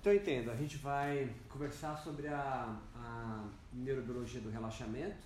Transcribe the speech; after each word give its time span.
Então 0.00 0.14
entenda, 0.14 0.52
a 0.52 0.56
gente 0.56 0.78
vai 0.78 1.30
conversar 1.46 1.94
sobre 1.98 2.26
a, 2.26 2.74
a 2.96 3.44
neurobiologia 3.70 4.40
do 4.40 4.48
relaxamento 4.48 5.18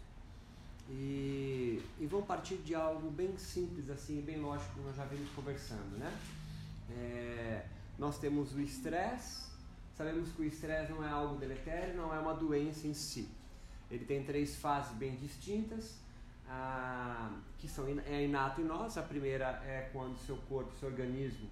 e, 0.90 1.80
e 2.00 2.06
vamos 2.06 2.26
partir 2.26 2.56
de 2.56 2.74
algo 2.74 3.08
bem 3.08 3.38
simples 3.38 3.88
assim, 3.88 4.20
bem 4.20 4.40
lógico, 4.40 4.80
nós 4.80 4.96
já 4.96 5.04
vimos 5.04 5.30
conversando, 5.30 5.96
né? 5.96 6.12
É, 6.90 7.66
nós 7.96 8.18
temos 8.18 8.52
o 8.52 8.60
estresse, 8.60 9.48
sabemos 9.96 10.32
que 10.32 10.42
o 10.42 10.44
estresse 10.44 10.90
não 10.90 11.04
é 11.04 11.08
algo 11.08 11.36
deletério, 11.36 11.96
não 11.96 12.12
é 12.12 12.18
uma 12.18 12.34
doença 12.34 12.88
em 12.88 12.94
si. 12.94 13.28
Ele 13.88 14.04
tem 14.04 14.24
três 14.24 14.56
fases 14.56 14.90
bem 14.96 15.14
distintas, 15.14 16.00
ah, 16.48 17.38
que 17.58 17.68
são 17.68 17.86
é 18.06 18.24
inato 18.24 18.60
em 18.60 18.64
nós. 18.64 18.98
A 18.98 19.02
primeira 19.02 19.62
é 19.64 19.88
quando 19.92 20.18
seu 20.18 20.36
corpo, 20.48 20.72
seu 20.80 20.88
organismo, 20.88 21.48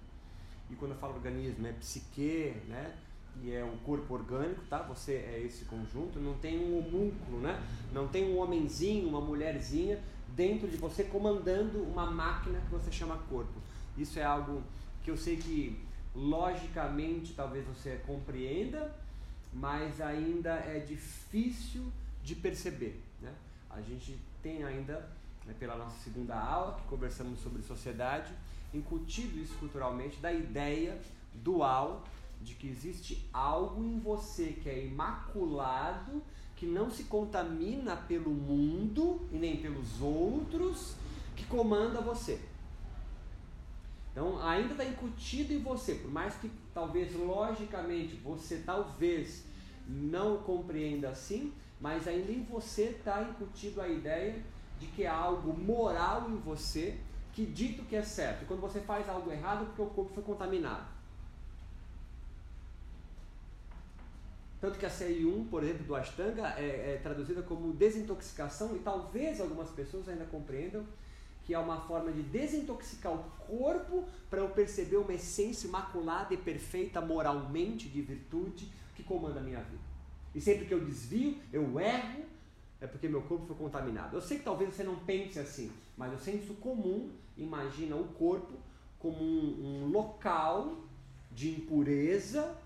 e 0.69 0.75
quando 0.75 0.91
eu 0.91 0.97
falo 0.97 1.13
organismo 1.13 1.65
é 1.65 1.71
psique, 1.71 2.53
né? 2.67 2.93
E 3.41 3.51
é 3.51 3.63
o 3.63 3.77
corpo 3.85 4.13
orgânico, 4.13 4.61
tá? 4.69 4.81
Você 4.83 5.13
é 5.13 5.41
esse 5.45 5.65
conjunto, 5.65 6.19
não 6.19 6.35
tem 6.35 6.59
um 6.59 6.77
homúnculo, 6.77 7.41
né? 7.41 7.61
Não 7.91 8.07
tem 8.07 8.33
um 8.33 8.39
homenzinho, 8.39 9.07
uma 9.09 9.19
mulherzinha 9.19 9.99
dentro 10.35 10.67
de 10.67 10.77
você 10.77 11.03
comandando 11.03 11.81
uma 11.83 12.09
máquina 12.09 12.59
que 12.61 12.71
você 12.71 12.91
chama 12.91 13.17
corpo. 13.29 13.53
Isso 13.97 14.19
é 14.19 14.23
algo 14.23 14.63
que 15.03 15.11
eu 15.11 15.17
sei 15.17 15.37
que 15.37 15.77
logicamente 16.15 17.33
talvez 17.33 17.65
você 17.65 18.01
compreenda, 18.05 18.95
mas 19.51 19.99
ainda 19.99 20.51
é 20.51 20.79
difícil 20.79 21.91
de 22.23 22.35
perceber. 22.35 23.01
Né? 23.21 23.31
A 23.69 23.81
gente 23.81 24.17
tem 24.41 24.63
ainda, 24.63 25.09
né, 25.45 25.53
pela 25.59 25.75
nossa 25.75 25.97
segunda 25.99 26.35
aula, 26.35 26.75
que 26.75 26.87
conversamos 26.87 27.39
sobre 27.39 27.61
sociedade, 27.61 28.31
incutido 28.73 29.39
isso 29.39 29.55
culturalmente 29.59 30.17
da 30.19 30.31
ideia 30.31 30.99
dual 31.33 32.03
de 32.43 32.55
que 32.55 32.67
existe 32.67 33.27
algo 33.31 33.83
em 33.83 33.99
você 33.99 34.57
que 34.61 34.69
é 34.69 34.85
imaculado, 34.85 36.21
que 36.55 36.65
não 36.65 36.89
se 36.89 37.05
contamina 37.05 37.95
pelo 37.95 38.29
mundo 38.29 39.27
e 39.31 39.37
nem 39.37 39.57
pelos 39.57 40.01
outros, 40.01 40.95
que 41.35 41.45
comanda 41.45 42.01
você. 42.01 42.39
Então 44.11 44.39
ainda 44.45 44.73
está 44.73 44.85
incutido 44.85 45.53
em 45.53 45.59
você, 45.59 45.95
por 45.95 46.11
mais 46.11 46.35
que 46.35 46.51
talvez 46.73 47.15
logicamente 47.15 48.15
você 48.15 48.61
talvez 48.65 49.43
não 49.87 50.37
compreenda 50.37 51.09
assim, 51.09 51.51
mas 51.81 52.07
ainda 52.07 52.31
em 52.31 52.43
você 52.43 52.83
está 52.83 53.23
incutido 53.23 53.81
a 53.81 53.87
ideia 53.87 54.43
de 54.79 54.87
que 54.87 55.05
há 55.05 55.15
algo 55.15 55.57
moral 55.59 56.29
em 56.29 56.37
você 56.37 56.99
que 57.33 57.45
dito 57.45 57.83
que 57.83 57.95
é 57.95 58.03
certo. 58.03 58.43
E 58.43 58.45
quando 58.45 58.61
você 58.61 58.79
faz 58.79 59.09
algo 59.09 59.31
errado, 59.31 59.63
é 59.63 59.65
porque 59.65 59.81
o 59.81 59.87
corpo 59.87 60.13
foi 60.13 60.23
contaminado. 60.23 60.85
Tanto 64.63 64.79
que 64.79 64.85
a 64.85 64.89
CI1, 64.89 65.49
por 65.49 65.61
exemplo, 65.61 65.83
do 65.83 65.93
Ashtanga 65.93 66.47
é, 66.57 66.93
é 66.93 66.99
traduzida 67.03 67.41
como 67.41 67.73
desintoxicação 67.73 68.73
e 68.77 68.79
talvez 68.79 69.41
algumas 69.41 69.69
pessoas 69.69 70.07
ainda 70.07 70.23
compreendam 70.23 70.85
que 71.43 71.53
é 71.53 71.59
uma 71.59 71.81
forma 71.81 72.13
de 72.13 72.23
desintoxicar 72.23 73.11
o 73.11 73.25
corpo 73.45 74.05
para 74.29 74.39
eu 74.39 74.47
perceber 74.51 74.95
uma 74.95 75.13
essência 75.13 75.67
imaculada 75.67 76.33
e 76.33 76.37
perfeita 76.37 77.01
moralmente 77.01 77.89
de 77.89 78.01
virtude 78.01 78.71
que 78.95 79.03
comanda 79.03 79.41
a 79.41 79.43
minha 79.43 79.59
vida. 79.59 79.83
E 80.33 80.39
sempre 80.39 80.65
que 80.65 80.73
eu 80.73 80.79
desvio, 80.79 81.37
eu 81.51 81.77
erro, 81.77 82.23
é 82.79 82.87
porque 82.87 83.09
meu 83.09 83.21
corpo 83.23 83.45
foi 83.45 83.57
contaminado. 83.57 84.15
Eu 84.15 84.21
sei 84.21 84.37
que 84.37 84.45
talvez 84.45 84.73
você 84.73 84.85
não 84.85 84.95
pense 84.95 85.39
assim, 85.39 85.73
mas 85.97 86.13
o 86.13 86.17
senso 86.17 86.53
comum 86.53 87.11
imagina 87.35 87.97
o 87.97 88.05
corpo 88.13 88.53
como 88.97 89.21
um, 89.21 89.83
um 89.83 89.91
local 89.91 90.77
de 91.29 91.49
impureza 91.49 92.62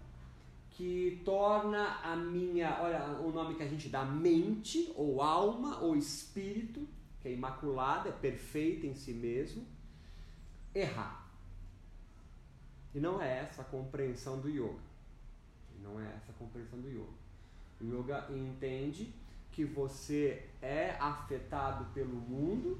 que 0.78 1.22
torna 1.25 2.00
a 2.03 2.16
minha, 2.16 2.80
olha, 2.80 3.03
o 3.20 3.31
nome 3.31 3.56
que 3.56 3.64
a 3.64 3.67
gente 3.67 3.89
dá 3.89 4.06
mente 4.06 4.94
ou 4.95 5.23
alma 5.23 5.80
ou 5.80 5.95
espírito 5.95 6.88
que 7.20 7.28
é 7.28 7.33
imaculada, 7.33 8.10
é 8.10 8.11
perfeita 8.11 8.86
em 8.86 8.93
si 8.93 9.11
mesmo, 9.11 9.66
errar. 10.73 11.27
E 12.93 12.99
não 12.99 13.20
é 13.20 13.39
essa 13.39 13.64
a 13.64 13.66
compreensão 13.66 14.39
do 14.39 14.48
yoga. 14.48 14.80
Não 15.82 15.99
é 15.99 16.05
essa 16.16 16.32
a 16.32 16.36
compreensão 16.36 16.80
do 16.80 16.87
yoga. 16.87 17.17
O 17.82 17.83
yoga 17.83 18.27
entende 18.30 19.11
que 19.52 19.66
você 19.66 20.48
é 20.61 20.92
afetado 20.99 21.86
pelo 21.93 22.16
mundo, 22.16 22.80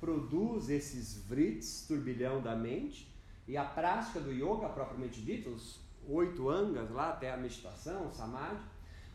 produz 0.00 0.70
esses 0.70 1.18
vrits, 1.26 1.84
turbilhão 1.86 2.40
da 2.40 2.56
mente, 2.56 3.06
e 3.46 3.58
a 3.58 3.64
prática 3.64 4.20
do 4.20 4.32
yoga, 4.32 4.70
propriamente 4.70 5.20
dita, 5.20 5.50
os 5.50 5.78
oito 6.08 6.48
angas 6.48 6.90
lá, 6.90 7.10
até 7.10 7.32
a 7.32 7.36
meditação, 7.36 8.12
samadhi, 8.12 8.60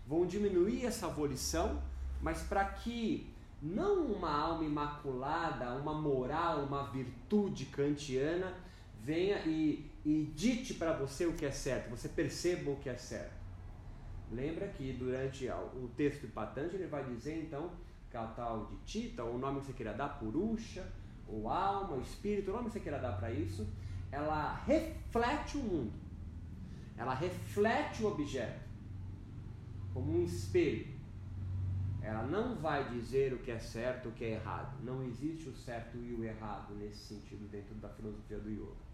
vão 0.07 0.25
diminuir 0.25 0.85
essa 0.85 1.07
volição, 1.07 1.81
mas 2.21 2.43
para 2.43 2.65
que 2.65 3.33
não 3.61 4.05
uma 4.05 4.31
alma 4.31 4.63
imaculada, 4.63 5.73
uma 5.75 5.93
moral, 5.93 6.63
uma 6.63 6.83
virtude 6.83 7.65
kantiana 7.65 8.53
venha 9.01 9.37
e, 9.45 9.89
e 10.03 10.31
dite 10.35 10.73
para 10.73 10.93
você 10.93 11.25
o 11.25 11.33
que 11.33 11.45
é 11.45 11.51
certo, 11.51 11.89
você 11.89 12.09
perceba 12.09 12.71
o 12.71 12.75
que 12.77 12.89
é 12.89 12.97
certo. 12.97 13.35
Lembra 14.31 14.67
que 14.67 14.93
durante 14.93 15.47
o 15.47 15.89
texto 15.95 16.21
de 16.21 16.27
Patanjali 16.27 16.75
ele 16.75 16.87
vai 16.87 17.03
dizer 17.05 17.43
então 17.43 17.71
que 18.09 18.17
a 18.17 18.25
tal 18.25 18.65
de 18.65 18.77
Tita, 18.77 19.23
o 19.23 19.37
nome 19.37 19.59
que 19.59 19.67
você 19.67 19.73
queira 19.73 19.93
dar, 19.93 20.19
Purusha, 20.19 20.85
ou 21.27 21.49
alma, 21.49 21.93
ou 21.93 22.01
espírito, 22.01 22.51
o 22.51 22.53
nome 22.53 22.65
que 22.65 22.73
você 22.73 22.79
queira 22.79 22.97
dar 22.97 23.13
para 23.13 23.31
isso, 23.31 23.67
ela 24.11 24.55
reflete 24.65 25.57
o 25.57 25.61
mundo. 25.61 25.93
Ela 26.97 27.13
reflete 27.13 28.03
o 28.03 28.07
objeto 28.07 28.63
como 29.93 30.19
um 30.19 30.23
espelho. 30.23 30.87
Ela 32.01 32.23
não 32.23 32.55
vai 32.55 32.87
dizer 32.89 33.33
o 33.33 33.39
que 33.39 33.49
é 33.49 33.57
certo 33.57 34.09
o 34.09 34.11
que 34.11 34.23
é 34.23 34.31
errado. 34.31 34.77
Não 34.83 35.03
existe 35.03 35.49
o 35.49 35.55
certo 35.55 35.97
e 35.97 36.13
o 36.13 36.23
errado 36.23 36.75
nesse 36.75 36.99
sentido 36.99 37.49
dentro 37.49 37.73
da 37.75 37.89
filosofia 37.89 38.37
do 38.37 38.49
yoga. 38.49 38.85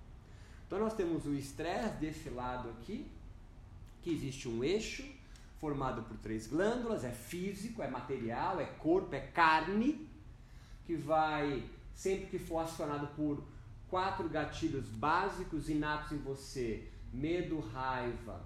Então 0.65 0.79
nós 0.79 0.93
temos 0.93 1.25
o 1.25 1.33
estresse 1.33 1.97
desse 1.97 2.29
lado 2.29 2.69
aqui, 2.69 3.11
que 4.01 4.11
existe 4.11 4.47
um 4.47 4.63
eixo 4.63 5.03
formado 5.57 6.03
por 6.03 6.17
três 6.17 6.47
glândulas, 6.47 7.03
é 7.03 7.11
físico, 7.11 7.83
é 7.83 7.89
material, 7.89 8.59
é 8.59 8.65
corpo, 8.65 9.13
é 9.13 9.19
carne, 9.19 10.07
que 10.85 10.95
vai, 10.95 11.69
sempre 11.93 12.27
que 12.27 12.39
for 12.39 12.59
acionado 12.59 13.07
por 13.15 13.43
quatro 13.89 14.29
gatilhos 14.29 14.87
básicos 14.87 15.69
inatos 15.69 16.13
em 16.13 16.17
você, 16.17 16.90
medo, 17.13 17.59
raiva, 17.59 18.41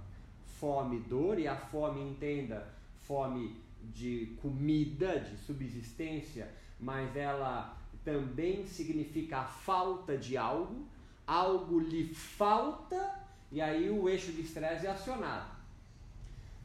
fome, 0.59 0.99
dor, 0.99 1.39
e 1.39 1.47
a 1.47 1.55
fome, 1.55 2.01
entenda, 2.01 2.67
fome 3.03 3.55
de 3.93 4.35
comida, 4.41 5.19
de 5.19 5.37
subsistência, 5.37 6.51
mas 6.79 7.15
ela 7.15 7.77
também 8.03 8.65
significa 8.65 9.39
a 9.39 9.45
falta 9.45 10.17
de 10.17 10.37
algo, 10.37 10.85
algo 11.25 11.79
lhe 11.79 12.13
falta 12.13 13.23
e 13.51 13.61
aí 13.61 13.89
o 13.89 14.09
eixo 14.09 14.31
de 14.31 14.41
estresse 14.41 14.85
é 14.85 14.89
acionado. 14.89 15.55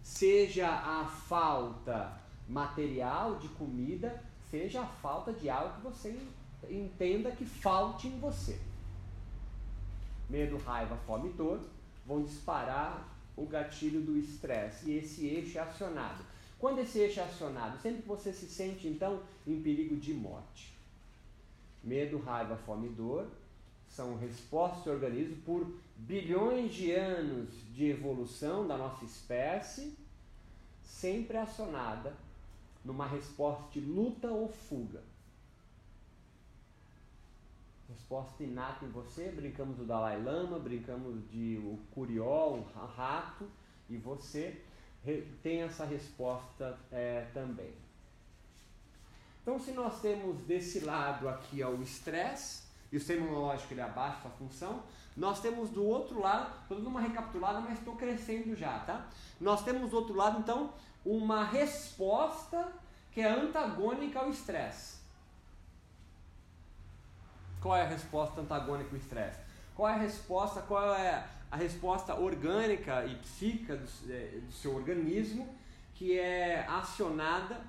Seja 0.03 0.69
a 0.69 1.05
falta 1.05 2.19
material 2.49 3.37
de 3.37 3.49
comida, 3.50 4.22
seja 4.50 4.83
a 4.83 4.87
falta 4.87 5.33
de 5.33 5.49
algo 5.49 5.75
que 5.75 5.83
você 5.83 6.21
entenda 6.69 7.31
que 7.31 7.44
falte 7.44 8.09
em 8.09 8.19
você. 8.19 8.59
Medo, 10.28 10.56
raiva, 10.59 10.97
fome 11.06 11.28
e 11.28 11.33
dor 11.33 11.60
vão 12.10 12.25
disparar 12.25 13.09
o 13.37 13.47
gatilho 13.47 14.00
do 14.00 14.19
estresse 14.19 14.91
e 14.91 14.98
esse 14.98 15.26
eixo 15.26 15.59
é 15.59 15.60
acionado. 15.60 16.25
Quando 16.59 16.81
esse 16.81 16.98
eixo 16.98 17.21
é 17.21 17.22
acionado, 17.22 17.81
sempre 17.81 18.03
que 18.03 18.09
você 18.09 18.32
se 18.32 18.47
sente 18.47 18.88
então 18.88 19.22
em 19.47 19.62
perigo 19.62 19.94
de 19.94 20.12
morte. 20.12 20.75
Medo, 21.84 22.19
raiva, 22.19 22.56
fome 22.56 22.88
e 22.88 22.91
dor 22.91 23.28
são 23.88 24.16
respostas 24.19 24.84
do 24.84 24.91
organismo 24.91 25.37
por 25.43 25.72
bilhões 25.97 26.75
de 26.75 26.91
anos 26.91 27.48
de 27.72 27.87
evolução 27.87 28.66
da 28.66 28.77
nossa 28.77 29.04
espécie, 29.04 29.97
sempre 30.83 31.36
acionada 31.36 32.12
numa 32.84 33.07
resposta 33.07 33.71
de 33.71 33.80
luta 33.80 34.28
ou 34.28 34.48
fuga. 34.48 35.01
Resposta 37.91 38.45
inata 38.45 38.84
em 38.84 38.89
você, 38.89 39.33
brincamos 39.33 39.77
do 39.77 39.84
Dalai 39.84 40.22
Lama, 40.22 40.60
brincamos 40.60 41.28
de 41.28 41.59
o 41.59 41.77
curió, 41.92 42.54
um 42.54 42.63
rato, 42.97 43.48
e 43.89 43.97
você 43.97 44.63
tem 45.42 45.63
essa 45.63 45.84
resposta 45.84 46.78
é, 46.92 47.27
também. 47.34 47.72
Então, 49.42 49.59
se 49.59 49.72
nós 49.72 50.01
temos 50.01 50.41
desse 50.42 50.81
lado 50.81 51.28
aqui 51.28 51.65
ó, 51.65 51.71
o 51.71 51.83
estresse, 51.83 52.63
e 52.92 52.97
o 52.97 53.01
sistema 53.01 53.27
imunológico 53.27 53.75
ele 53.75 53.81
abaixa 53.81 54.28
a 54.28 54.31
função, 54.31 54.84
nós 55.16 55.41
temos 55.41 55.71
do 55.71 55.84
outro 55.84 56.21
lado, 56.21 56.63
estou 56.63 56.77
dando 56.77 56.89
uma 56.89 57.01
recapitulada, 57.01 57.60
mas 57.60 57.78
estou 57.78 57.97
crescendo 57.97 58.54
já, 58.54 58.78
tá? 58.81 59.09
Nós 59.41 59.65
temos 59.65 59.91
do 59.91 59.97
outro 59.97 60.15
lado, 60.15 60.39
então, 60.39 60.72
uma 61.04 61.45
resposta 61.45 62.72
que 63.10 63.21
é 63.21 63.28
antagônica 63.28 64.21
ao 64.21 64.31
estresse. 64.31 64.99
Qual 67.60 67.77
é 67.77 67.83
a 67.83 67.89
resposta 67.89 68.41
antagônica 68.41 68.91
ao 68.91 68.97
estresse? 68.97 69.41
Qual 69.74 69.89
é 69.89 69.95
a 69.95 69.98
resposta? 69.98 70.62
Qual 70.62 70.95
é 70.95 71.27
a 71.51 71.57
resposta 71.57 72.15
orgânica 72.15 73.04
e 73.04 73.15
psíquica 73.16 73.77
do, 73.77 74.12
é, 74.12 74.41
do 74.41 74.53
seu 74.53 74.74
organismo 74.74 75.54
que 75.95 76.18
é 76.18 76.66
acionada 76.66 77.60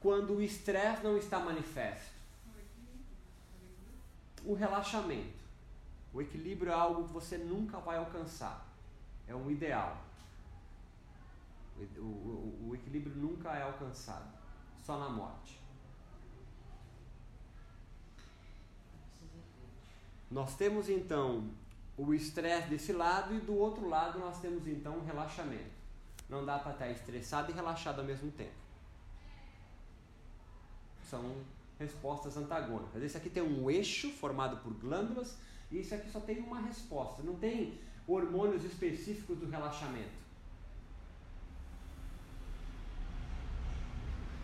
quando 0.00 0.34
o 0.34 0.42
estresse 0.42 1.04
não 1.04 1.16
está 1.16 1.38
manifesto? 1.38 2.16
O 4.44 4.54
relaxamento. 4.54 5.36
O 6.12 6.22
equilíbrio 6.22 6.72
é 6.72 6.74
algo 6.74 7.04
que 7.04 7.12
você 7.12 7.36
nunca 7.36 7.78
vai 7.78 7.98
alcançar. 7.98 8.66
É 9.28 9.34
um 9.34 9.50
ideal. 9.50 9.98
O, 11.76 12.00
o, 12.00 12.68
o 12.68 12.74
equilíbrio 12.74 13.14
nunca 13.16 13.50
é 13.52 13.62
alcançado. 13.62 14.32
Só 14.84 14.98
na 14.98 15.08
morte. 15.08 15.55
Nós 20.30 20.56
temos 20.56 20.88
então 20.88 21.48
o 21.96 22.12
estresse 22.12 22.68
desse 22.68 22.92
lado 22.92 23.34
e 23.34 23.40
do 23.40 23.56
outro 23.56 23.88
lado 23.88 24.18
nós 24.18 24.40
temos 24.40 24.66
então 24.66 24.98
o 24.98 25.04
relaxamento. 25.04 25.76
Não 26.28 26.44
dá 26.44 26.58
para 26.58 26.72
estar 26.72 26.90
estressado 26.90 27.50
e 27.50 27.54
relaxado 27.54 28.00
ao 28.00 28.04
mesmo 28.04 28.30
tempo. 28.32 28.54
São 31.08 31.36
respostas 31.78 32.36
antagônicas. 32.36 33.02
Esse 33.02 33.16
aqui 33.16 33.30
tem 33.30 33.42
um 33.42 33.70
eixo 33.70 34.10
formado 34.10 34.56
por 34.58 34.72
glândulas 34.74 35.36
e 35.70 35.78
esse 35.78 35.94
aqui 35.94 36.10
só 36.10 36.20
tem 36.20 36.40
uma 36.40 36.60
resposta. 36.60 37.22
Não 37.22 37.36
tem 37.36 37.78
hormônios 38.06 38.64
específicos 38.64 39.38
do 39.38 39.48
relaxamento. 39.48 40.26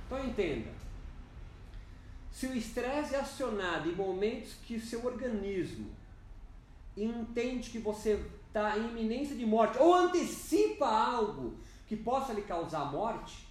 Então 0.06 0.24
entenda. 0.24 0.81
Se 2.32 2.46
o 2.46 2.56
estresse 2.56 3.14
é 3.14 3.20
acionado 3.20 3.88
em 3.90 3.94
momentos 3.94 4.54
que 4.64 4.76
o 4.76 4.80
seu 4.80 5.04
organismo 5.04 5.90
entende 6.96 7.70
que 7.70 7.78
você 7.78 8.24
está 8.48 8.76
em 8.76 8.88
iminência 8.88 9.36
de 9.36 9.46
morte 9.46 9.78
ou 9.78 9.94
antecipa 9.94 10.86
algo 10.86 11.56
que 11.86 11.96
possa 11.96 12.32
lhe 12.32 12.42
causar 12.42 12.90
morte, 12.90 13.46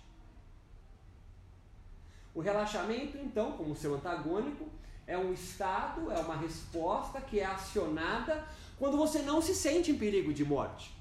o 2.34 2.40
relaxamento, 2.40 3.18
então, 3.18 3.52
como 3.54 3.76
seu 3.76 3.94
antagônico, 3.94 4.68
é 5.06 5.18
um 5.18 5.34
estado, 5.34 6.12
é 6.12 6.20
uma 6.20 6.38
resposta 6.38 7.20
que 7.20 7.40
é 7.40 7.46
acionada 7.46 8.48
quando 8.80 8.98
você 8.98 9.22
não 9.22 9.42
se 9.42 9.54
sente 9.54 9.92
em 9.92 9.98
perigo 9.98 10.34
de 10.34 10.46
morte. 10.46 10.96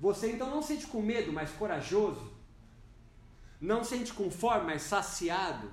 Você 0.00 0.32
então 0.32 0.50
não 0.50 0.62
sente 0.62 0.86
com 0.86 1.00
medo, 1.00 1.32
mas 1.32 1.50
corajoso. 1.50 2.32
Não 3.60 3.84
sente 3.84 4.12
com 4.12 4.30
fome, 4.30 4.64
mas 4.64 4.82
saciado. 4.82 5.70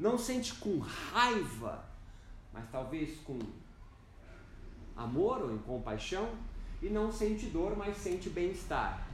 Não 0.00 0.16
sente 0.16 0.54
com 0.54 0.78
raiva, 0.78 1.84
mas 2.54 2.64
talvez 2.72 3.20
com 3.20 3.38
amor 4.96 5.42
ou 5.42 5.54
em 5.54 5.58
compaixão. 5.58 6.26
E 6.80 6.88
não 6.88 7.12
sente 7.12 7.44
dor, 7.46 7.76
mas 7.76 7.98
sente 7.98 8.30
bem-estar. 8.30 9.06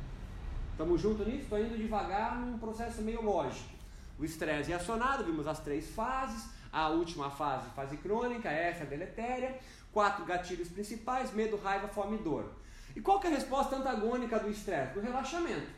Estamos 0.71 1.00
juntos 1.00 1.27
nisso? 1.27 1.43
Estou 1.43 1.59
indo 1.59 1.77
devagar 1.77 2.38
num 2.38 2.56
processo 2.59 3.03
meio 3.03 3.21
lógico. 3.21 3.69
O 4.17 4.25
estresse 4.25 4.71
é 4.71 4.77
acionado, 4.77 5.25
vimos 5.25 5.49
as 5.49 5.59
três 5.59 5.91
fases. 5.91 6.49
A 6.73 6.88
última 6.91 7.31
fase, 7.31 7.69
fase 7.71 7.97
crônica, 7.97 8.49
essa 8.49 8.85
é 8.85 8.87
deletéria. 8.87 9.59
Quatro 9.93 10.25
gatilhos 10.25 10.69
principais: 10.69 11.33
medo, 11.33 11.56
raiva, 11.56 11.88
fome 11.88 12.17
e 12.17 12.23
dor. 12.23 12.53
E 12.94 13.00
qual 13.00 13.21
é 13.25 13.27
a 13.27 13.31
resposta 13.31 13.75
antagônica 13.75 14.38
do 14.38 14.49
estresse? 14.49 14.94
Do 14.94 15.00
relaxamento. 15.00 15.69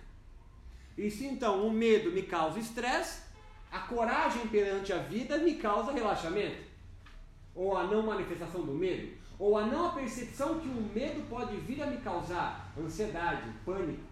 E 0.98 1.10
se 1.10 1.24
então 1.24 1.66
o 1.66 1.72
medo 1.72 2.12
me 2.12 2.24
causa 2.24 2.58
estresse, 2.58 3.22
a 3.70 3.80
coragem 3.80 4.48
perante 4.48 4.92
a 4.92 4.98
vida 4.98 5.38
me 5.38 5.54
causa 5.54 5.92
relaxamento. 5.92 6.68
Ou 7.54 7.76
a 7.76 7.84
não 7.84 8.02
manifestação 8.02 8.62
do 8.62 8.72
medo, 8.72 9.16
ou 9.38 9.58
a 9.58 9.66
não 9.66 9.92
percepção 9.92 10.60
que 10.60 10.68
o 10.68 10.90
medo 10.94 11.28
pode 11.28 11.56
vir 11.56 11.82
a 11.82 11.86
me 11.86 11.96
causar 11.98 12.72
ansiedade, 12.78 13.50
pânico, 13.64 14.08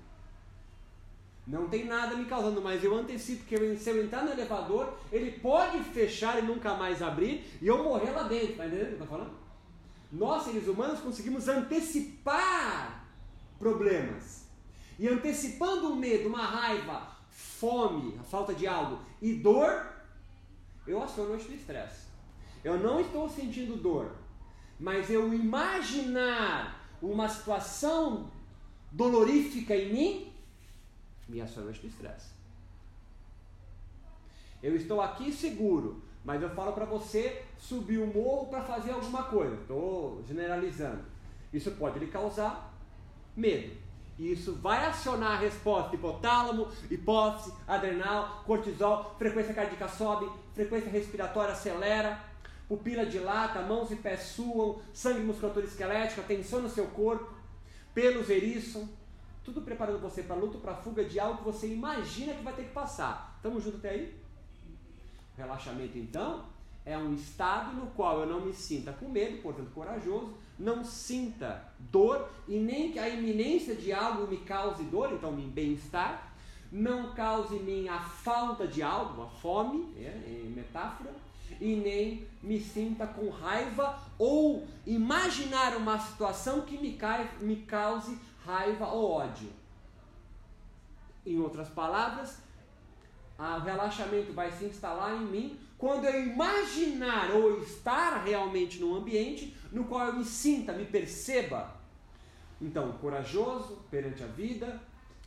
não 1.46 1.68
tem 1.68 1.84
nada 1.84 2.16
me 2.16 2.24
causando, 2.24 2.60
mas 2.60 2.82
eu 2.82 2.92
antecipo 2.96 3.44
que 3.44 3.76
se 3.76 3.88
eu 3.88 4.02
entrar 4.02 4.24
no 4.24 4.32
elevador, 4.32 4.98
ele 5.12 5.30
pode 5.30 5.78
fechar 5.84 6.42
e 6.42 6.42
nunca 6.42 6.74
mais 6.74 7.00
abrir 7.00 7.44
e 7.62 7.68
eu 7.68 7.84
morrer 7.84 8.10
lá 8.10 8.24
dentro. 8.24 8.56
Tá 8.56 8.66
entendendo 8.66 8.82
o 8.82 8.96
que 8.96 9.00
eu 9.00 9.04
estou 9.04 9.06
falando? 9.06 9.30
Nós, 10.10 10.42
seres 10.42 10.66
humanos, 10.66 10.98
conseguimos 10.98 11.46
antecipar 11.46 13.06
problemas. 13.60 14.46
E 14.98 15.06
antecipando 15.06 15.92
o 15.92 15.96
medo, 15.96 16.28
uma 16.28 16.42
raiva, 16.42 17.15
fome, 17.36 18.16
a 18.18 18.22
falta 18.22 18.54
de 18.54 18.66
algo 18.66 18.98
e 19.20 19.34
dor, 19.34 19.86
eu 20.86 21.02
aciono 21.02 21.34
o 21.34 21.36
estresse. 21.36 22.06
Eu 22.64 22.78
não 22.78 22.98
estou 22.98 23.28
sentindo 23.28 23.76
dor, 23.76 24.10
mas 24.80 25.10
eu 25.10 25.34
imaginar 25.34 26.88
uma 27.02 27.28
situação 27.28 28.30
dolorífica 28.90 29.76
em 29.76 29.92
mim 29.92 30.32
me 31.28 31.42
aciona 31.42 31.68
o 31.68 31.70
estresse. 31.70 32.30
Eu 34.62 34.74
estou 34.74 35.02
aqui 35.02 35.30
seguro, 35.30 36.02
mas 36.24 36.40
eu 36.40 36.48
falo 36.50 36.72
para 36.72 36.86
você 36.86 37.44
subir 37.58 37.98
o 37.98 38.06
morro 38.06 38.46
para 38.46 38.62
fazer 38.62 38.92
alguma 38.92 39.24
coisa. 39.24 39.54
Estou 39.56 40.24
generalizando. 40.26 41.04
Isso 41.52 41.70
pode 41.72 41.98
lhe 41.98 42.06
causar 42.06 42.74
medo. 43.36 43.85
E 44.18 44.32
isso 44.32 44.54
vai 44.54 44.86
acionar 44.86 45.32
a 45.32 45.38
resposta 45.38 45.94
hipotálamo, 45.94 46.68
hipófise, 46.90 47.54
adrenal, 47.66 48.42
cortisol, 48.46 49.14
frequência 49.18 49.52
cardíaca 49.52 49.88
sobe, 49.88 50.30
frequência 50.54 50.90
respiratória 50.90 51.52
acelera, 51.52 52.18
pupila 52.66 53.04
dilata, 53.04 53.60
mãos 53.60 53.90
e 53.90 53.96
pés 53.96 54.22
suam, 54.22 54.80
sangue 54.92 55.20
musculatura 55.20 55.66
esquelética, 55.66 56.22
tensão 56.22 56.62
no 56.62 56.68
seu 56.70 56.86
corpo, 56.86 57.30
pelos 57.92 58.30
eriçam, 58.30 58.88
tudo 59.44 59.60
preparando 59.60 60.00
você 60.00 60.22
para 60.22 60.34
luta, 60.34 60.58
para 60.58 60.74
fuga 60.74 61.04
de 61.04 61.20
algo 61.20 61.38
que 61.38 61.44
você 61.44 61.68
imagina 61.68 62.32
que 62.34 62.42
vai 62.42 62.54
ter 62.54 62.64
que 62.64 62.72
passar. 62.72 63.34
Estamos 63.36 63.62
juntos 63.62 63.80
até 63.80 63.90
aí? 63.90 64.14
Relaxamento, 65.36 65.98
então, 65.98 66.46
é 66.84 66.96
um 66.96 67.14
estado 67.14 67.76
no 67.76 67.88
qual 67.88 68.20
eu 68.20 68.26
não 68.26 68.40
me 68.40 68.54
sinta 68.54 68.92
com 68.92 69.08
medo, 69.08 69.42
portanto 69.42 69.70
corajoso, 69.72 70.34
não 70.58 70.84
sinta 70.84 71.62
dor 71.78 72.28
e 72.48 72.58
nem 72.58 72.92
que 72.92 72.98
a 72.98 73.08
iminência 73.08 73.74
de 73.74 73.92
algo 73.92 74.26
me 74.26 74.38
cause 74.38 74.82
dor, 74.84 75.12
então 75.12 75.32
me 75.32 75.46
bem-estar, 75.46 76.32
não 76.72 77.14
cause 77.14 77.56
em 77.56 77.62
mim 77.62 77.88
a 77.88 77.98
falta 77.98 78.66
de 78.66 78.82
algo, 78.82 79.22
a 79.22 79.26
fome, 79.26 79.92
é, 79.96 80.06
é 80.06 80.50
metáfora, 80.54 81.12
e 81.60 81.76
nem 81.76 82.26
me 82.42 82.60
sinta 82.60 83.06
com 83.06 83.28
raiva 83.30 83.98
ou 84.18 84.66
imaginar 84.86 85.76
uma 85.76 85.98
situação 85.98 86.62
que 86.62 86.76
me, 86.78 86.94
cai, 86.94 87.30
me 87.40 87.56
cause 87.56 88.18
raiva 88.44 88.86
ou 88.88 89.10
ódio. 89.12 89.50
Em 91.24 91.38
outras 91.40 91.68
palavras, 91.68 92.38
o 93.38 93.58
relaxamento 93.60 94.32
vai 94.32 94.50
se 94.52 94.64
instalar 94.64 95.14
em 95.14 95.26
mim 95.26 95.58
quando 95.76 96.06
eu 96.06 96.22
imaginar 96.22 97.30
ou 97.32 97.60
estar 97.62 98.22
realmente 98.24 98.80
num 98.80 98.94
ambiente 98.94 99.54
no 99.76 99.84
qual 99.84 100.06
eu 100.06 100.14
me 100.14 100.24
sinta, 100.24 100.72
me 100.72 100.86
perceba. 100.86 101.76
Então, 102.58 102.92
corajoso 102.92 103.84
perante 103.90 104.22
a 104.24 104.26
vida, 104.26 104.80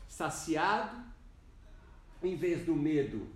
saciado, 0.08 0.98
em 2.24 2.36
vez 2.36 2.66
do 2.66 2.76
medo, 2.76 3.28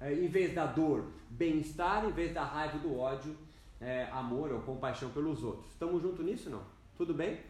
é, 0.00 0.14
em 0.14 0.28
vez 0.28 0.54
da 0.54 0.64
dor, 0.64 1.10
bem-estar, 1.28 2.04
em 2.04 2.12
vez 2.12 2.32
da 2.32 2.44
raiva 2.44 2.78
do 2.78 2.96
ódio, 2.96 3.36
é, 3.80 4.04
amor 4.12 4.52
ou 4.52 4.60
compaixão 4.60 5.10
pelos 5.10 5.42
outros. 5.42 5.66
Estamos 5.72 6.00
juntos 6.00 6.24
nisso 6.24 6.48
não? 6.48 6.62
Tudo 6.96 7.12
bem? 7.12 7.40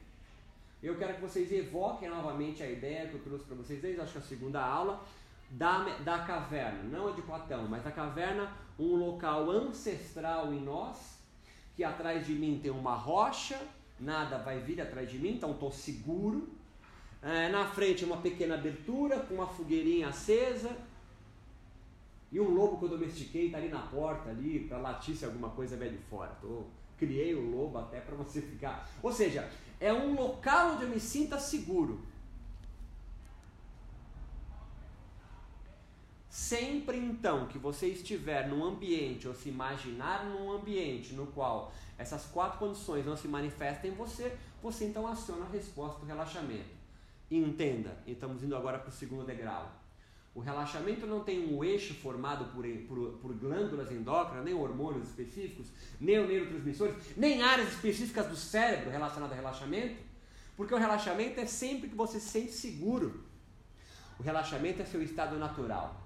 Eu 0.83 0.97
quero 0.97 1.17
que 1.17 1.21
vocês 1.21 1.53
evoquem 1.53 2.09
novamente 2.09 2.63
a 2.63 2.71
ideia 2.71 3.07
que 3.07 3.15
eu 3.15 3.23
trouxe 3.23 3.45
para 3.45 3.57
vocês 3.57 3.83
desde 3.83 4.01
acho 4.01 4.13
que 4.13 4.19
a 4.19 4.23
segunda 4.23 4.65
aula 4.65 5.05
da, 5.53 5.85
da 5.99 6.19
caverna, 6.21 6.83
não 6.85 7.09
a 7.09 7.13
de 7.13 7.23
Platão, 7.23 7.67
mas 7.69 7.87
a 7.87 7.91
caverna, 7.91 8.51
um 8.79 8.97
local 8.97 9.51
ancestral 9.51 10.53
em 10.53 10.61
nós, 10.61 11.19
que 11.77 11.85
atrás 11.85 12.27
de 12.27 12.33
mim 12.33 12.59
tem 12.63 12.71
uma 12.71 12.95
rocha, 12.95 13.61
nada 14.01 14.39
vai 14.39 14.61
vir 14.61 14.81
atrás 14.81 15.11
de 15.11 15.19
mim, 15.19 15.35
então 15.35 15.53
estou 15.53 15.71
seguro. 15.71 16.49
É, 17.23 17.49
na 17.51 17.67
frente 17.67 18.05
uma 18.05 18.17
pequena 18.17 18.55
abertura 18.55 19.21
com 19.21 19.35
uma 19.35 19.47
fogueirinha 19.47 20.09
acesa. 20.09 20.77
E 22.33 22.41
um 22.41 22.49
lobo 22.49 22.79
que 22.79 22.85
eu 22.87 22.89
domestiquei 22.89 23.47
está 23.47 23.59
ali 23.59 23.69
na 23.69 23.81
porta 23.81 24.31
ali 24.31 24.61
para 24.61 24.79
latir 24.79 25.15
se 25.15 25.25
alguma 25.25 25.51
coisa 25.51 25.77
vier 25.77 25.93
de 25.93 25.99
fora. 25.99 26.35
Tô 26.41 26.65
criei 26.99 27.35
o 27.35 27.51
lobo 27.51 27.79
até 27.79 28.01
para 28.01 28.15
você 28.15 28.41
ficar. 28.41 28.89
Ou 29.03 29.13
seja, 29.13 29.49
é 29.81 29.93
um 29.93 30.15
local 30.15 30.75
onde 30.75 30.85
eu 30.85 30.89
me 30.89 31.01
sinta 31.01 31.39
seguro. 31.39 32.01
Sempre 36.33 36.97
então 36.97 37.47
que 37.47 37.59
você 37.59 37.89
estiver 37.89 38.49
num 38.49 38.65
ambiente 38.65 39.29
ou 39.29 39.35
se 39.35 39.51
imaginar 39.51 40.25
num 40.25 40.51
ambiente 40.51 41.13
no 41.13 41.27
qual 41.27 41.75
essas 41.99 42.25
quatro 42.25 42.59
condições 42.59 43.05
não 43.05 43.15
se 43.15 43.29
manifestam 43.29 43.91
em 43.91 43.95
você, 43.95 44.35
você 44.63 44.87
então 44.87 45.07
aciona 45.07 45.45
a 45.45 45.51
resposta 45.51 46.01
do 46.01 46.07
relaxamento. 46.07 46.71
E 47.31 47.37
entenda, 47.37 47.99
estamos 48.07 48.43
indo 48.43 48.57
agora 48.57 48.79
para 48.79 48.89
o 48.89 48.93
segundo 48.93 49.27
degrau. 49.27 49.71
O 50.35 50.41
relaxamento 50.41 51.07
não 51.07 51.23
tem 51.23 51.55
um 51.55 51.63
eixo 51.63 51.93
formado 51.93 52.47
por, 52.47 52.67
por, 52.89 53.19
por, 53.19 53.35
glândulas 53.35 53.93
endócrinas, 53.93 54.43
nem 54.43 54.55
hormônios 54.55 55.09
específicos, 55.09 55.67
nem 56.01 56.27
neurotransmissores, 56.27 56.95
nem 57.15 57.43
áreas 57.43 57.75
específicas 57.75 58.27
do 58.29 58.37
cérebro 58.37 58.91
relacionadas 58.91 59.37
ao 59.37 59.45
relaxamento, 59.45 60.03
porque 60.57 60.73
o 60.73 60.79
relaxamento 60.79 61.39
é 61.39 61.45
sempre 61.45 61.91
que 61.91 61.95
você 61.95 62.19
se 62.19 62.31
sente 62.31 62.53
seguro. 62.53 63.23
O 64.19 64.23
relaxamento 64.23 64.81
é 64.81 64.87
seu 64.87 65.03
estado 65.03 65.39
natural. 65.39 66.02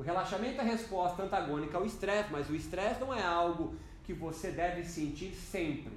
O 0.00 0.02
relaxamento 0.02 0.58
é 0.58 0.64
a 0.64 0.66
resposta 0.66 1.22
antagônica 1.22 1.76
ao 1.76 1.84
estresse, 1.84 2.32
mas 2.32 2.48
o 2.48 2.56
estresse 2.56 2.98
não 3.00 3.12
é 3.12 3.22
algo 3.22 3.74
que 4.02 4.14
você 4.14 4.50
deve 4.50 4.82
sentir 4.82 5.34
sempre. 5.34 5.92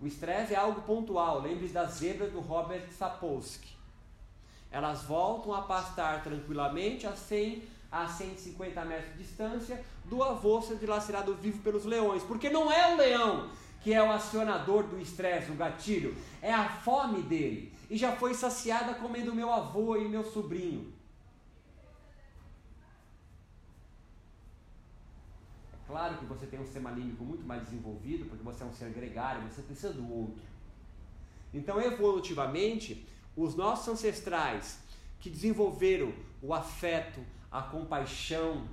O 0.00 0.06
estresse 0.06 0.54
é 0.54 0.56
algo 0.56 0.82
pontual. 0.82 1.40
Lembre-se 1.40 1.74
das 1.74 1.94
zebras 1.94 2.30
do 2.30 2.38
Robert 2.38 2.88
Sapolsky. 2.92 3.74
Elas 4.70 5.02
voltam 5.02 5.52
a 5.52 5.62
pastar 5.62 6.22
tranquilamente 6.22 7.08
a 7.08 7.16
100 7.16 7.64
a 7.90 8.06
150 8.06 8.84
metros 8.84 9.12
de 9.14 9.24
distância 9.24 9.84
do 10.04 10.22
avô 10.22 10.62
ser 10.62 10.76
dilacerado 10.76 11.34
vivo 11.34 11.60
pelos 11.60 11.84
leões. 11.84 12.22
Porque 12.22 12.50
não 12.50 12.70
é 12.70 12.94
o 12.94 12.96
leão 12.96 13.50
que 13.82 13.92
é 13.92 14.00
o 14.00 14.12
acionador 14.12 14.84
do 14.84 15.00
estresse, 15.00 15.50
o 15.50 15.56
gatilho. 15.56 16.16
É 16.40 16.54
a 16.54 16.68
fome 16.68 17.20
dele. 17.20 17.74
E 17.90 17.96
já 17.96 18.12
foi 18.12 18.32
saciada 18.32 18.94
comendo 18.94 19.34
meu 19.34 19.52
avô 19.52 19.96
e 19.96 20.08
meu 20.08 20.22
sobrinho. 20.22 20.94
Claro 25.94 26.18
que 26.18 26.24
você 26.24 26.44
tem 26.46 26.58
um 26.58 26.64
sistema 26.64 26.90
límbico 26.90 27.24
muito 27.24 27.46
mais 27.46 27.62
desenvolvido, 27.62 28.24
porque 28.24 28.42
você 28.42 28.64
é 28.64 28.66
um 28.66 28.72
ser 28.72 28.90
gregário, 28.90 29.40
você 29.42 29.62
precisa 29.62 29.92
do 29.92 30.12
outro. 30.12 30.42
Então, 31.52 31.80
evolutivamente, 31.80 33.06
os 33.36 33.54
nossos 33.54 33.86
ancestrais 33.86 34.80
que 35.20 35.30
desenvolveram 35.30 36.12
o 36.42 36.52
afeto, 36.52 37.20
a 37.48 37.62
compaixão 37.62 38.66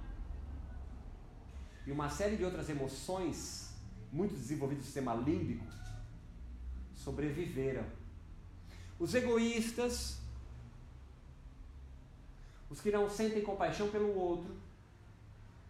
e 1.85 1.91
uma 1.91 2.09
série 2.09 2.37
de 2.37 2.43
outras 2.43 2.67
emoções 2.71 3.71
muito 4.11 4.33
desenvolvidas 4.33 4.81
no 4.81 4.85
sistema 4.85 5.13
límbico 5.13 5.67
sobreviveram. 6.95 7.85
Os 8.97 9.13
egoístas, 9.13 10.19
os 12.67 12.81
que 12.81 12.89
não 12.89 13.07
sentem 13.07 13.43
compaixão 13.43 13.91
pelo 13.91 14.11
outro, 14.17 14.60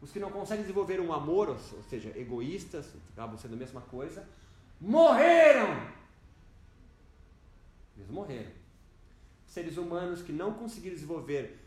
os 0.02 0.12
que 0.12 0.20
não 0.20 0.32
conseguem 0.32 0.64
desenvolver 0.64 1.00
um 1.00 1.14
amor, 1.14 1.50
ou 1.50 1.58
seja, 1.58 2.12
egoístas, 2.18 2.94
acabam 3.14 3.38
sendo 3.38 3.54
a 3.54 3.58
mesma 3.58 3.82
coisa, 3.82 4.28
morreram! 4.80 5.92
Eles 7.96 8.10
morreram. 8.10 8.52
Seres 9.46 9.78
humanos 9.78 10.22
que 10.22 10.32
não 10.32 10.54
conseguiram 10.54 10.96
desenvolver 10.96 11.60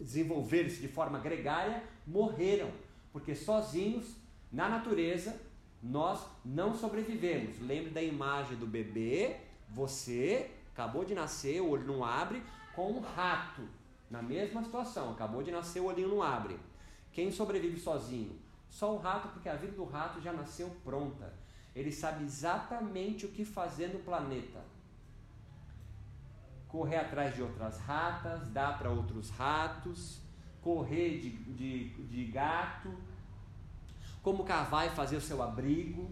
desenvolver-se 0.00 0.80
de 0.80 0.88
forma 0.88 1.18
gregária 1.18 1.82
morreram, 2.06 2.70
porque 3.12 3.34
sozinhos, 3.34 4.14
na 4.50 4.68
natureza, 4.68 5.40
nós 5.82 6.24
não 6.44 6.74
sobrevivemos. 6.74 7.60
Lembre 7.60 7.90
da 7.90 8.02
imagem 8.02 8.56
do 8.56 8.66
bebê, 8.66 9.36
você 9.68 10.50
acabou 10.72 11.04
de 11.04 11.14
nascer, 11.14 11.60
o 11.60 11.70
olho 11.70 11.86
não 11.86 12.04
abre, 12.04 12.42
com 12.74 12.92
um 12.92 13.00
rato, 13.00 13.62
na 14.10 14.22
mesma 14.22 14.62
situação, 14.62 15.10
acabou 15.10 15.42
de 15.42 15.50
nascer, 15.50 15.80
o 15.80 15.86
olhinho 15.86 16.08
não 16.08 16.22
abre. 16.22 16.58
Quem 17.12 17.30
sobrevive 17.30 17.78
sozinho? 17.78 18.38
Só 18.68 18.94
o 18.94 18.98
rato, 18.98 19.28
porque 19.28 19.48
a 19.48 19.56
vida 19.56 19.72
do 19.72 19.84
rato 19.84 20.20
já 20.20 20.32
nasceu 20.32 20.68
pronta. 20.84 21.32
Ele 21.74 21.92
sabe 21.92 22.24
exatamente 22.24 23.26
o 23.26 23.30
que 23.30 23.44
fazer 23.44 23.88
no 23.88 24.00
planeta. 24.00 24.60
Correr 26.66 26.96
atrás 26.96 27.34
de 27.34 27.42
outras 27.42 27.78
ratas, 27.78 28.48
dar 28.48 28.78
para 28.78 28.90
outros 28.90 29.30
ratos, 29.30 30.20
correr 30.60 31.18
de, 31.20 31.30
de, 31.30 31.88
de 32.04 32.24
gato, 32.26 32.92
como 34.22 34.44
cavar 34.44 34.86
e 34.86 34.90
fazer 34.90 35.16
o 35.16 35.20
seu 35.20 35.42
abrigo. 35.42 36.10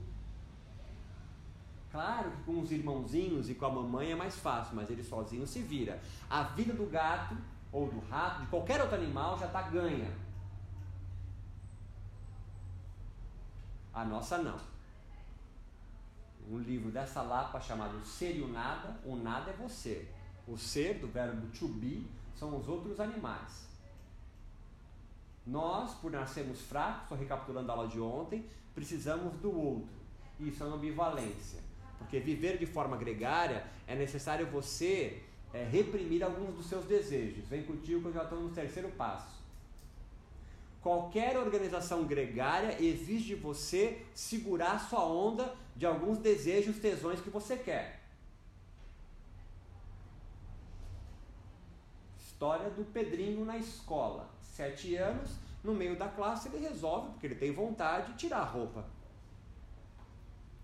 Claro 1.91 2.31
que 2.31 2.43
com 2.43 2.61
os 2.61 2.71
irmãozinhos 2.71 3.49
e 3.49 3.55
com 3.55 3.67
a 3.67 3.71
mamãe 3.71 4.13
é 4.13 4.15
mais 4.15 4.37
fácil, 4.37 4.77
mas 4.77 4.91
ele 4.91 5.03
sozinho 5.03 5.47
se 5.47 5.61
vira. 5.61 6.01
A 6.29 6.43
vida 6.43 6.73
do 6.73 6.87
gato 6.87 7.37
ou 7.73 7.89
do 7.89 8.01
rato, 8.09 8.43
de 8.43 8.47
qualquer 8.49 8.81
outro 8.81 8.97
animal, 8.97 9.39
já 9.39 9.47
está 9.47 9.63
ganha. 9.63 10.11
A 13.97 14.05
nossa 14.05 14.37
não. 14.37 14.61
Um 16.51 16.59
livro 16.59 16.91
dessa 16.91 17.23
lapa 17.23 17.59
chamado 17.59 18.05
Ser 18.05 18.37
e 18.37 18.43
o 18.43 18.49
Nada, 18.49 18.95
o 19.03 19.17
nada 19.17 19.51
é 19.51 19.55
você. 19.55 20.07
O 20.47 20.59
ser, 20.59 20.99
do 20.99 21.09
verbo 21.09 21.47
to 21.59 21.67
be, 21.67 22.07
são 22.39 22.55
os 22.59 22.69
outros 22.69 23.01
animais. 23.01 23.67
Nós, 25.47 25.95
por 25.95 26.11
nascermos 26.11 26.61
fracos, 26.61 27.05
estou 27.05 27.17
recapitulando 27.17 27.73
a 27.73 27.75
aula 27.75 27.89
de 27.89 27.99
ontem, 27.99 28.45
precisamos 28.75 29.35
do 29.39 29.51
outro. 29.59 29.89
Isso 30.39 30.63
é 30.63 30.67
uma 30.67 30.77
ambivalência. 30.77 31.61
Porque 31.99 32.21
viver 32.21 32.59
de 32.59 32.67
forma 32.67 32.99
gregária 32.99 33.67
é 33.87 33.97
necessário 33.97 34.47
você 34.49 35.23
é, 35.55 35.65
reprimir 35.65 36.23
alguns 36.23 36.55
dos 36.55 36.67
seus 36.67 36.85
desejos. 36.85 37.49
Vem 37.49 37.65
contigo 37.65 38.03
que 38.03 38.09
eu 38.09 38.13
já 38.13 38.25
estou 38.25 38.43
no 38.43 38.51
terceiro 38.51 38.91
passo. 38.91 39.36
Qualquer 40.87 41.37
organização 41.37 42.05
gregária 42.05 42.81
exige 42.81 43.25
de 43.25 43.35
você 43.35 44.07
segurar 44.15 44.79
sua 44.79 45.05
onda 45.05 45.53
de 45.75 45.85
alguns 45.85 46.17
desejos, 46.17 46.79
tesões 46.79 47.21
que 47.21 47.29
você 47.29 47.57
quer. 47.57 48.05
História 52.17 52.71
do 52.71 52.85
Pedrinho 52.85 53.45
na 53.45 53.57
escola. 53.59 54.31
Sete 54.41 54.95
anos, 54.95 55.33
no 55.65 55.75
meio 55.75 55.99
da 55.99 56.07
classe, 56.07 56.47
ele 56.47 56.69
resolve, 56.69 57.11
porque 57.11 57.27
ele 57.27 57.35
tem 57.35 57.53
vontade, 57.53 58.13
de 58.13 58.19
tirar 58.19 58.43
a 58.43 58.45
roupa. 58.45 58.85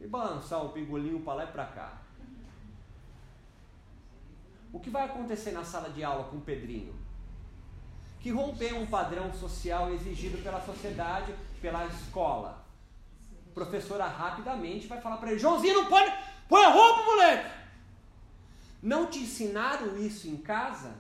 E 0.01 0.07
balançar 0.07 0.65
o 0.65 0.69
pingolinho 0.69 1.19
para 1.25 1.35
lá 1.35 1.45
e 1.47 1.53
para 1.53 1.67
cá. 1.67 2.01
O 4.73 4.79
que 4.79 4.89
vai 4.89 5.05
acontecer 5.05 5.51
na 5.51 5.65
sala 5.65 5.91
de 5.91 6.05
aula 6.05 6.31
com 6.31 6.37
o 6.37 6.43
Pedrinho? 6.43 7.02
Que 8.23 8.31
rompeu 8.31 8.79
um 8.79 8.87
padrão 8.87 9.33
social 9.35 9.93
exigido 9.93 10.39
pela 10.43 10.61
sociedade, 10.61 11.35
pela 11.61 11.85
escola. 11.87 12.65
A 13.51 13.55
professora 13.55 14.07
rapidamente 14.07 14.87
vai 14.87 15.01
falar 15.01 15.17
para 15.17 15.33
ele: 15.33 15.41
Joãozinho, 15.41 15.75
não 15.75 15.87
pode. 15.87 16.13
Põe 16.49 16.65
a 16.65 16.71
roupa, 16.71 17.03
moleque! 17.05 17.51
Não 18.83 19.07
te 19.07 19.21
ensinaram 19.21 19.99
isso 19.99 20.29
em 20.29 20.37
casa? 20.37 20.95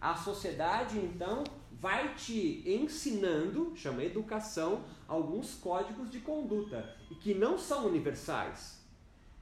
A 0.00 0.16
sociedade 0.16 0.98
então 0.98 1.44
vai 1.80 2.14
te 2.14 2.62
ensinando, 2.66 3.72
chama 3.76 4.04
educação, 4.04 4.84
alguns 5.06 5.54
códigos 5.54 6.10
de 6.10 6.20
conduta 6.20 6.96
e 7.10 7.14
que 7.14 7.34
não 7.34 7.58
são 7.58 7.86
universais. 7.86 8.82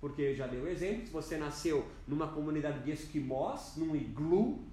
Porque 0.00 0.22
eu 0.22 0.34
já 0.34 0.46
dei 0.46 0.61
o 0.61 0.68
exemplo, 0.68 1.06
se 1.06 1.12
você 1.12 1.37
nasceu 1.37 1.88
numa 2.06 2.28
comunidade 2.28 2.80
de 2.80 2.90
esquimós, 2.90 3.75
num 3.76 3.94
iglu, 3.94 4.72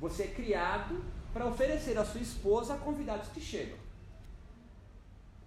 você 0.00 0.24
é 0.24 0.28
criado 0.28 1.02
para 1.32 1.46
oferecer 1.46 1.98
à 1.98 2.04
sua 2.04 2.20
esposa 2.20 2.74
a 2.74 2.78
convidados 2.78 3.28
que 3.28 3.40
chegam. 3.40 3.78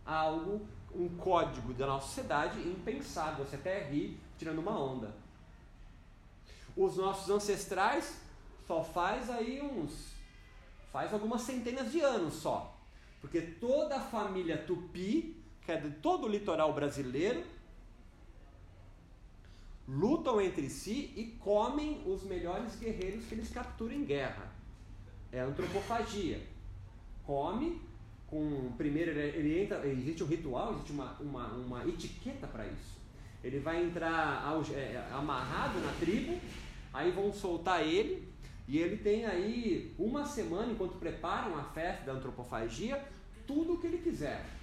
Algo, 0.05 0.65
um 0.93 1.09
código 1.17 1.73
da 1.73 1.87
nossa 1.87 2.07
sociedade 2.07 2.59
impensável. 2.59 3.45
Você 3.45 3.55
até 3.55 3.83
ri 3.83 4.17
tirando 4.37 4.59
uma 4.59 4.77
onda. 4.77 5.13
Os 6.75 6.97
nossos 6.97 7.29
ancestrais 7.29 8.19
só 8.67 8.83
faz 8.83 9.29
aí 9.29 9.61
uns. 9.61 10.11
faz 10.91 11.13
algumas 11.13 11.41
centenas 11.41 11.91
de 11.91 12.01
anos 12.01 12.35
só. 12.35 12.77
Porque 13.21 13.41
toda 13.41 13.97
a 13.97 13.99
família 13.99 14.57
tupi, 14.57 15.37
que 15.61 15.71
é 15.71 15.77
de 15.77 15.91
todo 15.91 16.25
o 16.25 16.29
litoral 16.29 16.73
brasileiro, 16.73 17.43
lutam 19.91 20.39
entre 20.39 20.69
si 20.69 21.11
e 21.15 21.25
comem 21.39 22.01
os 22.05 22.23
melhores 22.23 22.75
guerreiros 22.77 23.25
que 23.25 23.35
eles 23.35 23.49
capturam 23.49 23.93
em 23.93 24.05
guerra. 24.05 24.49
É 25.31 25.41
antropofagia. 25.41 26.41
Come 27.25 27.81
com 28.27 28.71
primeiro 28.77 29.11
ele, 29.11 29.61
entra, 29.61 29.85
existe 29.85 30.23
um 30.23 30.27
ritual, 30.27 30.73
existe 30.73 30.93
uma, 30.93 31.11
uma, 31.19 31.47
uma 31.47 31.87
etiqueta 31.87 32.47
para 32.47 32.65
isso. 32.65 33.01
Ele 33.43 33.59
vai 33.59 33.83
entrar 33.83 34.45
ao, 34.45 34.61
é, 34.73 35.05
amarrado 35.11 35.79
na 35.79 35.91
tribo, 35.99 36.39
aí 36.93 37.11
vão 37.11 37.33
soltar 37.33 37.85
ele 37.85 38.25
e 38.67 38.77
ele 38.77 38.97
tem 38.97 39.25
aí 39.25 39.93
uma 39.99 40.23
semana 40.23 40.71
enquanto 40.71 40.97
preparam 40.97 41.57
a 41.57 41.63
festa 41.63 42.05
da 42.05 42.13
antropofagia, 42.13 43.03
tudo 43.45 43.73
o 43.73 43.79
que 43.79 43.87
ele 43.87 43.97
quiser 43.97 44.60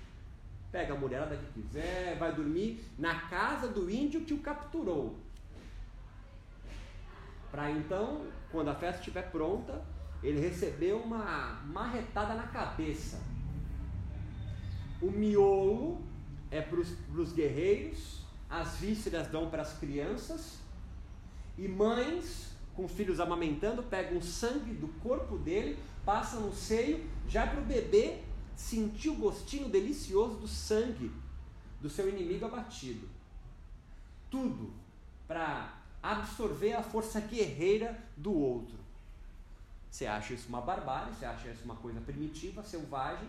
pega 0.70 0.94
a 0.94 0.96
mulherada 0.96 1.36
que 1.36 1.60
quiser, 1.60 2.16
vai 2.18 2.34
dormir 2.34 2.84
na 2.98 3.22
casa 3.22 3.68
do 3.68 3.90
índio 3.90 4.24
que 4.24 4.34
o 4.34 4.38
capturou. 4.38 5.16
Para 7.50 7.70
então, 7.70 8.26
quando 8.50 8.68
a 8.68 8.74
festa 8.74 8.98
estiver 8.98 9.30
pronta, 9.30 9.82
ele 10.22 10.40
recebeu 10.40 10.98
uma 10.98 11.62
marretada 11.64 12.34
na 12.34 12.48
cabeça. 12.48 13.20
O 15.00 15.10
miolo 15.10 16.02
é 16.50 16.60
para 16.60 16.80
os 16.80 17.32
guerreiros, 17.32 18.22
as 18.50 18.76
vísceras 18.76 19.28
dão 19.28 19.48
para 19.48 19.62
as 19.62 19.78
crianças, 19.78 20.58
E 21.58 21.66
mães 21.66 22.52
com 22.76 22.86
filhos 22.86 23.18
amamentando 23.18 23.82
pegam 23.82 24.18
o 24.18 24.22
sangue 24.22 24.72
do 24.72 24.86
corpo 25.02 25.36
dele, 25.36 25.76
passam 26.04 26.42
no 26.42 26.54
seio, 26.54 27.04
já 27.28 27.44
para 27.44 27.60
o 27.60 27.64
bebê 27.64 28.20
sentir 28.58 29.10
o 29.10 29.14
gostinho 29.14 29.68
delicioso 29.68 30.34
do 30.34 30.48
sangue 30.48 31.12
do 31.80 31.88
seu 31.88 32.08
inimigo 32.08 32.44
abatido. 32.44 33.08
Tudo 34.28 34.74
para 35.28 35.78
absorver 36.02 36.72
a 36.72 36.82
força 36.82 37.20
guerreira 37.20 37.96
do 38.16 38.34
outro. 38.34 38.76
Você 39.88 40.06
acha 40.06 40.34
isso 40.34 40.48
uma 40.48 40.60
barbárie, 40.60 41.14
você 41.14 41.24
acha 41.24 41.48
isso 41.48 41.64
uma 41.64 41.76
coisa 41.76 42.00
primitiva, 42.00 42.62
selvagem, 42.64 43.28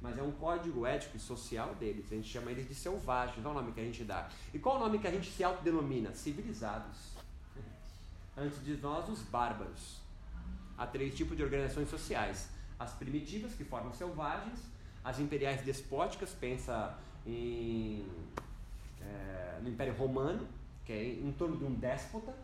mas 0.00 0.16
é 0.16 0.22
um 0.22 0.32
código 0.32 0.86
ético 0.86 1.18
e 1.18 1.20
social 1.20 1.74
deles. 1.74 2.06
A 2.10 2.14
gente 2.14 2.28
chama 2.28 2.50
eles 2.50 2.66
de 2.66 2.74
selvagens, 2.74 3.44
é 3.44 3.48
o 3.48 3.52
nome 3.52 3.72
que 3.72 3.80
a 3.80 3.84
gente 3.84 4.02
dá. 4.04 4.30
E 4.54 4.58
qual 4.58 4.76
o 4.76 4.80
nome 4.80 4.98
que 4.98 5.06
a 5.06 5.10
gente 5.10 5.30
se 5.30 5.44
autodenomina? 5.44 6.14
Civilizados. 6.14 7.10
Antes 8.34 8.64
de 8.64 8.78
nós, 8.78 9.06
os 9.10 9.20
bárbaros. 9.20 10.00
Há 10.78 10.86
três 10.86 11.14
tipos 11.14 11.36
de 11.36 11.42
organizações 11.42 11.90
sociais: 11.90 12.48
as 12.80 12.94
primitivas, 12.94 13.52
que 13.52 13.62
formam 13.62 13.92
selvagens, 13.92 14.58
as 15.04 15.20
imperiais 15.20 15.62
despóticas, 15.62 16.30
pensa 16.30 16.98
em, 17.26 18.06
é, 19.02 19.60
no 19.62 19.68
Império 19.68 19.94
Romano, 19.94 20.48
que 20.86 20.92
é 20.92 21.04
em, 21.04 21.30
torno 21.32 21.58
de 21.58 21.64
um 21.64 21.74
déspota, 21.74 22.34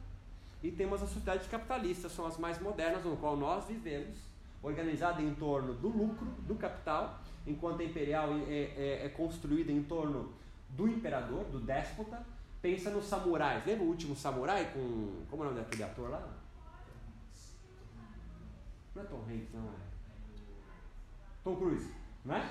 e 0.62 0.71
temos 0.71 1.02
as 1.02 1.09
sociedades 1.09 1.49
capitalistas, 1.49 2.12
são 2.12 2.26
as 2.26 2.37
mais 2.37 2.61
modernas, 2.61 3.02
no 3.02 3.16
qual 3.16 3.35
nós 3.35 3.66
vivemos, 3.66 4.19
organizada 4.62 5.23
em 5.23 5.35
torno 5.35 5.73
do 5.73 5.88
lucro, 5.88 6.26
do 6.47 6.55
capital, 6.55 7.19
enquanto 7.47 7.81
a 7.81 7.85
imperial 7.85 8.31
é, 8.47 8.73
é, 8.76 9.07
é 9.07 9.09
construída 9.09 9.73
em 9.73 9.83
torno 9.83 10.35
do 10.71 10.87
imperador, 10.87 11.45
do 11.45 11.61
déspota. 11.61 12.25
Pensa 12.61 12.90
nos 12.90 13.05
samurais. 13.05 13.64
Lembra 13.64 13.85
o 13.85 13.88
último 13.88 14.16
samurai 14.16 14.73
com. 14.73 15.25
Como 15.31 15.45
é 15.45 15.47
o 15.47 15.50
nome 15.50 15.61
daquele 15.61 15.85
ator 15.85 16.11
lá? 16.11 16.37
Não 18.95 19.02
é 19.02 19.07
Tom 19.07 19.23
Hanks, 19.28 19.52
não 19.52 19.61
é? 19.61 19.86
Tom 21.47 21.55
Cruise, 21.55 21.87
não 22.25 22.35
é? 22.35 22.45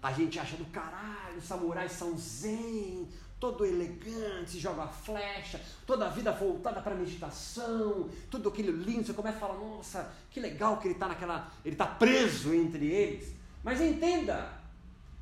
A 0.00 0.12
gente 0.12 0.38
acha 0.38 0.56
do 0.56 0.64
caralho, 0.66 1.38
os 1.38 1.44
samurais 1.44 1.90
são 1.90 2.16
zen, 2.16 3.08
todo 3.40 3.66
elegante, 3.66 4.60
joga 4.60 4.86
flecha, 4.86 5.60
toda 5.84 6.06
a 6.06 6.08
vida 6.08 6.30
voltada 6.30 6.80
para 6.80 6.94
meditação, 6.94 8.08
tudo 8.30 8.48
aquilo 8.48 8.70
lindo. 8.70 9.04
Você 9.04 9.12
começa 9.12 9.38
a 9.38 9.40
falar, 9.40 9.58
nossa, 9.58 10.14
que 10.30 10.38
legal 10.38 10.76
que 10.78 10.86
ele 10.86 10.94
está 10.94 11.08
naquela. 11.08 11.50
Ele 11.64 11.74
está 11.74 11.84
preso 11.84 12.54
entre 12.54 12.86
eles. 12.86 13.34
Mas 13.64 13.80
entenda 13.80 14.52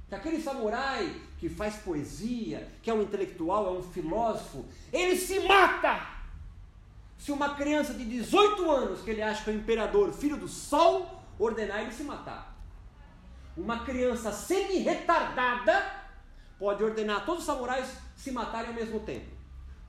que 0.07 0.14
aquele 0.14 0.43
samurai 0.43 1.23
que 1.38 1.49
faz 1.49 1.76
poesia, 1.76 2.69
que 2.83 2.91
é 2.91 2.95
um 2.95 3.00
intelectual, 3.00 3.67
é 3.67 3.79
um 3.79 3.83
filósofo, 3.83 4.67
ele 4.93 5.17
se 5.17 5.41
mata! 5.41 6.07
Se 7.17 7.33
uma 7.33 7.55
criança 7.55 7.95
de 7.95 8.05
18 8.05 8.71
anos, 8.71 9.00
que 9.00 9.11
ele 9.11 9.23
acha 9.23 9.43
que 9.43 9.49
é 9.49 9.55
o 9.55 9.57
imperador, 9.57 10.12
filho 10.12 10.37
do 10.37 10.49
sol, 10.49 11.23
ordenar 11.38 11.81
ele 11.81 11.93
se 11.93 12.05
matar. 12.05 12.53
Uma 13.56 13.84
criança 13.84 14.32
semi-retardada 14.32 16.04
pode 16.58 16.82
ordenar 16.82 17.25
todos 17.25 17.40
os 17.40 17.46
samurais 17.46 17.96
se 18.16 18.32
matarem 18.32 18.70
ao 18.70 18.75
mesmo 18.75 19.00
tempo. 19.00 19.26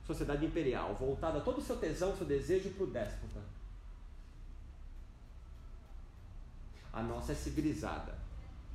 Sociedade 0.06 0.46
imperial, 0.46 0.94
voltada 0.94 1.40
todo 1.40 1.58
o 1.58 1.62
seu 1.62 1.76
tesão, 1.76 2.16
seu 2.16 2.26
desejo 2.26 2.70
para 2.70 2.84
o 2.84 2.86
déspota. 2.86 3.40
A 6.92 7.02
nossa 7.02 7.32
é 7.32 7.34
civilizada. 7.34 8.14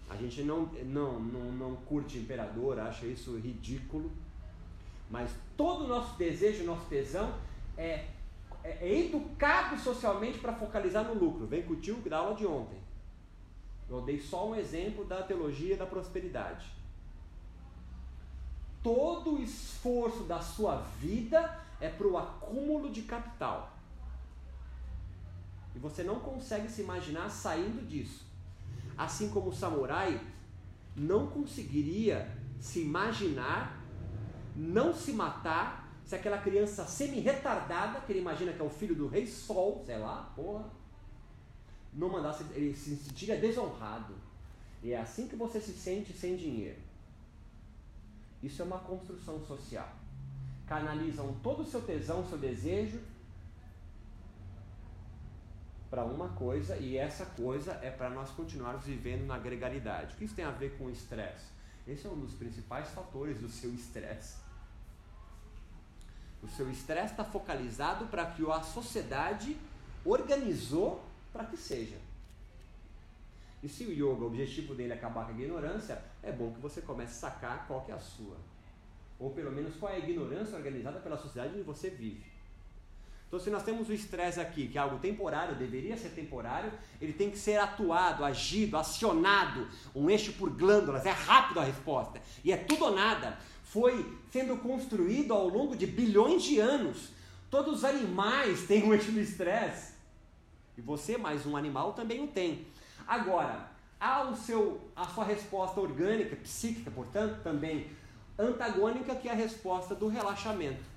A 0.10 0.16
gente 0.16 0.44
não, 0.44 0.66
não, 0.86 1.20
não, 1.20 1.52
não 1.54 1.76
curte 1.78 2.18
imperador, 2.18 2.78
acha 2.80 3.06
isso 3.06 3.38
ridículo. 3.38 4.12
Mas 5.10 5.32
todo 5.56 5.86
o 5.86 5.88
nosso 5.88 6.18
desejo, 6.18 6.66
nosso 6.66 6.86
tesão 6.88 7.34
é, 7.78 8.08
é, 8.64 8.78
é 8.82 9.00
educado 9.06 9.78
socialmente 9.80 10.40
para 10.40 10.54
focalizar 10.54 11.06
no 11.06 11.14
lucro. 11.14 11.48
Vem 11.48 11.64
com 11.64 11.74
o 11.74 11.78
tio 11.78 11.96
da 11.98 12.18
aula 12.18 12.36
de 12.36 12.46
ontem. 12.46 12.78
Eu 13.92 14.02
dei 14.02 14.20
só 14.20 14.50
um 14.50 14.56
exemplo 14.56 15.06
da 15.06 15.22
teologia 15.22 15.78
da 15.78 15.86
prosperidade. 15.86 16.66
Todo 18.82 19.36
o 19.36 19.42
esforço 19.42 20.24
da 20.24 20.40
sua 20.40 20.78
vida 21.00 21.60
é 21.80 21.90
para 21.90 22.08
o 22.08 22.18
acúmulo 22.18 22.90
de 22.92 23.04
capital. 23.04 23.72
E 25.76 25.80
você 25.80 26.04
não 26.04 26.20
consegue 26.20 26.68
se 26.70 26.82
imaginar 26.82 27.30
saindo 27.30 27.86
disso 27.88 28.32
assim 28.98 29.30
como 29.30 29.50
o 29.50 29.54
samurai 29.54 30.22
não 30.96 31.28
conseguiria 31.28 32.30
se 32.60 32.82
imaginar 32.82 33.80
não 34.56 34.94
se 34.94 35.12
matar 35.14 35.90
se 36.06 36.16
aquela 36.16 36.38
criança 36.38 36.86
semi-retardada, 36.86 38.02
que 38.02 38.12
ele 38.12 38.20
imagina 38.20 38.52
que 38.52 38.62
é 38.62 38.66
o 38.66 38.70
filho 38.70 38.94
do 38.94 39.08
rei 39.08 39.26
Sol, 39.26 39.82
sei 39.86 39.98
lá, 39.98 40.32
porra, 40.36 40.66
não 41.94 42.10
mandasse, 42.10 42.44
ele 42.54 42.76
se 42.76 42.96
sentiria 42.96 43.38
desonrado. 43.38 44.16
E 44.84 44.94
é 44.94 45.00
assim 45.00 45.28
que 45.28 45.36
você 45.36 45.60
se 45.60 45.74
sente 45.74 46.14
sem 46.14 46.36
dinheiro. 46.36 46.80
Isso 48.42 48.62
é 48.62 48.66
uma 48.66 48.80
construção 48.80 49.40
social. 49.46 49.94
Canalizam 50.66 51.36
todo 51.44 51.62
o 51.62 51.66
seu 51.66 51.82
tesão, 51.82 52.26
seu 52.28 52.38
desejo 52.38 53.00
para 55.90 56.06
uma 56.06 56.30
coisa 56.30 56.78
e 56.78 56.98
essa 56.98 57.26
coisa 57.26 57.74
é 57.84 57.92
para 57.92 58.10
nós 58.10 58.30
continuarmos 58.30 58.86
vivendo 58.86 59.26
na 59.26 59.38
gregaridade. 59.38 60.14
O 60.14 60.18
que 60.18 60.24
isso 60.24 60.34
tem 60.34 60.46
a 60.46 60.52
ver 60.52 60.78
com 60.78 60.86
o 60.86 60.90
estresse? 60.90 61.48
Esse 61.86 62.08
é 62.08 62.10
um 62.10 62.18
dos 62.18 62.34
principais 62.34 62.88
fatores 62.90 63.40
do 63.40 63.50
seu 63.50 63.74
estresse. 63.74 64.38
O 66.42 66.48
seu 66.48 66.72
estresse 66.72 67.12
está 67.12 67.26
focalizado 67.26 68.06
para 68.06 68.26
que 68.26 68.50
a 68.50 68.62
sociedade 68.62 69.58
organizou 70.06 71.04
para 71.32 71.46
que 71.46 71.58
seja. 71.58 71.98
E 73.64 73.70
se 73.70 73.84
o 73.86 73.92
yoga, 73.92 74.24
o 74.24 74.28
objetivo 74.28 74.74
dele 74.74 74.94
é 74.94 74.96
acabar 74.96 75.26
com 75.26 75.32
a 75.32 75.36
ignorância, 75.36 76.02
é 76.24 76.32
bom 76.32 76.52
que 76.52 76.60
você 76.60 76.82
comece 76.82 77.14
a 77.14 77.30
sacar 77.30 77.68
qual 77.68 77.82
que 77.82 77.92
é 77.92 77.96
a 77.96 78.00
sua. 78.00 78.38
Ou 79.20 79.30
pelo 79.32 79.52
menos 79.52 79.76
qual 79.76 79.92
é 79.92 79.96
a 79.96 80.00
ignorância 80.00 80.58
organizada 80.58 81.00
pela 81.00 81.18
sociedade 81.18 81.54
onde 81.54 81.64
você 81.64 81.90
vive. 81.90 82.32
Então, 83.28 83.40
se 83.40 83.50
nós 83.50 83.64
temos 83.64 83.88
o 83.88 83.94
estresse 83.94 84.42
aqui, 84.42 84.68
que 84.68 84.78
é 84.78 84.82
algo 84.82 85.00
temporário, 85.00 85.56
deveria 85.56 85.96
ser 85.96 86.10
temporário, 86.10 86.70
ele 87.00 87.14
tem 87.14 87.30
que 87.30 87.38
ser 87.38 87.58
atuado, 87.58 88.26
agido, 88.26 88.76
acionado, 88.76 89.70
um 89.96 90.10
eixo 90.10 90.34
por 90.34 90.50
glândulas, 90.50 91.06
é 91.06 91.12
rápido 91.12 91.62
a 91.62 91.64
resposta. 91.64 92.22
E 92.44 92.52
é 92.52 92.58
tudo 92.58 92.86
ou 92.86 92.96
nada. 92.96 93.38
Foi 93.64 94.20
sendo 94.32 94.58
construído 94.58 95.34
ao 95.34 95.48
longo 95.48 95.78
de 95.78 95.88
bilhões 95.88 96.44
de 96.44 96.60
anos. 96.60 97.12
Todos 97.50 97.78
os 97.78 97.84
animais 97.86 98.64
têm 98.68 98.84
um 98.84 98.94
eixo 98.94 99.14
do 99.14 99.22
estresse. 99.22 99.91
E 100.78 100.82
você, 100.82 101.18
mais 101.18 101.46
um 101.46 101.58
animal, 101.58 101.94
também 101.94 102.24
o 102.24 102.28
tem. 102.28 102.68
Agora, 103.08 103.70
há 104.00 104.24
o 104.24 104.36
seu, 104.36 104.82
a 104.96 105.06
sua 105.06 105.26
resposta 105.26 105.80
orgânica, 105.80 106.36
psíquica, 106.36 106.90
portanto, 106.92 107.42
também 107.44 107.90
antagônica, 108.38 109.16
que 109.16 109.28
é 109.28 109.32
a 109.32 109.36
resposta 109.36 109.94
do 109.94 110.08
relaxamento 110.08 110.92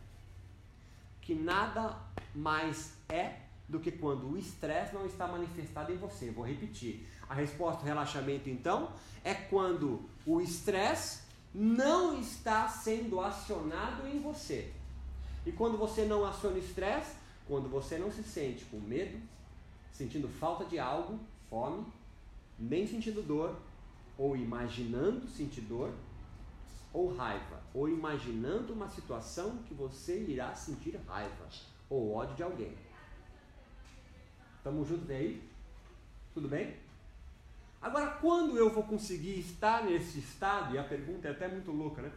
que 1.25 1.35
nada 1.35 1.97
mais 2.35 2.93
é 3.09 3.37
do 3.67 3.81
que 3.81 3.91
quando 3.91 4.31
o 4.31 4.37
estresse 4.37 4.95
não 4.95 5.07
está 5.07 5.27
manifestado 5.27 5.91
em 5.91 5.97
você. 5.97 6.31
Vou 6.31 6.45
repetir. 6.45 7.09
A 7.29 7.35
resposta 7.35 7.81
ao 7.81 7.87
relaxamento, 7.87 8.51
então, 8.51 8.91
é 9.25 9.33
quando 9.33 10.03
o 10.27 10.41
estresse 10.41 11.23
não 11.55 12.21
está 12.21 12.69
sendo 12.69 13.21
acionado 13.21 14.07
em 14.07 14.21
você. 14.21 14.71
E 15.47 15.53
quando 15.53 15.79
você 15.79 16.05
não 16.05 16.27
aciona 16.27 16.57
o 16.57 16.59
estresse, 16.59 17.17
quando 17.49 17.71
você 17.71 17.97
não 17.97 18.13
se 18.13 18.23
sente 18.23 18.67
com 18.67 18.79
medo, 18.79 19.19
sentindo 19.95 20.29
falta 20.29 20.65
de 20.65 20.79
algo, 20.79 21.21
fome, 21.49 21.87
nem 22.59 22.87
sentindo 22.87 23.23
dor, 23.23 23.57
ou 24.19 24.37
imaginando 24.37 25.27
sentir 25.29 25.63
dor, 25.63 25.95
ou 26.93 27.15
raiva, 27.15 27.63
ou 27.73 27.89
imaginando 27.89 28.73
uma 28.73 28.89
situação 28.89 29.59
que 29.69 29.73
você 29.73 30.25
irá 30.25 30.55
sentir 30.55 31.01
raiva 31.07 31.49
ou 31.89 32.13
ódio 32.13 32.35
de 32.37 32.43
alguém. 32.43 32.77
Tamo 34.63 34.85
junto 34.85 35.11
aí? 35.11 35.43
Tudo 36.33 36.49
bem? 36.49 36.77
Agora, 37.81 38.13
quando 38.13 38.57
eu 38.57 38.71
vou 38.71 38.83
conseguir 38.83 39.39
estar 39.39 39.85
nesse 39.85 40.19
estado, 40.19 40.75
e 40.75 40.79
a 40.79 40.85
pergunta 40.85 41.29
é 41.29 41.31
até 41.31 41.47
muito 41.47 41.71
louca, 41.71 42.03
né? 42.03 42.11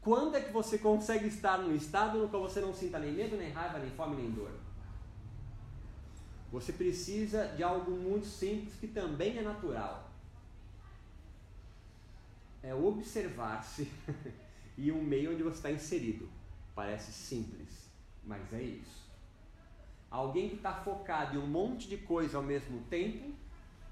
Quando 0.00 0.36
é 0.36 0.40
que 0.40 0.52
você 0.52 0.78
consegue 0.78 1.26
estar 1.26 1.58
num 1.58 1.74
estado 1.74 2.18
no 2.18 2.28
qual 2.28 2.42
você 2.42 2.60
não 2.60 2.72
sinta 2.72 2.98
nem 2.98 3.12
medo, 3.12 3.36
nem 3.36 3.50
raiva, 3.50 3.78
nem 3.78 3.90
fome, 3.90 4.16
nem 4.16 4.30
dor? 4.30 4.67
Você 6.50 6.72
precisa 6.72 7.46
de 7.56 7.62
algo 7.62 7.90
muito 7.90 8.26
simples 8.26 8.74
que 8.80 8.86
também 8.86 9.38
é 9.38 9.42
natural 9.42 10.08
é 12.62 12.74
observar-se 12.74 13.90
e 14.76 14.90
o 14.90 15.02
meio 15.02 15.32
onde 15.32 15.42
você 15.42 15.56
está 15.56 15.70
inserido. 15.70 16.28
Parece 16.74 17.12
simples, 17.12 17.90
mas 18.24 18.52
é 18.52 18.62
isso. 18.62 19.08
Alguém 20.10 20.48
que 20.48 20.56
está 20.56 20.72
focado 20.72 21.36
em 21.36 21.38
um 21.38 21.46
monte 21.46 21.88
de 21.88 21.96
coisa 21.96 22.36
ao 22.38 22.42
mesmo 22.42 22.80
tempo, 22.88 23.32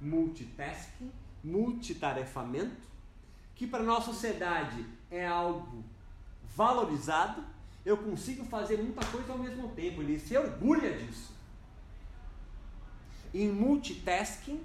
multitasking, 0.00 1.10
multitarefamento, 1.42 2.86
que 3.54 3.66
para 3.66 3.82
a 3.82 3.86
nossa 3.86 4.12
sociedade 4.12 4.84
é 5.10 5.26
algo 5.26 5.84
valorizado 6.54 7.44
eu 7.84 7.96
consigo 7.96 8.44
fazer 8.44 8.78
muita 8.78 9.06
coisa 9.06 9.32
ao 9.32 9.38
mesmo 9.38 9.68
tempo. 9.68 10.02
Ele 10.02 10.18
se 10.18 10.36
orgulha 10.36 10.98
disso. 10.98 11.32
Em 13.36 13.52
multitasking, 13.52 14.62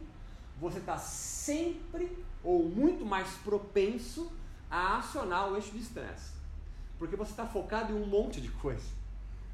você 0.58 0.80
está 0.80 0.98
sempre 0.98 2.18
ou 2.42 2.64
muito 2.64 3.06
mais 3.06 3.28
propenso 3.44 4.32
a 4.70 5.00
acionar 5.00 5.50
o 5.50 5.58
eixo 5.58 5.72
de 5.72 5.80
estresse. 5.80 6.32
Porque 6.98 7.18
você 7.18 7.32
está 7.32 7.46
focado 7.46 7.92
em 7.92 8.02
um 8.02 8.06
monte 8.06 8.40
de 8.40 8.48
coisa. 8.48 8.88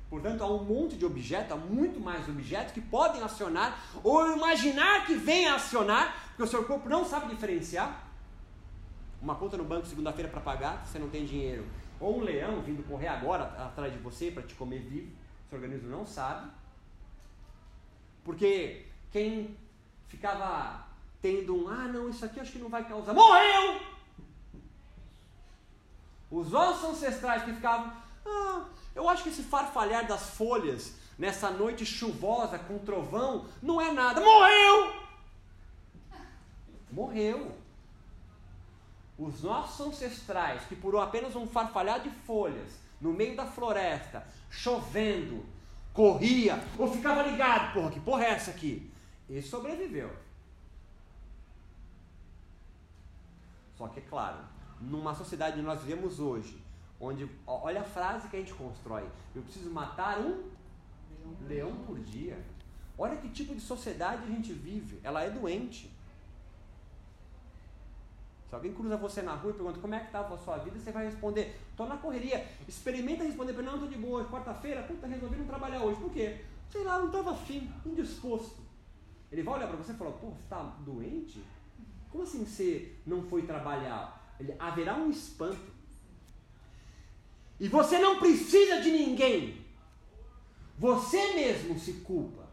Portanto, 0.07 0.43
há 0.43 0.47
um 0.47 0.63
monte 0.63 0.95
de 0.95 1.03
objetos, 1.03 1.51
há 1.51 1.55
muito 1.55 1.99
mais 1.99 2.29
objetos 2.29 2.73
que 2.73 2.79
podem 2.79 3.23
acionar 3.23 3.81
ou 4.03 4.35
imaginar 4.35 5.07
que 5.07 5.15
venha 5.15 5.55
acionar, 5.55 6.27
porque 6.27 6.43
o 6.43 6.47
seu 6.47 6.63
corpo 6.65 6.87
não 6.87 7.03
sabe 7.03 7.33
diferenciar. 7.33 8.07
Uma 9.19 9.33
conta 9.33 9.57
no 9.57 9.63
banco 9.63 9.87
segunda-feira 9.87 10.29
para 10.29 10.41
pagar, 10.41 10.85
você 10.85 10.99
não 10.99 11.09
tem 11.09 11.25
dinheiro. 11.25 11.65
Ou 11.99 12.19
um 12.19 12.21
leão 12.21 12.61
vindo 12.61 12.87
correr 12.87 13.07
agora 13.07 13.45
atrás 13.65 13.91
de 13.91 13.97
você 13.97 14.29
para 14.29 14.43
te 14.43 14.53
comer 14.53 14.81
vivo, 14.81 15.11
seu 15.49 15.57
organismo 15.57 15.89
não 15.89 16.05
sabe. 16.05 16.51
Porque 18.23 18.86
quem 19.11 19.57
ficava 20.07 20.85
tendo 21.21 21.55
um, 21.55 21.67
ah 21.67 21.87
não, 21.87 22.09
isso 22.09 22.25
aqui 22.25 22.39
acho 22.39 22.51
que 22.51 22.59
não 22.59 22.69
vai 22.69 22.87
causar, 22.87 23.13
morreu! 23.13 23.81
Os 26.29 26.53
ossos 26.53 26.89
ancestrais 26.89 27.43
que 27.43 27.53
ficavam, 27.53 27.91
ah, 28.25 28.65
eu 28.93 29.07
acho 29.09 29.23
que 29.23 29.29
esse 29.29 29.43
farfalhar 29.43 30.05
das 30.05 30.31
folhas 30.31 30.95
nessa 31.17 31.49
noite 31.49 31.85
chuvosa 31.85 32.59
com 32.59 32.77
trovão 32.79 33.45
não 33.61 33.79
é 33.81 33.91
nada, 33.91 34.21
morreu! 34.21 34.93
Morreu. 36.91 37.51
Os 39.17 39.41
nossos 39.41 39.87
ancestrais, 39.87 40.61
que 40.63 40.75
por 40.75 40.95
apenas 40.97 41.35
um 41.35 41.47
farfalhar 41.47 42.01
de 42.01 42.09
folhas, 42.09 42.71
no 43.01 43.13
meio 43.13 43.35
da 43.35 43.45
floresta, 43.45 44.25
chovendo, 44.49 45.43
corria, 45.93 46.63
ou 46.77 46.91
ficava 46.91 47.23
ligado, 47.23 47.73
porra, 47.73 47.91
que 47.91 47.99
porra 47.99 48.25
é 48.25 48.29
essa 48.29 48.51
aqui? 48.51 48.91
Ele 49.29 49.41
sobreviveu. 49.41 50.11
Só 53.77 53.87
que, 53.87 53.99
é 53.99 54.03
claro, 54.03 54.39
numa 54.81 55.13
sociedade 55.13 55.57
que 55.57 55.61
nós 55.61 55.81
vivemos 55.81 56.19
hoje, 56.19 56.61
onde, 56.99 57.29
olha 57.45 57.81
a 57.81 57.83
frase 57.83 58.27
que 58.27 58.37
a 58.37 58.39
gente 58.39 58.53
constrói: 58.53 59.07
eu 59.35 59.41
preciso 59.41 59.69
matar 59.69 60.19
um 60.19 60.43
leão 61.47 61.75
por 61.85 61.99
dia. 61.99 62.41
Olha 62.97 63.17
que 63.17 63.29
tipo 63.29 63.53
de 63.53 63.61
sociedade 63.61 64.23
a 64.23 64.27
gente 64.27 64.51
vive. 64.53 64.99
Ela 65.03 65.23
é 65.23 65.29
doente. 65.29 65.91
Se 68.49 68.55
alguém 68.55 68.73
cruza 68.73 68.95
você 68.95 69.21
na 69.21 69.35
rua 69.35 69.51
e 69.51 69.55
pergunta 69.55 69.79
como 69.79 69.93
é 69.93 69.99
que 69.99 70.05
estava 70.05 70.33
a 70.33 70.37
sua 70.37 70.57
vida, 70.57 70.79
você 70.79 70.91
vai 70.91 71.05
responder, 71.05 71.59
estou 71.69 71.85
na 71.85 71.97
correria. 71.97 72.47
Experimenta 72.67 73.23
responder 73.23 73.53
para 73.53 73.63
não, 73.63 73.73
estou 73.73 73.89
de 73.89 73.97
boa, 73.97 74.25
quarta-feira, 74.25 74.83
puta, 74.83 75.05
resolvi 75.05 75.35
não 75.35 75.45
trabalhar 75.45 75.83
hoje. 75.83 75.99
Por 75.99 76.11
quê? 76.11 76.43
Sei 76.71 76.83
lá, 76.83 76.97
não 76.97 77.07
estava 77.07 77.31
afim, 77.31 77.69
indisposto. 77.85 78.66
Ele 79.31 79.43
vai 79.43 79.55
olhar 79.55 79.67
para 79.67 79.77
você 79.77 79.91
e 79.91 79.95
falar, 79.95 80.11
pô, 80.11 80.27
você 80.27 80.41
está 80.43 80.61
doente? 80.79 81.43
Como 82.09 82.23
assim 82.23 82.45
você 82.45 82.95
não 83.05 83.23
foi 83.23 83.43
trabalhar? 83.43 84.35
Ele, 84.39 84.55
haverá 84.57 84.95
um 84.95 85.09
espanto. 85.09 85.75
E 87.59 87.67
você 87.67 87.99
não 87.99 88.19
precisa 88.19 88.81
de 88.81 88.91
ninguém. 88.91 89.65
Você 90.77 91.33
mesmo 91.33 91.77
se 91.77 91.93
culpa 91.93 92.47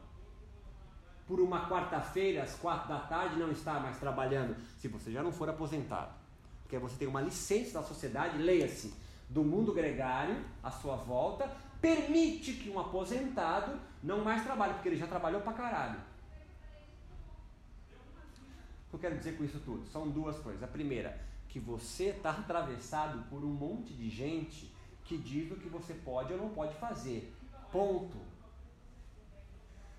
por 1.27 1.41
uma 1.41 1.69
quarta-feira, 1.69 2.43
às 2.43 2.55
quatro 2.55 2.89
da 2.89 3.01
tarde, 3.01 3.39
não 3.39 3.51
estar 3.51 3.81
mais 3.81 3.99
trabalhando, 3.99 4.57
se 4.79 4.89
você 4.89 5.13
já 5.13 5.23
não 5.23 5.33
for 5.33 5.49
aposentado. 5.49 6.13
Porque 6.63 6.79
você 6.79 6.97
tem 6.97 7.09
uma 7.09 7.21
licença 7.21 7.75
da 7.75 7.83
sociedade, 7.83 8.39
leia-se, 8.39 8.93
do 9.29 9.43
mundo 9.43 9.73
gregário 9.73 10.45
à 10.63 10.71
sua 10.71 10.97
volta, 10.97 11.51
permite 11.81 12.55
que 12.55 12.69
um 12.69 12.79
aposentado 12.79 13.79
não 14.03 14.23
mais 14.23 14.43
trabalhe, 14.43 14.75
porque 14.75 14.89
ele 14.89 14.97
já 14.97 15.07
trabalhou 15.07 15.41
pra 15.41 15.53
caralho 15.53 15.99
que 18.95 19.07
eu 19.07 19.11
quero 19.11 19.19
dizer 19.19 19.37
com 19.37 19.45
isso 19.45 19.61
tudo? 19.61 19.87
São 19.89 20.09
duas 20.09 20.39
coisas. 20.39 20.63
A 20.63 20.67
primeira, 20.67 21.19
que 21.49 21.59
você 21.59 22.07
está 22.07 22.31
atravessado 22.31 23.25
por 23.29 23.45
um 23.45 23.53
monte 23.53 23.93
de 23.93 24.09
gente 24.09 24.73
que 25.05 25.19
diz 25.19 25.51
o 25.51 25.57
que 25.57 25.69
você 25.69 25.95
pode 25.95 26.33
ou 26.33 26.39
não 26.39 26.51
pode 26.51 26.75
fazer. 26.77 27.35
Ponto. 27.71 28.17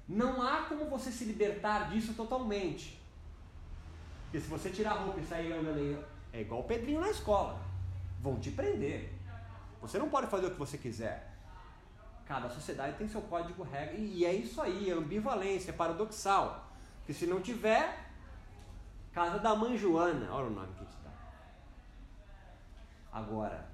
Não 0.07 0.41
há 0.41 0.63
como 0.63 0.85
você 0.85 1.11
se 1.11 1.25
libertar 1.25 1.89
disso 1.89 2.13
totalmente. 2.13 2.99
Porque 4.23 4.39
se 4.39 4.47
você 4.47 4.69
tirar 4.69 4.91
a 4.91 4.99
roupa 4.99 5.19
e 5.19 5.25
sair 5.25 5.51
andando 5.51 5.77
aí, 5.77 5.97
é 6.33 6.41
igual 6.41 6.61
o 6.61 6.63
Pedrinho 6.63 7.01
na 7.01 7.09
escola. 7.09 7.59
Vão 8.21 8.39
te 8.39 8.51
prender. 8.51 9.13
Você 9.81 9.97
não 9.97 10.09
pode 10.09 10.27
fazer 10.27 10.47
o 10.47 10.51
que 10.51 10.59
você 10.59 10.77
quiser. 10.77 11.33
Cada 12.25 12.49
sociedade 12.49 12.97
tem 12.97 13.07
seu 13.07 13.21
código 13.21 13.63
regra. 13.63 13.95
E 13.95 14.25
é 14.25 14.33
isso 14.33 14.61
aí, 14.61 14.89
é 14.89 14.93
ambivalência, 14.93 15.71
é 15.71 15.73
paradoxal. 15.73 16.71
Porque 16.99 17.13
se 17.13 17.27
não 17.27 17.39
tiver, 17.39 18.04
Casa 19.15 19.39
da 19.39 19.55
Mãe 19.55 19.77
Joana, 19.77 20.29
olha 20.29 20.47
o 20.47 20.49
nome 20.49 20.73
que 20.73 20.83
está. 20.83 21.09
Agora, 23.13 23.65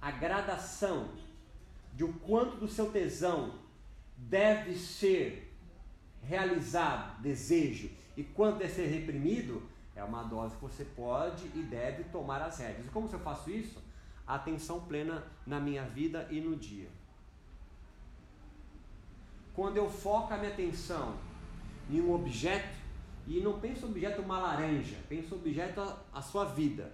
a 0.00 0.12
gradação 0.12 1.08
de 1.92 2.04
o 2.04 2.12
quanto 2.12 2.56
do 2.58 2.68
seu 2.68 2.92
tesão 2.92 3.58
deve 4.16 4.76
ser 4.76 5.52
realizado, 6.22 7.20
desejo, 7.20 7.90
e 8.16 8.22
quanto 8.22 8.58
deve 8.58 8.72
ser 8.72 8.86
reprimido, 8.86 9.68
é 9.96 10.04
uma 10.04 10.22
dose 10.22 10.54
que 10.54 10.62
você 10.62 10.84
pode 10.84 11.46
e 11.52 11.62
deve 11.64 12.04
tomar 12.04 12.40
as 12.40 12.58
rédeas. 12.58 12.86
E 12.86 12.90
como 12.90 13.10
eu 13.12 13.18
faço 13.18 13.50
isso? 13.50 13.82
Atenção 14.24 14.80
plena 14.82 15.24
na 15.44 15.58
minha 15.58 15.82
vida 15.86 16.28
e 16.30 16.40
no 16.40 16.54
dia. 16.54 16.88
Quando 19.56 19.76
eu 19.76 19.90
foco 19.90 20.32
a 20.32 20.36
minha 20.36 20.52
atenção 20.52 21.16
em 21.90 22.00
um 22.00 22.14
objeto, 22.14 22.85
e 23.26 23.40
não 23.40 23.58
pensa 23.58 23.86
objeto 23.86 24.22
uma 24.22 24.38
laranja, 24.38 24.96
pensa 25.08 25.34
objeto 25.34 25.80
a, 25.80 25.98
a 26.12 26.22
sua 26.22 26.44
vida. 26.44 26.92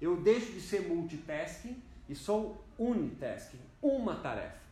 Eu 0.00 0.16
deixo 0.16 0.52
de 0.52 0.60
ser 0.60 0.88
multitasking 0.88 1.82
e 2.08 2.14
sou 2.14 2.64
unitasking, 2.78 3.60
uma 3.82 4.16
tarefa. 4.16 4.64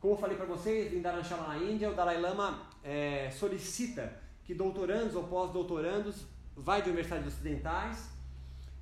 Como 0.00 0.14
eu 0.14 0.18
falei 0.18 0.36
para 0.36 0.46
vocês, 0.46 0.92
em 0.94 1.02
Dharamshala 1.02 1.48
na 1.48 1.58
Índia, 1.58 1.90
o 1.90 1.94
Dalai 1.94 2.18
Lama 2.18 2.66
é, 2.82 3.30
solicita 3.30 4.18
que 4.44 4.54
doutorandos 4.54 5.14
ou 5.14 5.24
pós-doutorandos 5.24 6.24
vai 6.56 6.82
de 6.82 6.88
universidades 6.88 7.28
ocidentais 7.28 8.08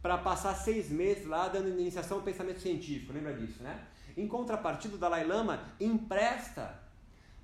para 0.01 0.17
passar 0.17 0.55
seis 0.55 0.89
meses 0.91 1.27
lá 1.27 1.49
dando 1.49 1.69
iniciação 1.69 2.19
ao 2.19 2.23
pensamento 2.23 2.61
científico, 2.61 3.13
lembra 3.13 3.35
disso, 3.35 3.63
né? 3.63 3.85
Em 4.17 4.27
contrapartida, 4.27 4.95
o 4.95 4.99
Dalai 4.99 5.25
Lama 5.25 5.61
empresta 5.81 6.88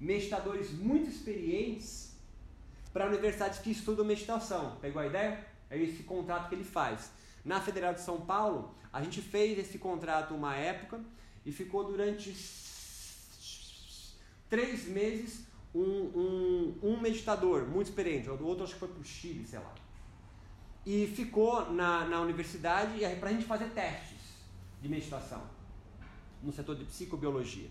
meditadores 0.01 0.71
muito 0.71 1.09
experientes 1.09 2.15
para 2.93 3.07
universidades 3.07 3.59
que 3.59 3.71
estudam 3.71 4.05
meditação. 4.05 4.77
Pegou 4.81 5.03
a 5.03 5.07
ideia? 5.07 5.45
É 5.71 5.79
esse 5.79 6.03
contrato 6.05 6.49
que 6.49 6.55
ele 6.55 6.65
faz. 6.65 7.11
Na 7.45 7.61
Federal 7.61 7.93
de 7.93 8.01
São 8.01 8.21
Paulo, 8.21 8.75
a 8.93 9.03
gente 9.03 9.21
fez 9.21 9.59
esse 9.59 9.79
contrato 9.79 10.35
uma 10.35 10.55
época 10.55 11.01
e 11.45 11.53
ficou 11.53 11.85
durante 11.85 12.35
três 14.49 14.87
meses 14.87 15.45
um, 15.75 15.81
um, 15.81 16.79
um 16.83 17.01
meditador 17.01 17.67
muito 17.67 17.89
experiente, 17.89 18.31
o 18.31 18.47
outro 18.47 18.63
acho 18.63 18.75
que 18.75 18.79
foi 18.79 18.89
para 18.89 19.01
o 19.01 19.05
Chile, 19.05 19.45
sei 19.45 19.59
lá. 19.59 19.75
E 20.87 21.07
ficou 21.09 21.73
na, 21.73 22.05
na 22.05 22.21
universidade 22.21 23.01
para 23.19 23.31
a 23.31 23.33
gente 23.33 23.45
fazer 23.45 23.71
testes 23.71 24.21
de 24.81 24.89
meditação 24.89 25.43
no 26.43 26.53
setor 26.53 26.77
de 26.77 26.85
psicobiologia. 26.85 27.69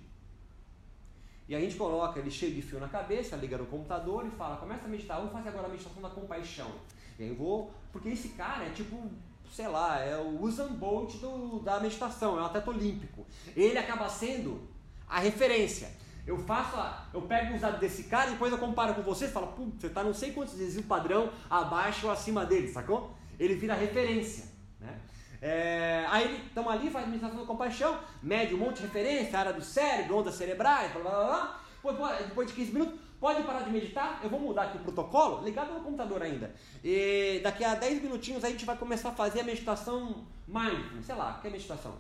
E 1.48 1.56
a 1.56 1.60
gente 1.60 1.76
coloca 1.76 2.20
ele 2.20 2.32
cheio 2.32 2.54
de 2.54 2.62
fio 2.62 2.80
na 2.80 2.88
cabeça, 2.88 3.36
liga 3.36 3.58
no 3.58 3.66
computador 3.66 4.26
e 4.26 4.32
fala, 4.32 4.58
começa 4.58 4.86
a 4.86 4.88
meditar, 4.88 5.18
vamos 5.18 5.34
fazer 5.34 5.50
agora 5.50 5.68
a 5.68 5.70
meditação 5.70 6.02
da 6.02 6.10
compaixão. 6.10 6.72
E 7.20 7.24
aí 7.24 7.30
eu 7.30 7.36
vou, 7.36 7.72
porque 7.92 8.10
esse 8.10 8.30
cara 8.30 8.66
é 8.66 8.70
tipo, 8.70 9.10
sei 9.52 9.68
lá, 9.68 10.00
é 10.00 10.18
o 10.18 10.42
Usain 10.42 10.74
Bolt 10.74 11.16
do, 11.18 11.60
da 11.60 11.80
meditação, 11.80 12.38
é 12.38 12.42
um 12.42 12.46
atleta 12.46 12.70
olímpico. 12.70 13.26
Ele 13.56 13.78
acaba 13.78 14.08
sendo 14.10 14.68
a 15.08 15.20
referência. 15.20 15.92
Eu 16.26 16.38
faço, 16.38 16.78
a, 16.78 17.08
eu 17.14 17.22
pego 17.24 17.54
os 17.54 17.62
dados 17.62 17.80
desse 17.82 18.04
cara 18.04 18.30
e 18.30 18.34
depois 18.34 18.52
eu 18.52 18.58
comparo 18.58 18.96
com 18.96 19.02
você 19.02 19.26
e 19.26 19.30
falo, 19.30 19.54
você 19.78 19.90
tá 19.90 20.02
não 20.04 20.14
sei 20.14 20.32
quantos 20.32 20.54
vezes 20.54 20.78
o 20.78 20.88
padrão 20.88 21.30
abaixo 21.50 22.08
ou 22.08 22.12
acima 22.14 22.46
dele, 22.46 22.70
sacou? 22.70 23.14
Ele 23.38 23.56
vira 23.56 23.74
referência, 23.74 24.46
né? 24.80 24.98
É, 25.46 26.06
aí 26.08 26.42
estamos 26.48 26.72
ali, 26.72 26.90
faz 26.90 27.04
administração 27.04 27.38
da 27.42 27.46
compaixão, 27.46 28.00
mede 28.22 28.56
um 28.56 28.60
monte 28.60 28.78
de 28.78 28.84
referência, 28.84 29.38
área 29.38 29.52
do 29.52 29.62
cérebro, 29.62 30.20
ondas 30.20 30.36
cerebrais, 30.36 30.90
blá 30.94 31.02
blá 31.02 31.12
blá. 31.12 31.60
Depois, 31.84 32.26
depois 32.26 32.48
de 32.48 32.54
15 32.54 32.72
minutos, 32.72 33.00
pode 33.20 33.44
parar 33.44 33.64
de 33.64 33.70
meditar? 33.70 34.22
Eu 34.24 34.30
vou 34.30 34.40
mudar 34.40 34.64
aqui 34.64 34.78
o 34.78 34.80
protocolo, 34.80 35.44
ligado 35.44 35.74
no 35.74 35.82
computador 35.82 36.22
ainda. 36.22 36.56
E 36.82 37.42
daqui 37.44 37.66
a 37.66 37.76
10 37.76 38.04
minutinhos 38.04 38.42
a 38.46 38.50
gente 38.50 38.64
vai 38.64 38.78
começar 38.78 39.10
a 39.10 39.12
fazer 39.12 39.42
a 39.42 39.44
meditação 39.44 40.24
mindfulness, 40.48 41.08
sei 41.08 41.16
lá, 41.16 41.38
que 41.42 41.48
é 41.48 41.50
meditação. 41.50 41.94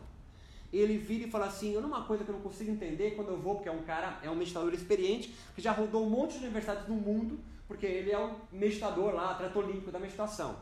Ele 0.71 0.97
vira 0.97 1.27
e 1.27 1.29
fala 1.29 1.47
assim, 1.47 1.75
uma 1.75 2.05
coisa 2.05 2.23
que 2.23 2.29
eu 2.29 2.35
não 2.35 2.41
consigo 2.41 2.71
entender 2.71 3.11
quando 3.11 3.27
eu 3.27 3.37
vou, 3.37 3.55
porque 3.55 3.67
é 3.67 3.73
um 3.73 3.83
cara, 3.83 4.19
é 4.23 4.29
um 4.29 4.35
meditador 4.35 4.73
experiente, 4.73 5.35
que 5.53 5.61
já 5.61 5.73
rodou 5.73 6.05
um 6.05 6.09
monte 6.09 6.39
de 6.39 6.45
universidades 6.45 6.87
no 6.87 6.95
mundo, 6.95 7.37
porque 7.67 7.85
ele 7.85 8.09
é 8.09 8.17
um 8.17 8.35
meditador 8.53 9.13
lá, 9.13 9.31
atleta 9.31 9.59
olímpico 9.59 9.91
da 9.91 9.99
meditação. 9.99 10.55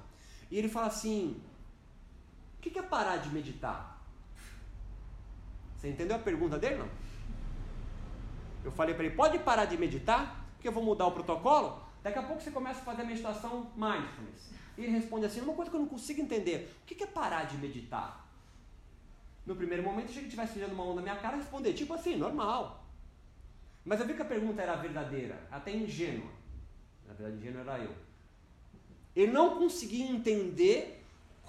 E 0.50 0.58
ele 0.58 0.68
fala 0.68 0.88
assim, 0.88 1.40
o 2.70 2.74
que 2.74 2.80
é 2.80 2.84
parar 2.84 3.18
de 3.18 3.30
meditar? 3.30 4.00
Você 5.76 5.90
entendeu 5.90 6.16
a 6.16 6.20
pergunta 6.20 6.60
dele 6.60 6.76
não? 6.76 6.90
Eu 8.64 8.72
falei 8.72 8.94
para 8.94 9.06
ele, 9.06 9.16
pode 9.16 9.40
parar 9.40 9.66
de 9.66 9.76
meditar, 9.78 10.46
porque 10.54 10.68
eu 10.68 10.72
vou 10.72 10.84
mudar 10.84 11.08
o 11.08 11.12
protocolo. 11.12 11.82
Daqui 12.04 12.20
a 12.20 12.24
pouco 12.24 12.42
você 12.42 12.52
começa 12.52 12.80
a 12.80 12.84
fazer 12.84 13.02
a 13.02 13.06
meditação 13.06 13.72
mindfulness. 13.76 14.52
E 14.78 14.84
ele 14.84 14.92
responde 14.92 15.26
assim, 15.26 15.42
uma 15.42 15.54
coisa 15.54 15.72
que 15.72 15.76
eu 15.76 15.82
não 15.82 15.88
consigo 15.88 16.22
entender, 16.22 16.72
o 16.84 16.86
que 16.86 17.04
é 17.04 17.08
parar 17.08 17.46
de 17.46 17.58
meditar? 17.58 18.28
No 19.46 19.56
primeiro 19.56 19.82
momento, 19.82 20.10
achei 20.10 20.22
que 20.22 20.28
estivesse 20.28 20.54
tirando 20.54 20.74
uma 20.74 20.84
onda 20.84 20.98
na 20.98 21.02
minha 21.02 21.16
cara 21.16 21.36
e 21.36 21.40
responder, 21.40 21.74
tipo 21.74 21.94
assim, 21.94 22.16
normal. 22.16 22.86
Mas 23.84 24.00
eu 24.00 24.06
vi 24.06 24.14
que 24.14 24.22
a 24.22 24.26
pergunta 24.26 24.62
era 24.62 24.76
verdadeira, 24.76 25.48
até 25.50 25.76
ingênua. 25.76 26.30
Na 27.08 27.16
verdade, 27.16 27.38
ingênua 27.38 27.62
era 27.62 27.80
eu. 27.80 27.96
Ele 29.16 29.32
não 29.32 29.58
conseguia 29.58 30.06
entender 30.06 31.01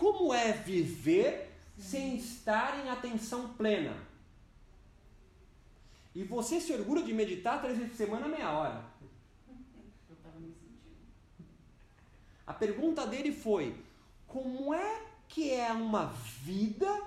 como 0.03 0.35
é 0.35 0.51
viver 0.51 1.49
sem 1.79 2.17
estar 2.17 2.85
em 2.85 2.89
atenção 2.91 3.55
plena. 3.55 3.97
E 6.13 6.25
você 6.25 6.61
se 6.61 6.73
orgulha 6.73 7.05
de 7.05 7.15
meditar 7.15 7.63
três 7.63 7.79
vezes 7.79 7.93
por 7.93 7.99
semana, 7.99 8.27
meia 8.27 8.51
hora. 8.51 8.85
Eu 10.11 10.17
estava 10.17 10.41
me 10.41 10.49
sentindo. 10.49 10.97
A 12.45 12.53
pergunta 12.53 13.07
dele 13.07 13.31
foi: 13.33 13.81
como 14.27 14.75
é 14.75 15.07
que 15.29 15.53
é 15.53 15.71
uma 15.71 16.07
vida 16.07 17.01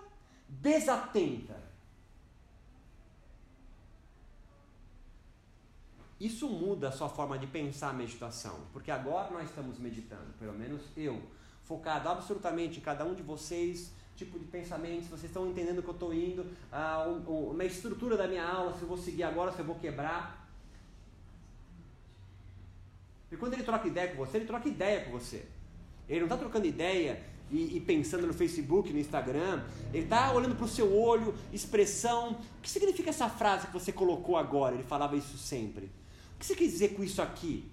desatenta? 0.48 1.62
Isso 6.18 6.48
muda 6.48 6.88
a 6.88 6.92
sua 6.94 7.10
forma 7.10 7.38
de 7.38 7.46
pensar 7.46 7.90
a 7.90 7.94
meditação, 7.94 8.58
porque 8.72 8.90
agora 8.90 9.32
nós 9.32 9.50
estamos 9.50 9.78
meditando, 9.78 10.32
pelo 10.40 10.54
menos 10.54 10.82
eu, 10.96 11.22
focado 11.66 12.08
absolutamente 12.08 12.80
em 12.80 12.82
cada 12.82 13.04
um 13.04 13.14
de 13.14 13.22
vocês, 13.22 13.92
tipo 14.16 14.40
de 14.40 14.46
pensamento, 14.46 15.04
se 15.04 15.10
vocês 15.10 15.26
estão 15.26 15.50
entendendo 15.50 15.82
que 15.82 15.90
eu 15.90 15.94
estou 15.94 16.14
indo, 16.14 16.46
ah, 16.72 17.06
uma 17.28 17.66
estrutura 17.66 18.16
da 18.16 18.28
minha 18.28 18.46
aula, 18.46 18.74
se 18.74 18.82
eu 18.82 18.88
vou 18.88 18.98
seguir 18.98 19.24
agora, 19.24 19.52
se 19.52 19.60
eu 19.60 19.66
vou 19.66 19.76
quebrar. 19.76 20.48
E 23.32 23.36
quando 23.36 23.54
ele 23.54 23.64
troca 23.64 23.88
ideia 23.88 24.10
com 24.10 24.18
você, 24.18 24.38
ele 24.38 24.46
troca 24.46 24.70
ideia 24.70 25.04
com 25.04 25.12
você. 25.12 25.46
Ele 26.08 26.20
não 26.20 26.28
está 26.28 26.38
trocando 26.38 26.66
ideia 26.66 27.22
e, 27.52 27.78
e, 27.78 27.80
pensando 27.82 28.26
no 28.28 28.34
Facebook, 28.34 28.94
no 28.94 29.00
Instagram. 29.00 29.64
Ele 29.94 30.04
está 30.04 30.32
olhando 30.32 30.56
para 30.56 30.66
o 30.66 30.70
seu 30.70 30.96
olho, 30.96 31.34
expressão. 31.52 32.34
O 32.60 32.62
que 32.62 32.70
significa 32.70 33.10
essa 33.10 33.28
frase 33.28 33.68
que 33.68 33.74
você 33.74 33.92
colocou 33.92 34.38
agora? 34.38 34.76
Ele 34.76 34.84
falava 34.84 35.18
isso 35.18 35.38
sempre. 35.38 35.86
O 36.36 36.40
que 36.40 36.46
você 36.46 36.56
quer 36.56 36.66
dizer 36.66 36.90
com 36.90 37.04
isso 37.04 37.22
aqui? 37.22 37.70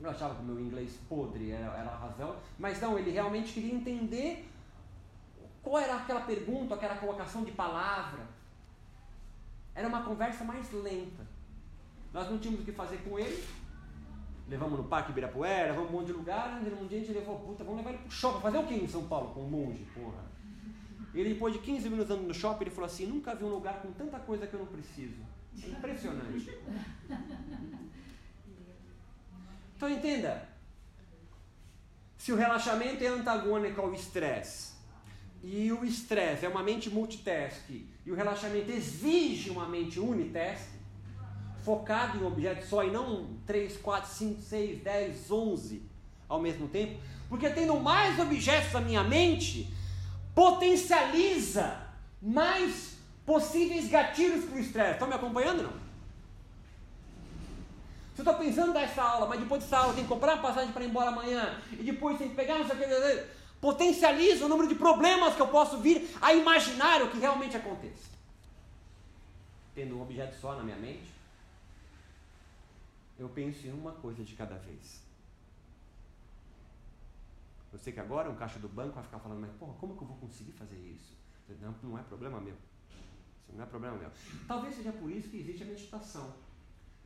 Eu 0.00 0.08
achava 0.08 0.34
que 0.34 0.40
o 0.40 0.44
meu 0.44 0.58
inglês 0.58 0.98
podre 1.08 1.50
era, 1.50 1.66
era 1.76 1.90
a 1.90 1.96
razão, 1.96 2.36
mas 2.58 2.80
não, 2.80 2.98
ele 2.98 3.10
realmente 3.10 3.52
queria 3.52 3.74
entender 3.74 4.48
qual 5.62 5.78
era 5.78 5.96
aquela 5.96 6.22
pergunta, 6.22 6.74
aquela 6.74 6.96
colocação 6.96 7.44
de 7.44 7.52
palavra. 7.52 8.20
Era 9.74 9.86
uma 9.86 10.02
conversa 10.02 10.42
mais 10.42 10.72
lenta. 10.72 11.26
Nós 12.12 12.30
não 12.30 12.38
tínhamos 12.38 12.62
o 12.62 12.64
que 12.64 12.72
fazer 12.72 12.98
com 12.98 13.18
ele. 13.18 13.44
Levamos 14.48 14.78
no 14.78 14.84
Parque 14.84 15.12
Ibirapuera, 15.12 15.74
vamos 15.74 15.90
um 15.90 15.92
monte 15.92 16.06
de 16.06 16.12
lugar. 16.12 16.60
Um 16.60 16.86
dia 16.86 16.98
a 16.98 17.00
gente 17.00 17.12
levou, 17.12 17.38
puta, 17.38 17.62
vamos 17.62 17.78
levar 17.78 17.90
ele 17.90 18.02
pro 18.02 18.10
shopping. 18.10 18.40
Fazer 18.40 18.58
o 18.58 18.66
que 18.66 18.74
em 18.74 18.88
São 18.88 19.06
Paulo 19.06 19.32
com 19.32 19.42
um 19.42 19.48
monge, 19.48 19.86
porra? 19.94 20.24
Ele, 21.14 21.34
depois 21.34 21.52
de 21.52 21.60
15 21.60 21.88
minutos 21.88 22.10
andando 22.10 22.26
no 22.26 22.34
shopping, 22.34 22.64
ele 22.64 22.70
falou 22.70 22.86
assim: 22.86 23.06
nunca 23.06 23.34
vi 23.34 23.44
um 23.44 23.48
lugar 23.48 23.80
com 23.82 23.92
tanta 23.92 24.18
coisa 24.18 24.46
que 24.46 24.54
eu 24.54 24.60
não 24.60 24.66
preciso. 24.66 25.22
É 25.62 25.68
impressionante. 25.68 26.58
Então 29.80 29.88
entenda. 29.88 30.46
Se 32.18 32.30
o 32.32 32.36
relaxamento 32.36 33.02
é 33.02 33.06
antagônico 33.06 33.80
ao 33.80 33.94
estresse, 33.94 34.72
e 35.42 35.72
o 35.72 35.82
estresse 35.86 36.44
é 36.44 36.48
uma 36.50 36.62
mente 36.62 36.90
multitask, 36.90 37.62
e 37.70 38.12
o 38.12 38.14
relaxamento 38.14 38.70
exige 38.70 39.48
uma 39.48 39.66
mente 39.66 39.98
unitask, 39.98 40.68
focado 41.64 42.18
em 42.18 42.20
um 42.20 42.26
objeto 42.26 42.66
só 42.66 42.84
e 42.84 42.90
não 42.90 43.38
3, 43.46 43.78
4, 43.78 44.10
5, 44.10 44.42
6, 44.42 44.82
10, 44.82 45.30
11 45.30 45.82
ao 46.28 46.42
mesmo 46.42 46.68
tempo, 46.68 47.00
porque 47.26 47.48
tendo 47.48 47.80
mais 47.80 48.18
objetos 48.18 48.70
na 48.74 48.82
minha 48.82 49.02
mente, 49.02 49.72
potencializa 50.34 51.86
mais 52.20 52.98
possíveis 53.24 53.88
gatilhos 53.88 54.44
para 54.44 54.56
o 54.56 54.60
estresse. 54.60 54.92
Estão 54.92 55.08
me 55.08 55.14
acompanhando 55.14 55.62
não? 55.62 55.89
Eu 58.20 58.22
estou 58.22 58.34
pensando 58.34 58.74
dessa 58.74 59.02
aula, 59.02 59.26
mas 59.26 59.40
depois 59.40 59.62
dessa 59.62 59.78
aula 59.78 59.94
tem 59.94 60.02
que 60.02 60.08
comprar 60.10 60.34
uma 60.34 60.42
passagem 60.42 60.72
para 60.72 60.84
ir 60.84 60.88
embora 60.88 61.08
amanhã, 61.08 61.58
e 61.72 61.82
depois 61.82 62.18
tem 62.18 62.28
que 62.28 62.34
pegar 62.34 62.58
não 62.58 62.66
sei 62.66 62.76
o 62.76 62.78
que, 62.78 63.26
potencializa 63.58 64.44
o 64.44 64.48
número 64.48 64.68
de 64.68 64.74
problemas 64.74 65.34
que 65.34 65.40
eu 65.40 65.48
posso 65.48 65.78
vir 65.78 66.14
a 66.20 66.34
imaginar 66.34 67.00
o 67.00 67.10
que 67.10 67.18
realmente 67.18 67.56
aconteça. 67.56 68.10
Tendo 69.74 69.96
um 69.96 70.02
objeto 70.02 70.38
só 70.38 70.54
na 70.54 70.62
minha 70.62 70.76
mente, 70.76 71.10
eu 73.18 73.30
penso 73.30 73.66
em 73.66 73.72
uma 73.72 73.92
coisa 73.92 74.22
de 74.22 74.34
cada 74.34 74.56
vez. 74.56 75.00
Eu 77.72 77.78
sei 77.78 77.94
que 77.94 78.00
agora 78.00 78.28
um 78.28 78.34
caixa 78.34 78.58
do 78.58 78.68
banco 78.68 78.96
vai 78.96 79.04
ficar 79.04 79.18
falando, 79.18 79.40
mas 79.40 79.50
porra, 79.52 79.72
como 79.80 79.96
que 79.96 80.02
eu 80.02 80.08
vou 80.08 80.18
conseguir 80.18 80.52
fazer 80.52 80.76
isso? 80.76 81.14
Não, 81.62 81.74
não 81.82 81.98
é 81.98 82.02
problema 82.02 82.38
meu. 82.38 82.56
Isso 83.48 83.56
não 83.56 83.64
é 83.64 83.66
problema 83.66 83.96
meu. 83.96 84.10
Talvez 84.46 84.74
seja 84.74 84.92
por 84.92 85.10
isso 85.10 85.30
que 85.30 85.38
existe 85.38 85.62
a 85.62 85.66
meditação. 85.66 86.49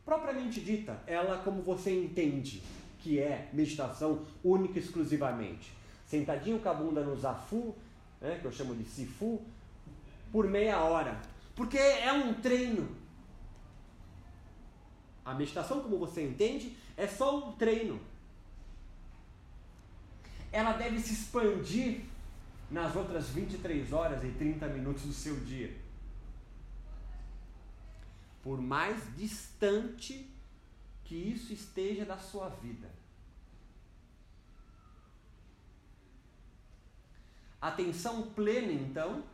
Propriamente 0.04 0.60
dita, 0.60 1.02
ela 1.06 1.38
como 1.38 1.62
você 1.62 1.90
entende 1.90 2.62
que 2.98 3.18
é 3.18 3.48
meditação 3.52 4.24
única 4.42 4.78
e 4.78 4.82
exclusivamente. 4.82 5.72
Sentadinho 6.06 6.58
com 6.58 6.68
a 6.68 6.74
bunda 6.74 7.02
no 7.02 7.16
zafu, 7.16 7.74
né, 8.20 8.38
que 8.40 8.44
eu 8.44 8.52
chamo 8.52 8.74
de 8.74 8.84
sifu, 8.84 9.40
por 10.30 10.46
meia 10.46 10.78
hora. 10.80 11.20
Porque 11.54 11.78
é 11.78 12.12
um 12.12 12.34
treino. 12.34 12.88
A 15.24 15.32
meditação, 15.32 15.80
como 15.80 15.98
você 15.98 16.26
entende, 16.26 16.76
é 16.96 17.06
só 17.06 17.38
um 17.38 17.52
treino. 17.52 17.98
Ela 20.52 20.72
deve 20.72 21.00
se 21.00 21.14
expandir 21.14 22.02
nas 22.70 22.94
outras 22.94 23.30
23 23.30 23.92
horas 23.92 24.22
e 24.22 24.28
30 24.28 24.66
minutos 24.68 25.04
do 25.04 25.12
seu 25.12 25.36
dia 25.40 25.84
por 28.44 28.61
mais 28.61 29.02
distante 29.16 30.30
que 31.02 31.14
isso 31.14 31.50
esteja 31.50 32.04
da 32.04 32.18
sua 32.18 32.50
vida. 32.50 32.90
Atenção 37.59 38.30
plena, 38.33 38.70
então, 38.70 39.24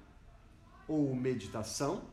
ou 0.87 1.12
meditação, 1.16 2.05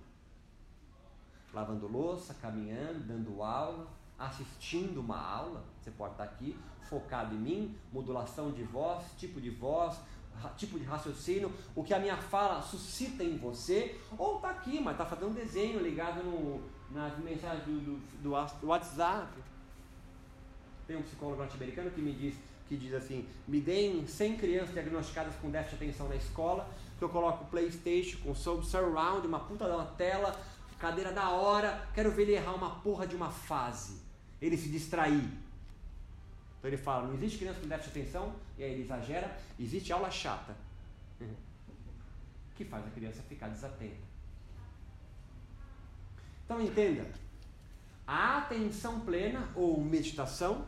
lavando 1.54 1.88
louça, 1.88 2.34
caminhando, 2.34 3.06
dando 3.06 3.44
aula, 3.44 3.88
assistindo 4.18 5.00
uma 5.00 5.20
aula, 5.20 5.64
você 5.80 5.92
pode 5.92 6.14
estar 6.14 6.24
aqui, 6.24 6.58
focado 6.90 7.36
em 7.36 7.38
mim, 7.38 7.78
modulação 7.94 8.52
de 8.52 8.64
voz, 8.64 9.06
tipo 9.18 9.40
de 9.40 9.52
voz, 9.52 10.00
tipo 10.56 10.80
de 10.80 10.86
raciocínio, 10.86 11.54
o 11.76 11.84
que 11.84 11.94
a 11.94 12.00
minha 12.00 12.18
fala 12.18 12.60
suscita 12.64 13.24
em 13.24 13.38
você, 13.38 14.00
ou 14.18 14.38
está 14.38 14.50
aqui, 14.50 14.80
mas 14.80 14.94
está 14.94 15.06
fazendo 15.06 15.30
um 15.30 15.34
desenho 15.34 15.80
ligado 15.80 16.24
no, 16.24 16.77
nas 16.92 17.18
mensagens 17.20 17.64
do, 17.66 17.80
do, 17.80 18.22
do, 18.22 18.68
WhatsApp. 18.68 19.28
Tem 20.86 20.96
um 20.96 21.02
psicólogo 21.02 21.40
norte-americano 21.40 21.92
que 21.92 22.02
me 22.02 22.14
diz 22.14 22.36
que 22.68 22.76
diz 22.76 22.94
assim: 22.94 23.26
me 23.48 23.62
deem 23.62 24.06
100 24.06 24.38
crianças 24.38 24.74
diagnosticadas 24.74 25.36
com 25.36 25.50
déficit 25.50 25.78
de 25.78 25.86
atenção 25.86 26.10
na 26.10 26.16
escola, 26.16 26.70
que 26.98 27.04
eu 27.04 27.10
coloco 27.10 27.46
PlayStation 27.46 28.18
com 28.20 28.36
surround, 28.36 29.26
uma 29.26 29.40
puta 29.40 29.68
da 29.68 29.86
tela, 29.86 30.40
cadeira 30.80 31.12
da 31.12 31.30
hora, 31.30 31.88
quero 31.94 32.12
ver 32.12 32.24
ele 32.24 32.34
errar 32.34 32.54
uma 32.54 32.80
porra 32.82 33.08
de 33.08 33.16
uma 33.16 33.30
fase, 33.30 34.02
ele 34.42 34.58
se 34.58 34.70
distrair. 34.70 35.30
Então 36.60 36.70
ele 36.70 36.78
fala: 36.78 37.08
não 37.08 37.16
existe 37.16 37.40
criança 37.40 37.60
com 37.60 37.68
déficit 37.68 37.94
de 37.94 38.00
atenção, 38.00 38.34
e 38.58 38.64
aí 38.64 38.72
ele 38.72 38.82
exagera, 38.84 39.38
existe 39.60 39.92
aula 39.92 40.12
chata, 40.12 40.56
que 42.56 42.66
faz 42.66 42.86
a 42.86 42.90
criança 42.90 43.22
ficar 43.24 43.50
desatenta. 43.50 44.07
Então 46.48 46.62
entenda, 46.62 47.06
a 48.08 48.38
atenção 48.38 49.02
plena 49.02 49.50
ou 49.54 49.82
meditação 49.82 50.66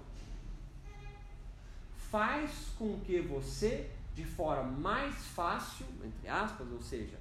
faz 2.12 2.52
com 2.78 3.00
que 3.00 3.22
você, 3.22 3.90
de 4.14 4.26
forma 4.26 4.64
mais 4.64 5.16
fácil, 5.28 5.86
entre 6.04 6.28
aspas, 6.28 6.70
ou 6.70 6.82
seja, 6.82 7.18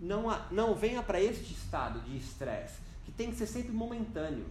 não, 0.00 0.24
não 0.50 0.74
venha 0.74 1.02
para 1.02 1.20
este 1.20 1.52
estado 1.52 2.00
de 2.00 2.16
estresse, 2.16 2.78
que 3.04 3.12
tem 3.12 3.30
que 3.30 3.36
ser 3.36 3.46
sempre 3.46 3.70
momentâneo. 3.70 4.46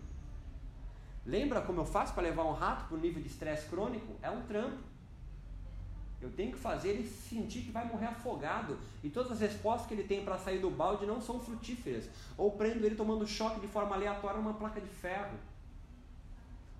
Lembra 1.26 1.62
como 1.62 1.82
eu 1.82 1.86
faço 1.86 2.14
para 2.14 2.22
levar 2.22 2.44
um 2.44 2.54
rato 2.54 2.86
para 2.88 2.96
o 2.96 3.00
nível 3.00 3.20
de 3.20 3.30
estresse 3.30 3.68
crônico? 3.68 4.14
É 4.22 4.30
um 4.30 4.44
trampo. 4.44 4.91
Eu 6.32 6.38
tenho 6.38 6.52
que 6.54 6.58
fazer 6.58 6.90
ele 6.92 7.08
sentir 7.08 7.62
que 7.62 7.72
vai 7.72 7.86
morrer 7.86 8.06
afogado. 8.06 8.78
E 9.04 9.10
todas 9.10 9.34
as 9.34 9.40
respostas 9.42 9.88
que 9.88 9.94
ele 9.94 10.06
tem 10.06 10.24
para 10.24 10.38
sair 10.38 10.60
do 10.60 10.70
balde 10.70 11.06
não 11.06 11.22
são 11.22 11.40
frutíferas. 11.40 12.10
Ou 12.38 12.52
prendo 12.52 12.86
ele 12.86 12.96
tomando 12.96 13.28
choque 13.28 13.60
de 13.60 13.68
forma 13.68 13.96
aleatória 13.96 14.38
numa 14.38 14.54
placa 14.54 14.80
de 14.80 14.88
ferro. 14.88 15.38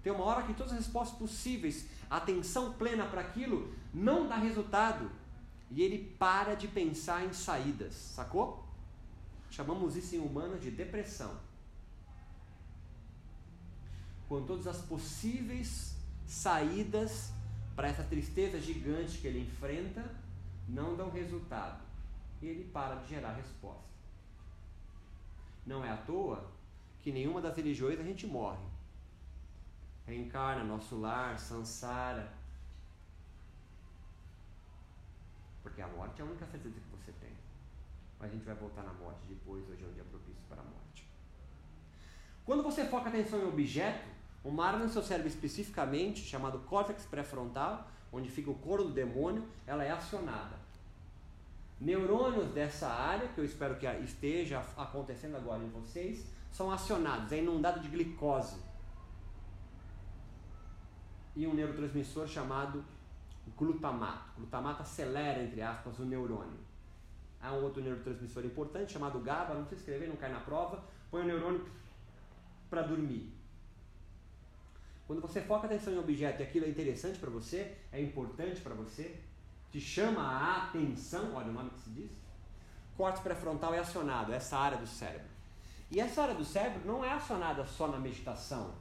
Tem 0.02 0.12
uma 0.12 0.24
hora 0.24 0.44
que 0.44 0.54
todas 0.54 0.72
as 0.72 0.80
respostas 0.80 1.18
possíveis, 1.18 1.86
atenção 2.10 2.74
plena 2.74 3.06
para 3.06 3.22
aquilo, 3.22 3.74
não 3.94 4.28
dá 4.28 4.38
resultado. 4.38 5.12
E 5.70 5.82
ele 5.82 6.16
para 6.18 6.56
de 6.56 6.68
pensar 6.68 7.26
em 7.26 7.34
saídas, 7.34 7.94
sacou? 7.94 8.72
chamamos 9.52 9.98
isso 9.98 10.16
em 10.16 10.20
humano 10.20 10.58
de 10.58 10.72
depressão. 10.72 11.38
Quando 14.28 14.48
todas 14.48 14.66
as 14.66 14.78
possíveis 14.78 15.94
saídas 16.26 17.34
para 17.82 17.90
essa 17.90 18.04
tristeza 18.04 18.62
gigante 18.62 19.18
que 19.18 19.26
ele 19.26 19.40
enfrenta 19.40 20.08
não 20.68 20.96
dão 20.96 21.10
resultado. 21.10 21.84
E 22.40 22.46
ele 22.46 22.66
para 22.66 22.98
de 22.98 23.10
gerar 23.10 23.34
resposta. 23.34 23.90
Não 25.66 25.84
é 25.84 25.90
à 25.90 25.98
toa 25.98 26.52
que 27.00 27.12
nenhuma 27.12 27.42
das 27.42 27.58
religiões 27.58 28.00
a 28.00 28.04
gente 28.04 28.28
morre. 28.28 28.64
Reencarna, 30.06 30.64
nosso 30.64 31.00
lar, 31.00 31.40
sansara. 31.40 32.32
Porque 35.64 35.82
a 35.82 35.88
morte 35.88 36.22
é 36.22 36.24
a 36.24 36.28
única 36.28 36.46
certeza 36.46 36.80
que 36.80 36.96
você 36.96 37.12
tem. 37.14 37.36
Mas 38.20 38.30
a 38.30 38.34
gente 38.36 38.46
vai 38.46 38.54
voltar 38.54 38.84
na 38.84 38.94
morte 38.94 39.22
depois, 39.28 39.68
hoje 39.68 39.84
é 39.84 39.88
um 39.88 39.94
dia 39.94 40.04
propício 40.04 40.44
para 40.48 40.62
a 40.62 40.66
morte. 40.66 41.10
Quando 42.46 42.62
você 42.62 42.86
foca 42.86 43.06
a 43.06 43.10
atenção 43.10 43.40
em 43.40 43.48
objeto, 43.48 44.08
uma 44.44 44.66
área 44.66 44.80
no 44.80 44.90
seu 44.90 45.04
cérebro 45.04 45.28
especificamente, 45.28 46.22
chamado 46.22 46.60
córtex 46.60 47.06
pré-frontal, 47.06 47.88
onde 48.12 48.30
fica 48.30 48.50
o 48.50 48.56
couro 48.56 48.86
do 48.86 48.92
demônio, 48.92 49.48
ela 49.68 49.84
é 49.84 49.92
acionada. 49.92 50.60
Neurônios 51.80 52.48
dessa 52.54 52.88
área, 52.88 53.28
que 53.30 53.40
eu 53.40 53.46
espero 53.46 53.76
que 53.76 53.88
esteja 54.04 54.60
acontecendo 54.78 55.36
agora 55.36 55.64
em 55.64 55.70
vocês, 55.70 56.26
são 56.52 56.72
acionados, 56.72 57.32
é 57.32 57.40
inundado 57.40 57.80
de 57.80 57.88
glicose. 57.88 58.58
E 61.36 61.48
um 61.48 61.54
neurotransmissor 61.54 62.28
chamado 62.28 62.84
glutamato. 63.58 64.32
Glutamato 64.38 64.82
acelera, 64.82 65.42
entre 65.42 65.62
aspas, 65.62 65.98
o 66.00 66.04
neurônio. 66.04 66.60
Há 67.42 67.54
um 67.54 67.64
outro 67.64 67.82
neurotransmissor 67.82 68.46
importante 68.46 68.94
chamado 68.94 69.20
GABA, 69.20 69.56
não 69.56 69.66
precisa 69.66 69.82
escrever, 69.82 70.08
não 70.08 70.16
cai 70.16 70.32
na 70.32 70.40
prova. 70.40 70.84
Põe 71.10 71.22
o 71.22 71.26
neurônio 71.26 71.66
para 72.70 72.84
dormir. 72.84 73.41
Quando 75.12 75.24
você 75.24 75.42
foca 75.42 75.64
a 75.64 75.66
atenção 75.66 75.92
em 75.92 75.98
um 75.98 76.00
objeto 76.00 76.40
e 76.40 76.44
aquilo 76.44 76.66
é 76.66 76.70
interessante 76.70 77.20
para 77.20 77.30
você, 77.30 77.76
é 77.92 78.02
importante 78.02 78.62
para 78.62 78.74
você, 78.74 79.20
te 79.70 79.78
chama 79.78 80.22
a 80.22 80.64
atenção, 80.64 81.34
olha 81.36 81.50
o 81.50 81.52
nome 81.52 81.70
que 81.72 81.82
se 81.82 81.90
diz, 81.90 82.12
corte 82.96 83.20
pré-frontal 83.20 83.74
é 83.74 83.80
acionado, 83.80 84.32
essa 84.32 84.58
área 84.58 84.78
do 84.78 84.88
cérebro. 84.88 85.28
E 85.92 86.00
essa 86.00 86.22
área 86.22 86.34
do 86.34 86.46
cérebro 86.46 86.84
não 86.86 87.04
é 87.04 87.12
acionada 87.12 87.66
só 87.66 87.90
na 87.90 88.00
meditação. 88.00 88.74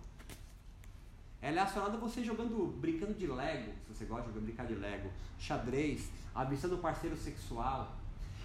Ela 1.43 1.63
é 1.63 1.65
acionada 1.65 1.99
você 1.99 2.23
jogando, 2.23 2.79
brincando 2.79 3.15
de 3.15 3.27
Lego, 3.27 3.73
se 3.85 3.93
você 3.93 4.05
gosta 4.05 4.31
de 4.31 4.39
brincar 4.39 4.69
de 4.69 4.77
Lego, 4.77 5.11
xadrez, 5.37 6.13
avistando 6.33 6.77
um 6.77 6.81
parceiro 6.81 7.17
sexual, 7.17 7.97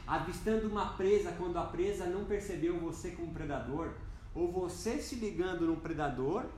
avistando 0.08 0.67
uma 0.67 0.95
presa 0.95 1.34
quando 1.34 1.60
a 1.60 1.65
presa 1.65 2.08
não 2.08 2.26
percebeu 2.26 2.80
você 2.80 3.12
como 3.12 3.32
predador, 3.32 3.93
ou 4.34 4.52
você 4.52 5.00
se 5.00 5.17
ligando 5.17 5.67
num 5.67 5.80
predador 5.80 6.50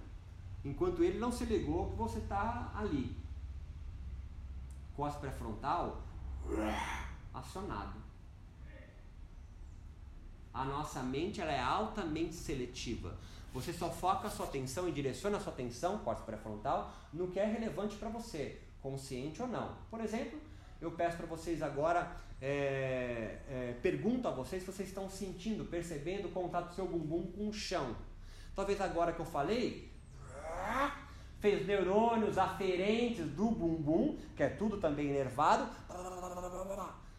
enquanto 0.63 1.03
ele 1.03 1.19
não 1.19 1.31
se 1.31 1.45
ligou 1.45 1.91
que 1.91 1.95
você 1.95 2.19
está 2.19 2.71
ali. 2.75 3.15
Costa 4.95 5.19
pré-frontal 5.19 6.01
acionado. 7.33 8.07
A 10.53 10.65
nossa 10.65 11.03
mente 11.03 11.39
ela 11.39 11.51
é 11.51 11.61
altamente 11.61 12.33
seletiva. 12.33 13.15
Você 13.53 13.71
só 13.71 13.89
foca 13.89 14.27
a 14.27 14.31
sua 14.31 14.45
atenção 14.45 14.87
e 14.89 14.91
direciona 14.91 15.37
a 15.37 15.39
sua 15.39 15.53
atenção, 15.53 15.99
corte 15.99 16.23
pré-frontal, 16.23 16.91
no 17.13 17.27
que 17.27 17.39
é 17.39 17.45
relevante 17.45 17.95
para 17.95 18.09
você, 18.09 18.61
consciente 18.81 19.41
ou 19.41 19.47
não. 19.47 19.75
Por 19.89 20.01
exemplo, 20.01 20.39
eu 20.81 20.91
peço 20.91 21.17
para 21.17 21.25
vocês 21.25 21.61
agora, 21.61 22.15
é, 22.41 23.39
é, 23.49 23.79
pergunto 23.81 24.27
a 24.27 24.31
vocês 24.31 24.63
se 24.63 24.71
vocês 24.71 24.89
estão 24.89 25.09
sentindo, 25.09 25.65
percebendo 25.65 26.27
o 26.27 26.31
contato 26.31 26.69
do 26.69 26.75
seu 26.75 26.87
bumbum 26.87 27.31
com 27.31 27.49
o 27.49 27.53
chão. 27.53 27.95
Talvez 28.55 28.81
agora 28.81 29.13
que 29.13 29.19
eu 29.19 29.25
falei, 29.25 29.91
fez 31.39 31.65
neurônios 31.67 32.37
aferentes 32.37 33.25
do 33.27 33.51
bumbum, 33.51 34.17
que 34.35 34.43
é 34.43 34.49
tudo 34.49 34.77
também 34.77 35.07
inervado, 35.07 35.69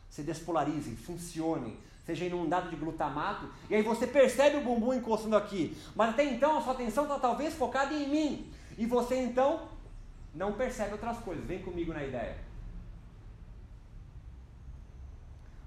se 0.09 0.23
despolarizem, 0.23 0.97
funcionem, 0.97 1.79
seja 2.05 2.25
inundado 2.25 2.71
de 2.71 2.77
glutamato, 2.77 3.49
e 3.69 3.75
aí 3.75 3.83
você 3.83 4.07
percebe 4.07 4.57
o 4.57 4.65
bumbum 4.65 4.95
encostando 4.95 5.37
aqui, 5.37 5.77
mas 5.95 6.11
até 6.11 6.25
então 6.25 6.59
a 6.59 6.63
sua 6.63 6.73
atenção 6.73 7.05
está 7.05 7.19
talvez 7.19 7.55
focada 7.55 7.93
em 7.95 8.09
mim, 8.09 8.53
e 8.77 8.87
você 8.87 9.17
então 9.17 9.69
não 10.35 10.53
percebe 10.53 10.93
outras 10.93 11.19
coisas. 11.19 11.45
Vem 11.45 11.63
comigo 11.63 11.93
na 11.93 12.05
ideia. 12.05 12.39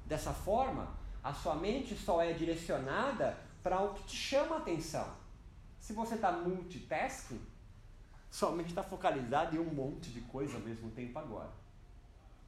Dessa 0.05 0.33
forma, 0.33 0.87
a 1.23 1.33
sua 1.33 1.55
mente 1.55 1.95
só 1.95 2.21
é 2.21 2.33
direcionada 2.33 3.37
para 3.63 3.81
o 3.81 3.93
que 3.93 4.03
te 4.03 4.15
chama 4.15 4.55
a 4.55 4.59
atenção. 4.59 5.07
Se 5.79 5.93
você 5.93 6.15
está 6.15 6.31
multitasking, 6.31 7.39
somente 8.31 8.69
está 8.69 8.81
focalizado 8.81 9.55
em 9.55 9.59
um 9.59 9.73
monte 9.73 10.09
de 10.09 10.21
coisa 10.21 10.55
ao 10.55 10.61
mesmo 10.61 10.89
tempo 10.91 11.19
agora. 11.19 11.49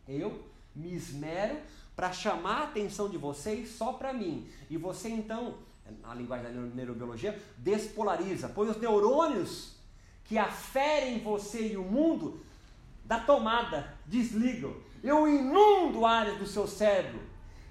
Eu 0.07 0.43
me 0.73 0.93
esmero 0.93 1.57
para 1.95 2.11
chamar 2.11 2.61
a 2.61 2.63
atenção 2.63 3.09
de 3.09 3.17
vocês 3.17 3.69
só 3.69 3.93
para 3.93 4.13
mim. 4.13 4.49
E 4.69 4.77
você 4.77 5.09
então, 5.09 5.57
na 6.01 6.15
linguagem 6.15 6.51
da 6.51 6.61
neurobiologia, 6.61 7.39
despolariza, 7.57 8.49
põe 8.49 8.69
os 8.69 8.77
neurônios 8.77 9.75
que 10.23 10.37
aferem 10.37 11.19
você 11.19 11.73
e 11.73 11.77
o 11.77 11.83
mundo 11.83 12.39
da 13.03 13.19
tomada, 13.19 13.93
desligam. 14.05 14.73
Eu 15.03 15.27
inundo 15.27 16.05
áreas 16.05 16.39
do 16.39 16.47
seu 16.47 16.65
cérebro 16.65 17.21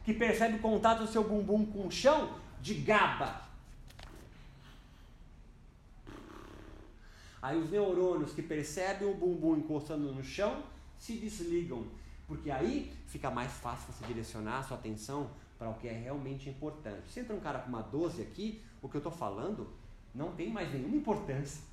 que 0.05 0.13
percebe 0.13 0.57
o 0.57 0.61
contato 0.61 1.01
do 1.01 1.11
seu 1.11 1.25
bumbum 1.25 1.65
com 1.65 1.87
o 1.87 1.91
chão 1.91 2.35
de 2.61 2.75
GABA, 2.75 3.41
Aí 7.43 7.59
os 7.59 7.71
neurônios 7.71 8.33
que 8.33 8.41
percebem 8.41 9.09
o 9.09 9.15
bumbum 9.15 9.57
encostando 9.57 10.13
no 10.13 10.23
chão 10.23 10.63
se 10.97 11.15
desligam, 11.15 11.85
porque 12.29 12.53
aí 12.53 12.97
fica 13.09 13.33
mais 13.33 13.51
fácil 13.51 13.93
você 13.93 14.07
direcionar 14.07 14.61
a 14.61 14.63
sua 14.63 14.77
atenção 14.77 15.29
para 15.59 15.69
o 15.69 15.75
que 15.75 15.89
é 15.89 15.93
realmente 15.93 16.49
importante. 16.49 17.11
Se 17.11 17.19
entra 17.19 17.35
um 17.35 17.41
cara 17.41 17.59
com 17.59 17.69
uma 17.69 17.83
12 17.83 18.23
aqui, 18.23 18.63
o 18.81 18.89
que 18.89 18.97
eu 18.97 19.01
estou 19.01 19.13
falando 19.13 19.69
não 20.15 20.33
tem 20.33 20.51
mais 20.51 20.73
nenhuma 20.73 20.95
importância. 20.95 21.65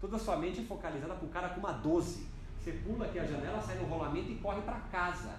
Toda 0.00 0.16
a 0.16 0.18
sua 0.18 0.36
mente 0.38 0.60
é 0.60 0.64
focalizada 0.64 1.14
para 1.14 1.24
um 1.24 1.30
cara 1.30 1.50
com 1.50 1.60
uma 1.60 1.72
12. 1.72 2.26
Você 2.58 2.72
pula 2.72 3.06
aqui 3.06 3.20
a 3.20 3.24
janela, 3.24 3.62
sai 3.62 3.78
no 3.78 3.86
rolamento 3.86 4.32
e 4.32 4.38
corre 4.38 4.60
para 4.62 4.80
casa. 4.80 5.38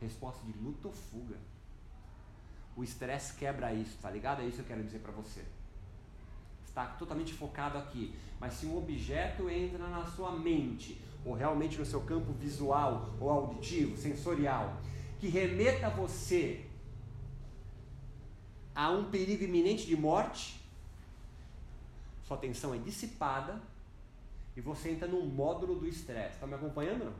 Resposta 0.00 0.42
de 0.46 0.58
luta 0.58 0.88
ou 0.88 0.94
fuga. 0.94 1.36
O 2.74 2.82
estresse 2.82 3.34
quebra 3.34 3.74
isso, 3.74 3.98
tá 4.00 4.10
ligado? 4.10 4.40
É 4.40 4.46
isso 4.46 4.56
que 4.56 4.62
eu 4.62 4.66
quero 4.66 4.82
dizer 4.82 5.00
para 5.00 5.12
você 5.12 5.44
está 6.76 6.84
totalmente 6.84 7.32
focado 7.32 7.78
aqui. 7.78 8.14
Mas 8.38 8.52
se 8.52 8.66
um 8.66 8.76
objeto 8.76 9.48
entra 9.48 9.88
na 9.88 10.04
sua 10.04 10.32
mente, 10.32 11.00
ou 11.24 11.32
realmente 11.32 11.78
no 11.78 11.86
seu 11.86 12.02
campo 12.02 12.32
visual 12.34 13.14
ou 13.18 13.30
auditivo, 13.30 13.96
sensorial, 13.96 14.78
que 15.18 15.26
remeta 15.26 15.88
você 15.88 16.66
a 18.74 18.90
um 18.90 19.10
perigo 19.10 19.42
iminente 19.42 19.86
de 19.86 19.96
morte, 19.96 20.60
sua 22.24 22.36
atenção 22.36 22.74
é 22.74 22.78
dissipada 22.78 23.58
e 24.54 24.60
você 24.60 24.90
entra 24.90 25.08
no 25.08 25.24
módulo 25.24 25.76
do 25.76 25.88
estresse. 25.88 26.34
Está 26.34 26.46
me 26.46 26.54
acompanhando? 26.54 27.10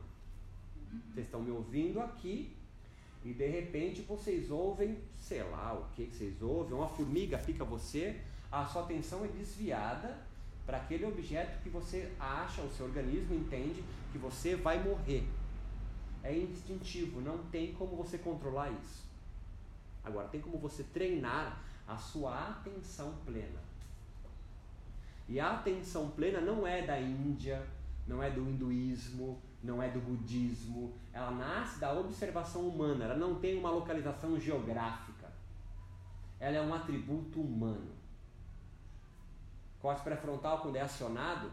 Vocês 1.11 1.25
estão 1.25 1.41
me 1.41 1.49
ouvindo 1.49 1.99
aqui 1.99 2.55
e 3.25 3.33
de 3.33 3.47
repente 3.47 4.03
vocês 4.03 4.51
ouvem, 4.51 4.99
sei 5.17 5.41
lá 5.43 5.73
o 5.73 5.91
que, 5.95 6.05
que 6.05 6.15
vocês 6.15 6.41
ouvem, 6.43 6.73
uma 6.73 6.87
formiga 6.87 7.39
pica 7.39 7.65
você, 7.65 8.21
a 8.51 8.65
sua 8.65 8.83
atenção 8.83 9.25
é 9.25 9.27
desviada 9.27 10.17
para 10.65 10.77
aquele 10.77 11.05
objeto 11.05 11.61
que 11.63 11.69
você 11.69 12.11
acha, 12.19 12.61
o 12.61 12.71
seu 12.71 12.85
organismo 12.85 13.35
entende 13.35 13.83
que 14.11 14.17
você 14.17 14.55
vai 14.55 14.83
morrer. 14.83 15.27
É 16.23 16.35
instintivo, 16.35 17.21
não 17.21 17.37
tem 17.45 17.73
como 17.73 17.95
você 17.95 18.17
controlar 18.17 18.69
isso. 18.71 19.05
Agora, 20.03 20.27
tem 20.27 20.41
como 20.41 20.57
você 20.57 20.83
treinar 20.83 21.61
a 21.87 21.97
sua 21.97 22.49
atenção 22.49 23.13
plena. 23.25 23.59
E 25.27 25.39
a 25.39 25.51
atenção 25.51 26.09
plena 26.11 26.39
não 26.39 26.65
é 26.65 26.85
da 26.85 26.99
Índia, 26.99 27.65
não 28.05 28.23
é 28.23 28.29
do 28.29 28.41
hinduísmo, 28.41 29.41
não 29.63 29.81
é 29.81 29.89
do 29.89 29.99
budismo. 29.99 30.93
Ela 31.11 31.31
nasce 31.31 31.79
da 31.79 31.93
observação 31.93 32.67
humana, 32.67 33.05
ela 33.05 33.15
não 33.15 33.35
tem 33.35 33.57
uma 33.57 33.69
localização 33.69 34.39
geográfica. 34.39 35.27
Ela 36.39 36.57
é 36.57 36.61
um 36.61 36.73
atributo 36.73 37.41
humano. 37.41 37.96
Corte 39.81 40.01
pré-frontal, 40.01 40.59
quando 40.59 40.75
é 40.75 40.81
acionado, 40.81 41.51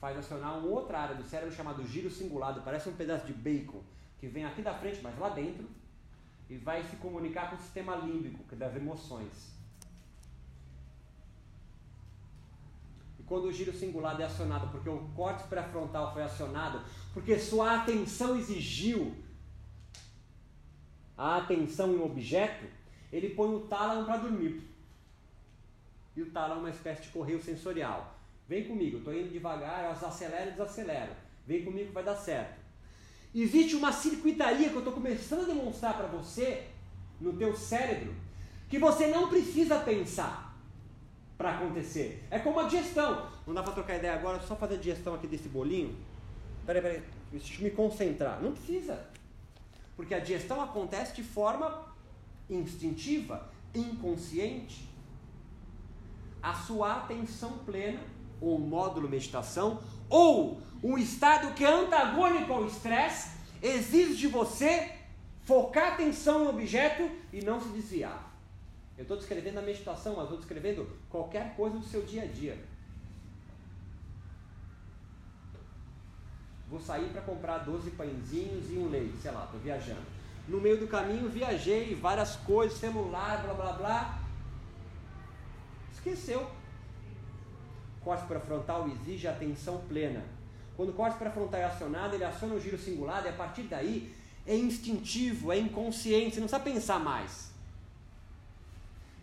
faz 0.00 0.16
acionar 0.16 0.58
uma 0.58 0.68
outra 0.68 1.00
área 1.00 1.14
do 1.14 1.24
cérebro 1.24 1.54
chamado 1.54 1.86
giro 1.86 2.10
cingulado, 2.10 2.62
parece 2.62 2.88
um 2.88 2.94
pedaço 2.94 3.26
de 3.26 3.32
bacon, 3.32 3.82
que 4.18 4.28
vem 4.28 4.44
aqui 4.44 4.62
da 4.62 4.74
frente, 4.74 5.00
mas 5.02 5.18
lá 5.18 5.30
dentro, 5.30 5.68
e 6.48 6.56
vai 6.56 6.82
se 6.84 6.96
comunicar 6.96 7.50
com 7.50 7.56
o 7.56 7.58
sistema 7.58 7.96
límbico, 7.96 8.44
que 8.44 8.54
é 8.54 8.58
das 8.58 8.76
emoções. 8.76 9.56
E 13.18 13.22
quando 13.24 13.46
o 13.46 13.52
giro 13.52 13.72
cingulado 13.72 14.22
é 14.22 14.24
acionado, 14.24 14.68
porque 14.68 14.88
o 14.88 15.08
corte 15.16 15.46
pré-frontal 15.48 16.12
foi 16.12 16.22
acionado, 16.22 16.82
porque 17.12 17.38
sua 17.38 17.80
atenção 17.80 18.36
exigiu 18.36 19.16
a 21.16 21.38
atenção 21.38 21.92
em 21.92 21.96
um 21.96 22.04
objeto, 22.04 22.66
ele 23.12 23.30
põe 23.30 23.54
o 23.54 23.60
tálamo 23.60 24.04
para 24.04 24.18
dormir. 24.18 24.75
E 26.16 26.22
o 26.22 26.30
tálamo 26.30 26.62
é 26.62 26.64
uma 26.64 26.70
espécie 26.70 27.02
de 27.02 27.08
correio 27.10 27.42
sensorial. 27.42 28.18
Vem 28.48 28.64
comigo, 28.64 28.98
estou 28.98 29.14
indo 29.14 29.28
devagar, 29.28 29.84
eu 29.84 29.90
acelero 30.08 30.48
e 30.48 30.52
desacelero. 30.52 31.12
Vem 31.46 31.64
comigo 31.64 31.92
vai 31.92 32.02
dar 32.02 32.16
certo. 32.16 32.58
Existe 33.34 33.76
uma 33.76 33.92
circuitaria 33.92 34.70
que 34.70 34.74
eu 34.74 34.78
estou 34.78 34.94
começando 34.94 35.42
a 35.42 35.52
demonstrar 35.52 35.94
para 35.96 36.06
você, 36.06 36.68
no 37.20 37.34
teu 37.34 37.54
cérebro, 37.54 38.14
que 38.68 38.78
você 38.78 39.08
não 39.08 39.28
precisa 39.28 39.78
pensar 39.78 40.56
para 41.36 41.56
acontecer. 41.56 42.24
É 42.30 42.38
como 42.38 42.60
a 42.60 42.64
digestão. 42.64 43.28
Não 43.46 43.52
dá 43.52 43.62
para 43.62 43.74
trocar 43.74 43.96
ideia 43.96 44.14
agora, 44.14 44.40
só 44.40 44.56
fazer 44.56 44.74
a 44.74 44.78
digestão 44.78 45.14
aqui 45.14 45.26
desse 45.26 45.48
bolinho. 45.48 45.94
Peraí, 46.64 46.80
peraí, 46.80 47.02
deixa 47.30 47.54
eu 47.54 47.64
me 47.64 47.70
concentrar. 47.70 48.42
Não 48.42 48.52
precisa. 48.52 49.06
Porque 49.94 50.14
a 50.14 50.18
digestão 50.18 50.60
acontece 50.60 51.14
de 51.14 51.22
forma 51.22 51.86
instintiva, 52.48 53.50
inconsciente. 53.74 54.88
A 56.46 56.54
sua 56.54 56.98
atenção 56.98 57.58
plena, 57.66 57.98
ou 58.40 58.56
módulo 58.56 59.08
meditação, 59.08 59.82
ou 60.08 60.62
um 60.80 60.96
estado 60.96 61.52
que 61.54 61.64
é 61.64 61.68
antagônico 61.68 62.52
ao 62.52 62.66
estresse, 62.66 63.30
exige 63.60 64.14
de 64.14 64.28
você 64.28 64.92
focar 65.42 65.94
atenção 65.94 66.44
no 66.44 66.50
objeto 66.50 67.10
e 67.32 67.42
não 67.42 67.60
se 67.60 67.70
desviar. 67.70 68.32
Eu 68.96 69.02
estou 69.02 69.16
descrevendo 69.16 69.58
a 69.58 69.62
meditação, 69.62 70.14
mas 70.14 70.26
estou 70.26 70.38
descrevendo 70.38 70.88
qualquer 71.10 71.56
coisa 71.56 71.78
do 71.78 71.84
seu 71.84 72.02
dia 72.02 72.22
a 72.22 72.26
dia. 72.26 72.56
Vou 76.68 76.80
sair 76.80 77.08
para 77.08 77.22
comprar 77.22 77.58
12 77.58 77.90
pãezinhos 77.90 78.70
e 78.70 78.74
um 78.74 78.88
leite, 78.88 79.16
sei 79.18 79.32
lá, 79.32 79.46
estou 79.46 79.58
viajando. 79.58 80.06
No 80.46 80.60
meio 80.60 80.78
do 80.78 80.86
caminho 80.86 81.28
viajei, 81.28 81.92
várias 81.96 82.36
coisas, 82.36 82.78
celular, 82.78 83.42
blá 83.42 83.54
blá 83.54 83.72
blá. 83.72 84.25
Esqueceu. 86.06 86.46
Corte 88.04 88.24
frontal 88.46 88.88
exige 88.88 89.26
atenção 89.26 89.82
plena. 89.88 90.22
Quando 90.76 90.90
o 90.90 90.92
corte 90.92 91.18
frontal 91.18 91.60
é 91.60 91.64
acionado, 91.64 92.14
ele 92.14 92.22
aciona 92.22 92.54
o 92.54 92.60
giro 92.60 92.78
singular 92.78 93.24
e 93.24 93.28
a 93.28 93.32
partir 93.32 93.62
daí 93.62 94.14
é 94.46 94.54
instintivo, 94.54 95.50
é 95.50 95.58
inconsciente, 95.58 96.36
você 96.36 96.40
não 96.40 96.46
precisa 96.46 96.60
pensar 96.60 97.00
mais. 97.00 97.50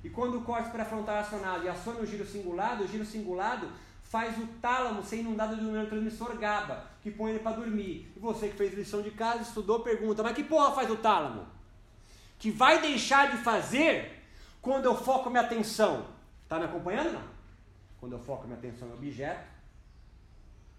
E 0.03 0.09
quando 0.09 0.39
o 0.39 0.41
corte 0.41 0.71
pré-frontal 0.71 1.15
é 1.15 1.19
acionado 1.19 1.63
e 1.63 1.69
aciona 1.69 2.01
o 2.01 2.05
giro 2.05 2.25
cingulado, 2.25 2.83
o 2.83 2.87
giro 2.87 3.05
cingulado 3.05 3.71
faz 4.03 4.37
o 4.37 4.45
tálamo 4.61 5.01
ser 5.01 5.19
inundado 5.21 5.55
um 5.55 5.71
neurotransmissor 5.71 6.37
GABA, 6.37 6.85
que 7.01 7.09
põe 7.09 7.31
ele 7.31 7.39
para 7.39 7.55
dormir. 7.55 8.11
E 8.13 8.19
você 8.19 8.49
que 8.49 8.57
fez 8.57 8.73
lição 8.73 9.01
de 9.01 9.11
casa, 9.11 9.43
estudou, 9.43 9.79
pergunta, 9.79 10.21
mas 10.21 10.35
que 10.35 10.43
porra 10.43 10.75
faz 10.75 10.91
o 10.91 10.97
tálamo? 10.97 11.47
Que 12.37 12.51
vai 12.51 12.81
deixar 12.81 13.31
de 13.31 13.37
fazer 13.37 14.21
quando 14.61 14.83
eu 14.83 14.97
foco 14.97 15.29
minha 15.29 15.43
atenção. 15.43 16.12
Está 16.43 16.59
me 16.59 16.65
acompanhando 16.65 17.13
não? 17.13 17.23
Quando 17.99 18.13
eu 18.13 18.19
foco 18.19 18.45
minha 18.45 18.57
atenção 18.57 18.87
no 18.87 18.95
objeto, 18.95 19.47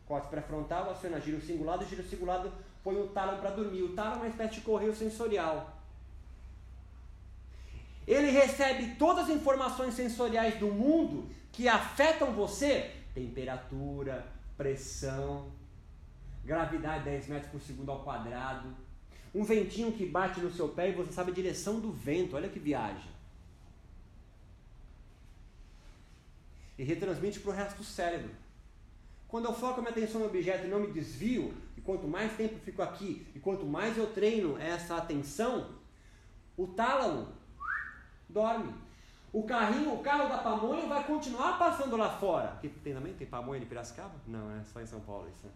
corte 0.06 0.28
pré-frontal, 0.28 0.90
aciona 0.90 1.20
giro 1.20 1.40
cingulado, 1.40 1.84
giro 1.86 2.02
cingulado 2.04 2.52
põe 2.84 2.96
o 2.96 3.08
tálamo 3.08 3.38
para 3.38 3.50
dormir. 3.50 3.82
O 3.82 3.94
tálamo 3.94 4.16
é 4.16 4.18
uma 4.26 4.28
espécie 4.28 4.56
de 4.56 4.60
correio 4.60 4.94
sensorial. 4.94 5.74
Ele 8.06 8.30
recebe 8.30 8.96
todas 8.96 9.24
as 9.24 9.30
informações 9.30 9.94
sensoriais 9.94 10.58
do 10.58 10.66
mundo 10.66 11.30
que 11.50 11.66
afetam 11.66 12.32
você: 12.32 12.90
temperatura, 13.14 14.26
pressão, 14.56 15.50
gravidade 16.44 17.04
10 17.04 17.28
metros 17.28 17.50
por 17.50 17.60
segundo 17.62 17.90
ao 17.90 18.04
quadrado, 18.04 18.68
um 19.34 19.42
ventinho 19.42 19.92
que 19.92 20.04
bate 20.04 20.40
no 20.40 20.50
seu 20.50 20.68
pé 20.68 20.90
e 20.90 20.92
você 20.92 21.10
sabe 21.10 21.32
a 21.32 21.34
direção 21.34 21.80
do 21.80 21.90
vento. 21.90 22.36
Olha 22.36 22.50
que 22.50 22.58
viagem. 22.58 23.13
E 26.78 26.82
retransmite 26.82 27.40
para 27.40 27.50
o 27.50 27.54
resto 27.54 27.78
do 27.78 27.84
cérebro. 27.84 28.30
Quando 29.28 29.46
eu 29.46 29.52
foco 29.52 29.78
a 29.78 29.82
minha 29.82 29.90
atenção 29.90 30.20
no 30.20 30.26
objeto 30.26 30.66
e 30.66 30.68
não 30.68 30.80
me 30.80 30.92
desvio, 30.92 31.54
e 31.76 31.80
quanto 31.80 32.06
mais 32.06 32.32
tempo 32.36 32.58
fico 32.64 32.82
aqui, 32.82 33.26
e 33.34 33.40
quanto 33.40 33.66
mais 33.66 33.96
eu 33.96 34.06
treino 34.12 34.56
essa 34.58 34.96
atenção, 34.96 35.70
o 36.56 36.66
tálamo 36.68 37.28
dorme. 38.28 38.72
O 39.32 39.42
carrinho, 39.42 39.92
o 39.92 39.98
carro 39.98 40.28
da 40.28 40.38
pamonha 40.38 40.86
vai 40.86 41.02
continuar 41.02 41.58
passando 41.58 41.96
lá 41.96 42.08
fora. 42.08 42.56
Que 42.60 42.68
tem 42.68 42.94
também? 42.94 43.12
Tem 43.14 43.26
pamonha 43.26 43.58
de 43.58 43.66
Piracicaba? 43.66 44.14
Não, 44.26 44.56
é 44.56 44.62
só 44.62 44.80
em 44.80 44.86
São 44.86 45.00
Paulo 45.00 45.28
isso. 45.28 45.46
Né? 45.46 45.52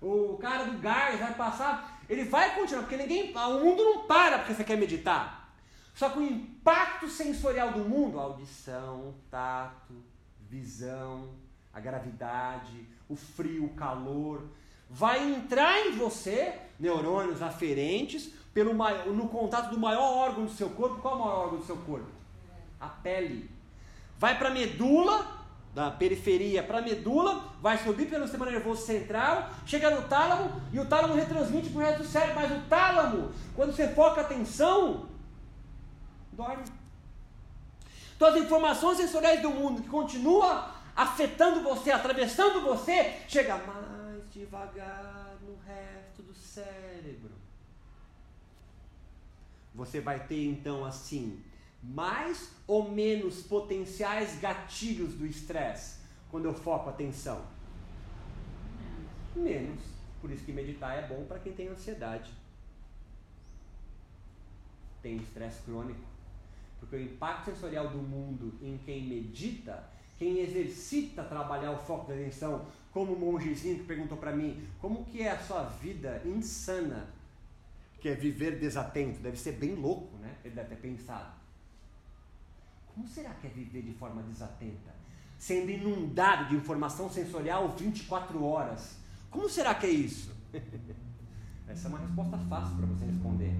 O 0.00 0.36
cara 0.36 0.64
do 0.64 0.78
gás 0.78 1.18
vai 1.18 1.34
passar, 1.34 2.00
ele 2.08 2.24
vai 2.24 2.54
continuar, 2.54 2.82
porque 2.82 2.96
ninguém, 2.96 3.34
o 3.34 3.64
mundo 3.64 3.82
não 3.82 4.06
para 4.06 4.38
porque 4.38 4.54
você 4.54 4.62
quer 4.62 4.76
meditar. 4.76 5.52
Só 5.94 6.10
que 6.10 6.18
o 6.18 6.22
impacto 6.22 7.08
sensorial 7.08 7.72
do 7.72 7.80
mundo, 7.80 8.20
audição, 8.20 9.14
tato, 9.30 9.94
visão, 10.48 11.30
a 11.72 11.80
gravidade, 11.80 12.86
o 13.08 13.16
frio, 13.16 13.64
o 13.64 13.74
calor, 13.74 14.42
vai 14.88 15.32
entrar 15.32 15.86
em 15.86 15.92
você, 15.92 16.54
neurônios 16.78 17.42
aferentes, 17.42 18.32
pelo 18.54 18.74
maior, 18.74 19.06
no 19.06 19.28
contato 19.28 19.70
do 19.70 19.78
maior 19.78 20.16
órgão 20.16 20.44
do 20.46 20.52
seu 20.52 20.70
corpo. 20.70 21.00
Qual 21.00 21.14
é 21.14 21.16
o 21.16 21.24
maior 21.24 21.44
órgão 21.44 21.58
do 21.58 21.66
seu 21.66 21.76
corpo? 21.76 22.06
A 22.80 22.88
pele. 22.88 23.50
Vai 24.18 24.38
para 24.38 24.48
a 24.48 24.52
medula, 24.52 25.26
da 25.74 25.90
periferia 25.90 26.62
para 26.62 26.78
a 26.78 26.82
medula, 26.82 27.52
vai 27.60 27.76
subir 27.76 28.08
pelo 28.08 28.24
sistema 28.24 28.46
nervoso 28.46 28.86
central, 28.86 29.50
chega 29.66 29.90
no 29.90 30.08
tálamo 30.08 30.62
e 30.72 30.80
o 30.80 30.86
tálamo 30.86 31.14
retransmite 31.14 31.68
para 31.68 31.78
o 31.78 31.84
resto 31.84 32.02
do 32.02 32.08
cérebro. 32.08 32.36
Mas 32.36 32.50
o 32.50 32.62
tálamo, 32.62 33.30
quando 33.54 33.76
você 33.76 33.86
foca 33.88 34.22
a 34.22 34.24
atenção, 34.24 35.04
dorme. 36.32 36.64
Então 38.16 38.28
as 38.28 38.36
informações 38.36 38.96
sensoriais 38.96 39.40
do 39.40 39.50
mundo 39.50 39.82
que 39.82 39.88
continua 39.88 40.74
afetando 40.96 41.62
você, 41.62 41.92
atravessando 41.92 42.62
você, 42.62 43.20
chega 43.28 43.56
mais 43.58 44.28
devagar 44.30 45.36
no 45.42 45.56
resto 45.64 46.22
do 46.22 46.34
cérebro 46.34 47.36
você 49.76 50.00
vai 50.00 50.26
ter 50.26 50.48
então 50.48 50.84
assim 50.84 51.42
mais 51.82 52.50
ou 52.66 52.90
menos 52.90 53.42
potenciais 53.42 54.40
gatilhos 54.40 55.14
do 55.14 55.26
estresse 55.26 56.00
quando 56.30 56.46
eu 56.46 56.54
foco 56.54 56.88
a 56.88 56.92
atenção? 56.92 57.44
Menos. 59.36 59.80
Por 60.20 60.30
isso 60.30 60.42
que 60.44 60.52
meditar 60.52 60.98
é 60.98 61.06
bom 61.06 61.24
para 61.26 61.38
quem 61.38 61.52
tem 61.52 61.68
ansiedade. 61.68 62.32
Tem 65.02 65.18
estresse 65.18 65.62
crônico. 65.62 66.00
Porque 66.78 66.96
o 66.96 67.02
impacto 67.02 67.50
sensorial 67.50 67.88
do 67.88 67.98
mundo 67.98 68.54
em 68.62 68.78
quem 68.78 69.06
medita, 69.06 69.88
quem 70.18 70.38
exercita 70.38 71.22
trabalhar 71.24 71.72
o 71.72 71.78
foco 71.78 72.08
da 72.08 72.14
atenção, 72.14 72.66
como 72.92 73.12
o 73.12 73.18
mongezinho 73.18 73.78
que 73.78 73.84
perguntou 73.84 74.16
para 74.16 74.34
mim, 74.34 74.66
como 74.80 75.04
que 75.04 75.22
é 75.22 75.30
a 75.30 75.38
sua 75.38 75.64
vida 75.64 76.22
insana 76.24 77.08
que 78.00 78.08
é 78.08 78.14
viver 78.14 78.58
desatento. 78.58 79.20
Deve 79.20 79.36
ser 79.36 79.52
bem 79.52 79.74
louco, 79.74 80.16
né? 80.18 80.34
Ele 80.44 80.54
deve 80.54 80.68
ter 80.68 80.76
pensado. 80.76 81.34
Como 82.94 83.06
será 83.08 83.30
que 83.30 83.46
é 83.46 83.50
viver 83.50 83.82
de 83.82 83.92
forma 83.92 84.22
desatenta? 84.22 84.94
Sendo 85.38 85.70
inundado 85.70 86.48
de 86.48 86.54
informação 86.54 87.10
sensorial 87.10 87.68
24 87.76 88.42
horas. 88.44 88.96
Como 89.30 89.48
será 89.48 89.74
que 89.74 89.86
é 89.86 89.90
isso? 89.90 90.34
Essa 91.68 91.88
é 91.88 91.90
uma 91.90 91.98
resposta 91.98 92.38
fácil 92.38 92.76
para 92.76 92.86
você 92.86 93.04
responder. 93.06 93.52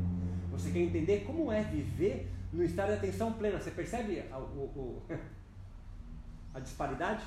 Você 0.52 0.70
quer 0.70 0.78
entender 0.78 1.24
como 1.26 1.50
é 1.50 1.62
viver 1.62 2.30
no 2.52 2.62
estado 2.62 2.88
de 2.88 2.94
atenção 2.94 3.32
plena. 3.32 3.60
Você 3.60 3.70
percebe 3.70 4.24
a, 4.30 4.38
o, 4.38 4.42
o, 4.42 5.02
a 6.54 6.60
disparidade? 6.60 7.24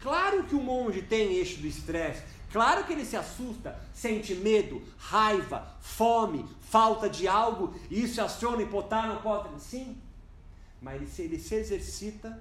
Claro 0.00 0.44
que 0.44 0.54
o 0.54 0.60
monge 0.60 1.02
tem 1.02 1.34
eixo 1.34 1.60
do 1.60 1.66
estresse, 1.66 2.22
Claro 2.54 2.84
que 2.84 2.92
ele 2.92 3.04
se 3.04 3.16
assusta, 3.16 3.76
sente 3.92 4.32
medo, 4.32 4.80
raiva, 4.96 5.66
fome, 5.80 6.48
falta 6.60 7.10
de 7.10 7.26
algo, 7.26 7.74
e 7.90 8.04
isso 8.04 8.22
aciona 8.22 8.62
hipotálamo. 8.62 9.58
Sim, 9.58 10.00
mas 10.80 10.94
ele 10.94 11.06
se, 11.08 11.22
ele 11.22 11.38
se 11.40 11.56
exercita 11.56 12.40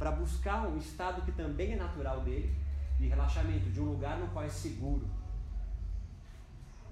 para 0.00 0.10
buscar 0.10 0.66
um 0.66 0.78
estado 0.78 1.22
que 1.22 1.30
também 1.30 1.74
é 1.74 1.76
natural 1.76 2.22
dele, 2.22 2.52
de 2.98 3.06
relaxamento, 3.06 3.70
de 3.70 3.80
um 3.80 3.84
lugar 3.84 4.18
no 4.18 4.26
qual 4.30 4.44
é 4.44 4.48
seguro. 4.48 5.08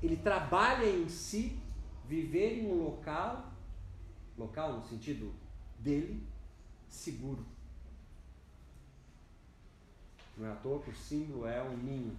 Ele 0.00 0.16
trabalha 0.16 0.88
em 0.88 1.08
si, 1.08 1.58
viver 2.10 2.58
em 2.58 2.66
um 2.66 2.82
local, 2.82 3.52
local 4.36 4.72
no 4.72 4.82
sentido 4.82 5.32
dele, 5.78 6.20
seguro. 6.88 7.46
Não 10.36 10.48
é 10.48 10.50
à 10.50 10.56
toa 10.56 10.82
que 10.82 10.90
o 10.90 10.96
símbolo 10.96 11.46
é 11.46 11.62
um 11.62 11.76
ninho 11.76 12.16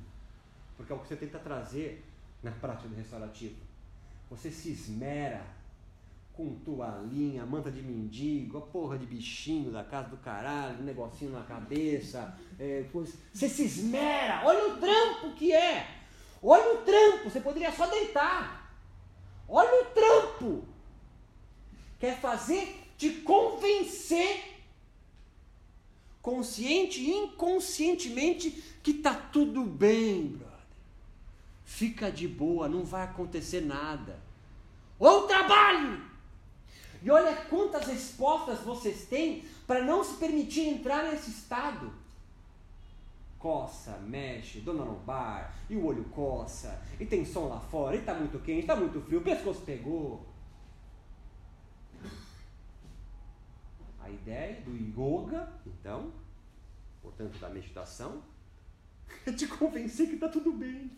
porque 0.78 0.94
é 0.94 0.96
o 0.96 1.00
que 1.00 1.08
você 1.10 1.16
tenta 1.18 1.38
trazer 1.38 2.04
na 2.42 2.52
prática 2.52 2.88
do 2.88 2.96
restaurativo. 2.96 3.56
Você 4.30 4.50
se 4.50 4.72
esmera 4.72 5.44
com 6.34 6.56
toalhinha, 6.56 7.46
manta 7.46 7.70
de 7.70 7.82
mendigo, 7.82 8.58
a 8.58 8.62
porra 8.62 8.98
de 8.98 9.06
bichinho 9.06 9.72
da 9.72 9.84
casa 9.84 10.08
do 10.08 10.18
caralho, 10.18 10.80
um 10.80 10.84
negocinho 10.84 11.32
na 11.32 11.44
cabeça. 11.44 12.36
É, 12.58 12.86
você 12.94 13.50
se 13.50 13.66
esmera, 13.66 14.42
olha 14.46 14.74
o 14.74 14.78
trampo 14.78 15.36
que 15.36 15.52
é! 15.52 16.00
Olha 16.42 16.80
o 16.80 16.84
trampo, 16.84 17.30
você 17.30 17.42
poderia 17.42 17.72
só 17.72 17.86
deitar. 17.86 18.61
Olha 19.52 19.82
o 19.82 19.86
trampo! 19.94 20.72
quer 22.02 22.20
fazer 22.20 22.84
te 22.98 23.12
convencer, 23.22 24.60
consciente 26.20 27.00
e 27.00 27.12
inconscientemente, 27.12 28.50
que 28.82 28.96
tá 28.96 29.14
tudo 29.14 29.64
bem, 29.64 30.30
brother. 30.30 30.52
Fica 31.64 32.12
de 32.12 32.28
boa, 32.28 32.68
não 32.68 32.84
vai 32.84 33.04
acontecer 33.04 33.62
nada. 33.62 34.20
Ou 34.98 35.28
trabalhe! 35.28 36.02
E 37.04 37.10
olha 37.12 37.36
quantas 37.36 37.86
respostas 37.86 38.60
vocês 38.62 39.06
têm 39.06 39.46
para 39.68 39.84
não 39.84 40.04
se 40.04 40.16
permitir 40.16 40.62
entrar 40.62 41.04
nesse 41.04 41.30
estado. 41.30 41.94
Coça, 43.42 43.98
mexe, 43.98 44.60
dona 44.60 44.86
no 44.86 45.00
bar, 45.00 45.56
e 45.68 45.76
o 45.76 45.86
olho 45.86 46.04
coça, 46.06 46.80
e 47.00 47.06
tem 47.08 47.26
som 47.26 47.48
lá 47.48 47.60
fora, 47.60 47.96
e 47.96 48.02
tá 48.02 48.14
muito 48.14 48.38
quente, 48.40 48.68
tá 48.68 48.76
muito 48.76 49.02
frio, 49.02 49.20
o 49.20 49.24
pescoço 49.24 49.62
pegou. 49.62 50.28
A 54.00 54.10
ideia 54.12 54.62
do 54.62 54.72
yoga, 54.72 55.52
então, 55.66 56.12
portanto 57.02 57.40
da 57.40 57.50
meditação, 57.50 58.22
é 59.26 59.32
te 59.32 59.48
convencer 59.48 60.08
que 60.08 60.18
tá 60.18 60.30
tudo 60.30 60.52
bem 60.52 60.92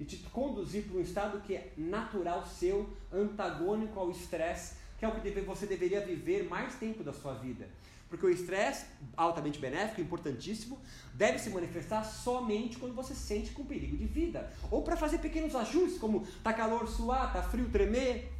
e 0.00 0.04
te 0.04 0.16
conduzir 0.30 0.84
para 0.84 0.96
um 0.96 1.02
estado 1.02 1.40
que 1.42 1.54
é 1.54 1.72
natural 1.76 2.46
seu, 2.46 2.88
antagônico 3.12 4.00
ao 4.00 4.10
estresse, 4.10 4.76
que 4.98 5.04
é 5.04 5.08
o 5.08 5.20
que 5.20 5.30
você 5.42 5.66
deveria 5.66 6.00
viver 6.00 6.48
mais 6.48 6.74
tempo 6.76 7.04
da 7.04 7.12
sua 7.12 7.34
vida. 7.34 7.68
Porque 8.10 8.26
o 8.26 8.30
estresse, 8.30 8.86
altamente 9.16 9.60
benéfico, 9.60 10.00
importantíssimo, 10.00 10.80
deve 11.14 11.38
se 11.38 11.48
manifestar 11.48 12.02
somente 12.02 12.76
quando 12.76 12.92
você 12.92 13.14
se 13.14 13.20
sente 13.20 13.52
com 13.52 13.64
perigo 13.64 13.96
de 13.96 14.04
vida. 14.04 14.52
Ou 14.68 14.82
para 14.82 14.96
fazer 14.96 15.18
pequenos 15.18 15.54
ajustes, 15.54 15.98
como 15.98 16.26
tá 16.42 16.52
calor 16.52 16.88
suar, 16.88 17.32
tá 17.32 17.40
frio 17.40 17.70
tremer. 17.70 18.32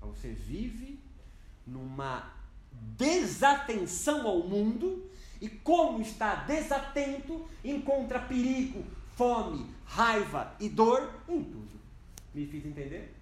Você 0.00 0.28
vive 0.28 1.00
numa 1.66 2.32
desatenção 2.96 4.26
ao 4.26 4.46
mundo 4.46 5.10
e 5.40 5.48
como 5.48 6.00
está 6.00 6.36
desatento, 6.36 7.48
encontra 7.64 8.20
perigo, 8.20 8.84
fome, 9.16 9.66
raiva 9.84 10.54
e 10.60 10.68
dor 10.68 11.12
em 11.28 11.42
tudo. 11.42 11.80
Me 12.32 12.46
fiz 12.46 12.64
entender? 12.64 13.19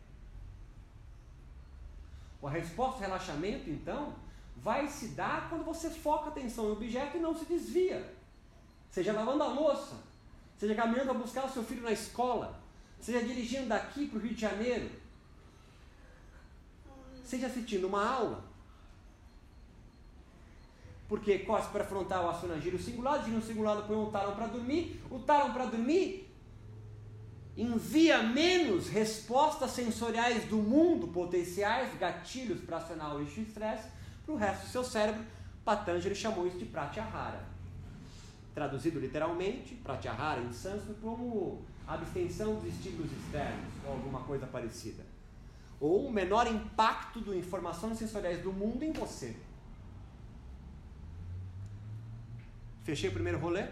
A 2.42 2.50
resposta 2.50 2.96
ao 2.96 3.10
relaxamento, 3.10 3.68
então, 3.68 4.14
vai 4.56 4.88
se 4.88 5.08
dar 5.08 5.48
quando 5.48 5.64
você 5.64 5.90
foca 5.90 6.26
a 6.26 6.28
atenção 6.28 6.66
no 6.66 6.72
objeto 6.72 7.16
e 7.16 7.20
não 7.20 7.36
se 7.36 7.44
desvia. 7.44 8.14
Seja 8.90 9.12
lavando 9.12 9.42
a 9.42 9.48
louça, 9.48 9.96
seja 10.56 10.74
caminhando 10.74 11.10
a 11.10 11.14
buscar 11.14 11.46
o 11.46 11.50
seu 11.50 11.62
filho 11.64 11.82
na 11.82 11.92
escola, 11.92 12.58
seja 13.00 13.22
dirigindo 13.22 13.68
daqui 13.68 14.06
para 14.06 14.18
o 14.18 14.22
Rio 14.22 14.34
de 14.34 14.40
Janeiro, 14.40 14.90
seja 17.24 17.48
assistindo 17.48 17.86
uma 17.86 18.04
aula, 18.04 18.44
porque 21.08 21.40
cospe 21.40 21.72
pré-frontal 21.72 22.30
aciona 22.30 22.60
giro 22.60 22.78
singular, 22.78 23.24
giro 23.24 23.42
singular 23.42 23.82
põe 23.86 23.96
o 23.96 24.10
tálamo 24.10 24.36
para 24.36 24.46
dormir, 24.46 25.02
o 25.10 25.18
tálamo 25.18 25.54
para 25.54 25.66
dormir 25.66 26.27
envia 27.58 28.22
menos 28.22 28.88
respostas 28.88 29.72
sensoriais 29.72 30.44
do 30.44 30.58
mundo, 30.58 31.08
potenciais 31.08 31.92
gatilhos 31.98 32.60
para 32.60 32.76
acionar 32.76 33.16
o 33.16 33.20
eixo 33.20 33.40
estresse, 33.40 33.88
para 34.24 34.32
o 34.32 34.36
resto 34.36 34.66
do 34.66 34.70
seu 34.70 34.84
cérebro. 34.84 35.24
Patanjali 35.64 36.14
chamou 36.14 36.46
isso 36.46 36.56
de 36.56 36.66
pratyahara. 36.66 37.44
Traduzido 38.54 39.00
literalmente, 39.00 39.74
pratyahara 39.74 40.40
em 40.40 40.52
sânscrito, 40.52 41.00
como 41.00 41.64
abstenção 41.86 42.54
dos 42.54 42.66
estímulos 42.66 43.10
externos, 43.10 43.72
ou 43.84 43.92
alguma 43.92 44.20
coisa 44.20 44.46
parecida. 44.46 45.04
Ou 45.80 46.06
o 46.06 46.12
menor 46.12 46.46
impacto 46.46 47.20
de 47.20 47.36
informações 47.36 47.98
sensoriais 47.98 48.40
do 48.40 48.52
mundo 48.52 48.84
em 48.84 48.92
você. 48.92 49.34
Fechei 52.84 53.10
o 53.10 53.12
primeiro 53.12 53.38
rolê? 53.38 53.66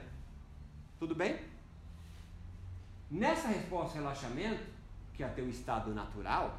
Tudo 0.98 1.14
bem? 1.14 1.38
Nessa 3.10 3.48
resposta 3.48 3.98
ao 3.98 4.04
relaxamento, 4.04 4.64
que 5.14 5.22
é 5.22 5.28
teu 5.28 5.48
estado 5.48 5.94
natural, 5.94 6.58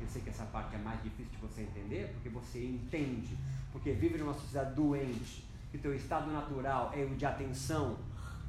eu 0.00 0.08
sei 0.08 0.22
que 0.22 0.30
essa 0.30 0.44
parte 0.46 0.74
é 0.74 0.78
mais 0.78 1.02
difícil 1.02 1.30
de 1.32 1.36
você 1.36 1.62
entender, 1.62 2.10
porque 2.14 2.28
você 2.28 2.64
entende, 2.64 3.36
porque 3.70 3.92
vive 3.92 4.18
numa 4.18 4.34
sociedade 4.34 4.74
doente, 4.74 5.44
que 5.70 5.78
teu 5.78 5.94
estado 5.94 6.30
natural 6.30 6.90
é 6.94 7.04
o 7.04 7.14
de 7.14 7.24
atenção, 7.24 7.98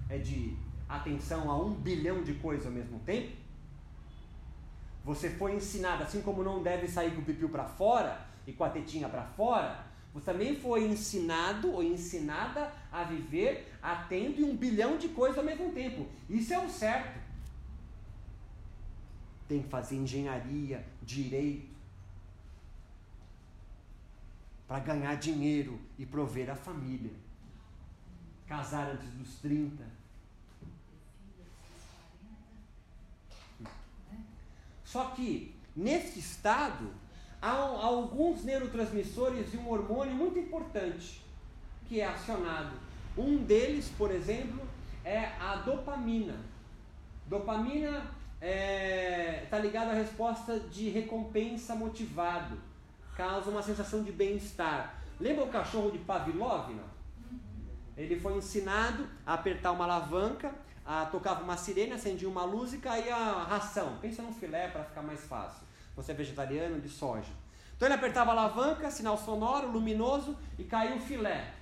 é 0.10 0.18
de 0.18 0.58
atenção 0.88 1.50
a 1.52 1.58
um 1.58 1.74
bilhão 1.74 2.24
de 2.24 2.34
coisas 2.36 2.66
ao 2.66 2.72
mesmo 2.72 3.00
tempo. 3.00 3.36
Você 5.04 5.30
foi 5.30 5.56
ensinado, 5.56 6.04
assim 6.04 6.22
como 6.22 6.44
não 6.44 6.64
deve 6.64 6.88
sair 6.88 7.14
com 7.14 7.22
o 7.22 7.26
pipiu 7.26 7.50
para 7.50 7.66
fora 7.66 8.26
e 8.48 8.54
com 8.54 8.64
a 8.64 8.70
tetinha 8.70 9.10
para 9.10 9.24
fora, 9.24 9.86
você 10.14 10.32
também 10.32 10.56
foi 10.56 10.86
ensinado 10.86 11.72
ou 11.72 11.84
ensinada 11.84 12.72
a 12.94 13.04
viver 13.04 13.76
atento 13.82 14.40
em 14.40 14.44
um 14.44 14.56
bilhão 14.56 15.00
de 15.00 15.10
coisas 15.10 15.40
ao 15.40 15.44
mesmo 15.44 15.72
tempo. 15.74 16.08
Isso 16.30 16.54
é 16.54 16.60
o 16.60 16.70
certo. 16.70 17.20
Tem 19.48 19.64
que 19.64 19.68
fazer 19.68 19.96
engenharia, 19.96 20.86
direito, 21.02 21.74
para 24.68 24.80
ganhar 24.80 25.16
dinheiro 25.16 25.82
e 25.98 26.06
prover 26.06 26.52
a 26.52 26.56
família. 26.56 27.12
Casar 28.46 28.92
antes 28.92 29.10
dos 29.10 29.40
30. 29.40 29.84
Só 34.84 35.06
que, 35.06 35.56
nesse 35.76 36.20
estado, 36.20 36.94
há 37.42 37.50
alguns 37.50 38.44
neurotransmissores 38.44 39.52
e 39.52 39.58
um 39.58 39.68
hormônio 39.68 40.14
muito 40.14 40.38
importante 40.38 41.23
que 41.88 42.00
é 42.00 42.08
acionado. 42.08 42.72
Um 43.18 43.38
deles, 43.38 43.92
por 43.98 44.12
exemplo, 44.12 44.62
é 45.04 45.32
a 45.40 45.58
dopamina. 45.58 46.36
Dopamina 47.28 47.98
está 48.00 48.46
é, 48.46 49.48
tá 49.50 49.60
ligada 49.60 49.92
à 49.92 49.94
resposta 49.94 50.60
de 50.60 50.90
recompensa 50.90 51.76
motivado, 51.76 52.58
causa 53.16 53.50
uma 53.50 53.62
sensação 53.62 54.04
de 54.04 54.12
bem-estar. 54.12 55.02
Lembra 55.20 55.46
o 55.46 55.50
cachorro 55.50 55.92
de 55.92 56.00
Pavlov? 56.00 56.74
Não? 56.74 56.94
Ele 57.96 58.20
foi 58.20 58.36
ensinado 58.36 59.08
a 59.26 59.36
apertar 59.36 59.72
uma 59.72 59.86
alavanca, 59.86 60.54
a 60.86 61.06
tocava 61.06 61.44
uma 61.44 61.56
sirene, 61.56 61.94
acendia 61.94 62.28
uma 62.28 62.44
luz 62.44 62.74
e 62.74 62.80
caía 62.80 63.16
a 63.16 63.44
ração. 63.44 63.98
Pensa 64.02 64.22
num 64.22 64.34
filé 64.34 64.68
para 64.68 64.84
ficar 64.84 65.02
mais 65.02 65.22
fácil 65.22 65.64
você 65.96 66.12
é 66.12 66.16
vegetariano, 66.16 66.80
de 66.80 66.90
soja. 66.90 67.32
Então 67.76 67.88
ele 67.88 67.96
apertava 67.96 68.32
a 68.32 68.34
alavanca, 68.34 68.90
sinal 68.90 69.18
sonoro, 69.18 69.72
luminoso, 69.72 70.38
e 70.58 70.64
caiu 70.64 70.98
o 70.98 71.00
filé. 71.00 71.54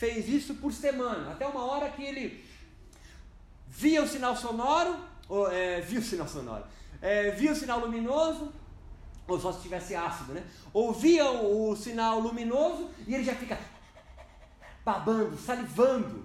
Fez 0.00 0.30
isso 0.30 0.54
por 0.54 0.72
semana, 0.72 1.32
até 1.32 1.46
uma 1.46 1.62
hora 1.62 1.90
que 1.90 2.02
ele 2.02 2.42
via 3.68 4.02
o 4.02 4.08
sinal 4.08 4.34
sonoro, 4.34 4.96
ou, 5.28 5.52
é, 5.52 5.82
via 5.82 6.00
o 6.00 6.02
sinal 6.02 6.26
sonoro, 6.26 6.64
é, 7.02 7.32
via 7.32 7.52
o 7.52 7.54
sinal 7.54 7.80
luminoso, 7.80 8.50
ou 9.28 9.38
só 9.38 9.52
se 9.52 9.60
tivesse 9.60 9.94
ácido, 9.94 10.32
né? 10.32 10.42
Ouvia 10.72 11.30
o, 11.30 11.68
o 11.68 11.76
sinal 11.76 12.18
luminoso 12.18 12.88
e 13.06 13.14
ele 13.14 13.22
já 13.22 13.34
fica 13.34 13.58
babando, 14.82 15.36
salivando, 15.36 16.24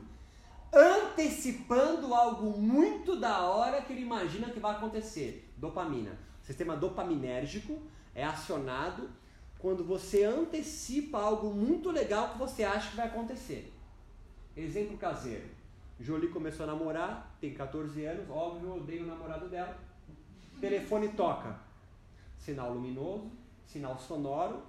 antecipando 0.72 2.14
algo 2.14 2.58
muito 2.58 3.18
da 3.18 3.42
hora 3.42 3.82
que 3.82 3.92
ele 3.92 4.04
imagina 4.04 4.52
que 4.52 4.60
vai 4.62 4.72
acontecer. 4.72 5.54
Dopamina. 5.58 6.18
O 6.42 6.46
sistema 6.46 6.78
dopaminérgico 6.78 7.78
é 8.16 8.24
acionado 8.24 9.10
quando 9.66 9.84
você 9.84 10.24
antecipa 10.24 11.18
algo 11.18 11.52
muito 11.52 11.90
legal 11.90 12.30
que 12.30 12.38
você 12.38 12.64
acha 12.64 12.92
que 12.92 12.98
vai 12.98 13.08
acontecer. 13.08 13.74
Exemplo 14.56 14.96
caseiro. 14.96 15.50
Jolie 16.00 16.30
começou 16.30 16.66
a 16.66 16.68
namorar, 16.68 17.36
tem 17.42 17.52
14 17.52 18.06
anos, 18.06 18.30
óbvio, 18.30 18.70
eu 18.70 18.76
odeio 18.76 19.04
o 19.06 19.08
namorado 19.08 19.50
dela. 19.50 19.76
Telefone 20.62 21.10
toca. 21.10 21.60
Sinal 22.38 22.76
luminoso, 22.76 23.32
sinal 23.66 23.98
sonoro, 23.98 24.62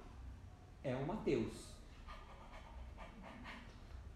é 0.83 0.95
o 0.95 1.05
Mateus. 1.05 1.75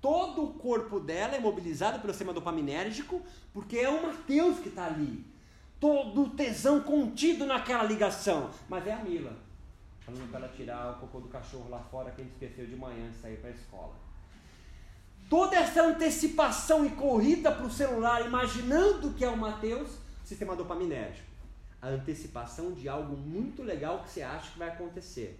Todo 0.01 0.45
o 0.45 0.53
corpo 0.55 0.99
dela 0.99 1.35
é 1.35 1.39
mobilizado 1.39 1.99
pelo 1.99 2.11
sistema 2.11 2.33
dopaminérgico, 2.33 3.21
porque 3.53 3.77
é 3.77 3.87
o 3.87 4.01
Mateus 4.01 4.57
que 4.57 4.69
está 4.69 4.87
ali 4.87 5.31
todo 5.81 6.21
o 6.21 6.29
tesão 6.29 6.81
contido 6.81 7.43
naquela 7.43 7.83
ligação. 7.83 8.51
Mas 8.69 8.85
é 8.85 8.93
a 8.93 9.03
Mila, 9.03 9.35
falando 10.05 10.29
para 10.29 10.39
ela 10.39 10.49
tirar 10.49 10.91
o 10.91 10.99
cocô 10.99 11.19
do 11.19 11.29
cachorro 11.29 11.69
lá 11.69 11.79
fora 11.79 12.11
que 12.11 12.21
gente 12.21 12.33
esqueceu 12.33 12.65
de 12.65 12.75
manhã 12.75 13.09
de 13.09 13.17
sair 13.17 13.37
para 13.37 13.49
a 13.49 13.53
escola. 13.53 13.93
Toda 15.29 15.55
essa 15.55 15.83
antecipação 15.83 16.85
e 16.85 16.89
corrida 16.89 17.51
para 17.51 17.65
o 17.65 17.71
celular, 17.71 18.25
imaginando 18.25 19.13
que 19.13 19.23
é 19.23 19.29
o 19.29 19.37
Mateus, 19.37 19.97
sistema 20.25 20.55
dopaminérgico. 20.55 21.29
A 21.81 21.87
antecipação 21.87 22.73
de 22.73 22.89
algo 22.89 23.15
muito 23.15 23.63
legal 23.63 24.03
que 24.03 24.09
você 24.09 24.21
acha 24.21 24.51
que 24.51 24.59
vai 24.59 24.69
acontecer. 24.69 25.39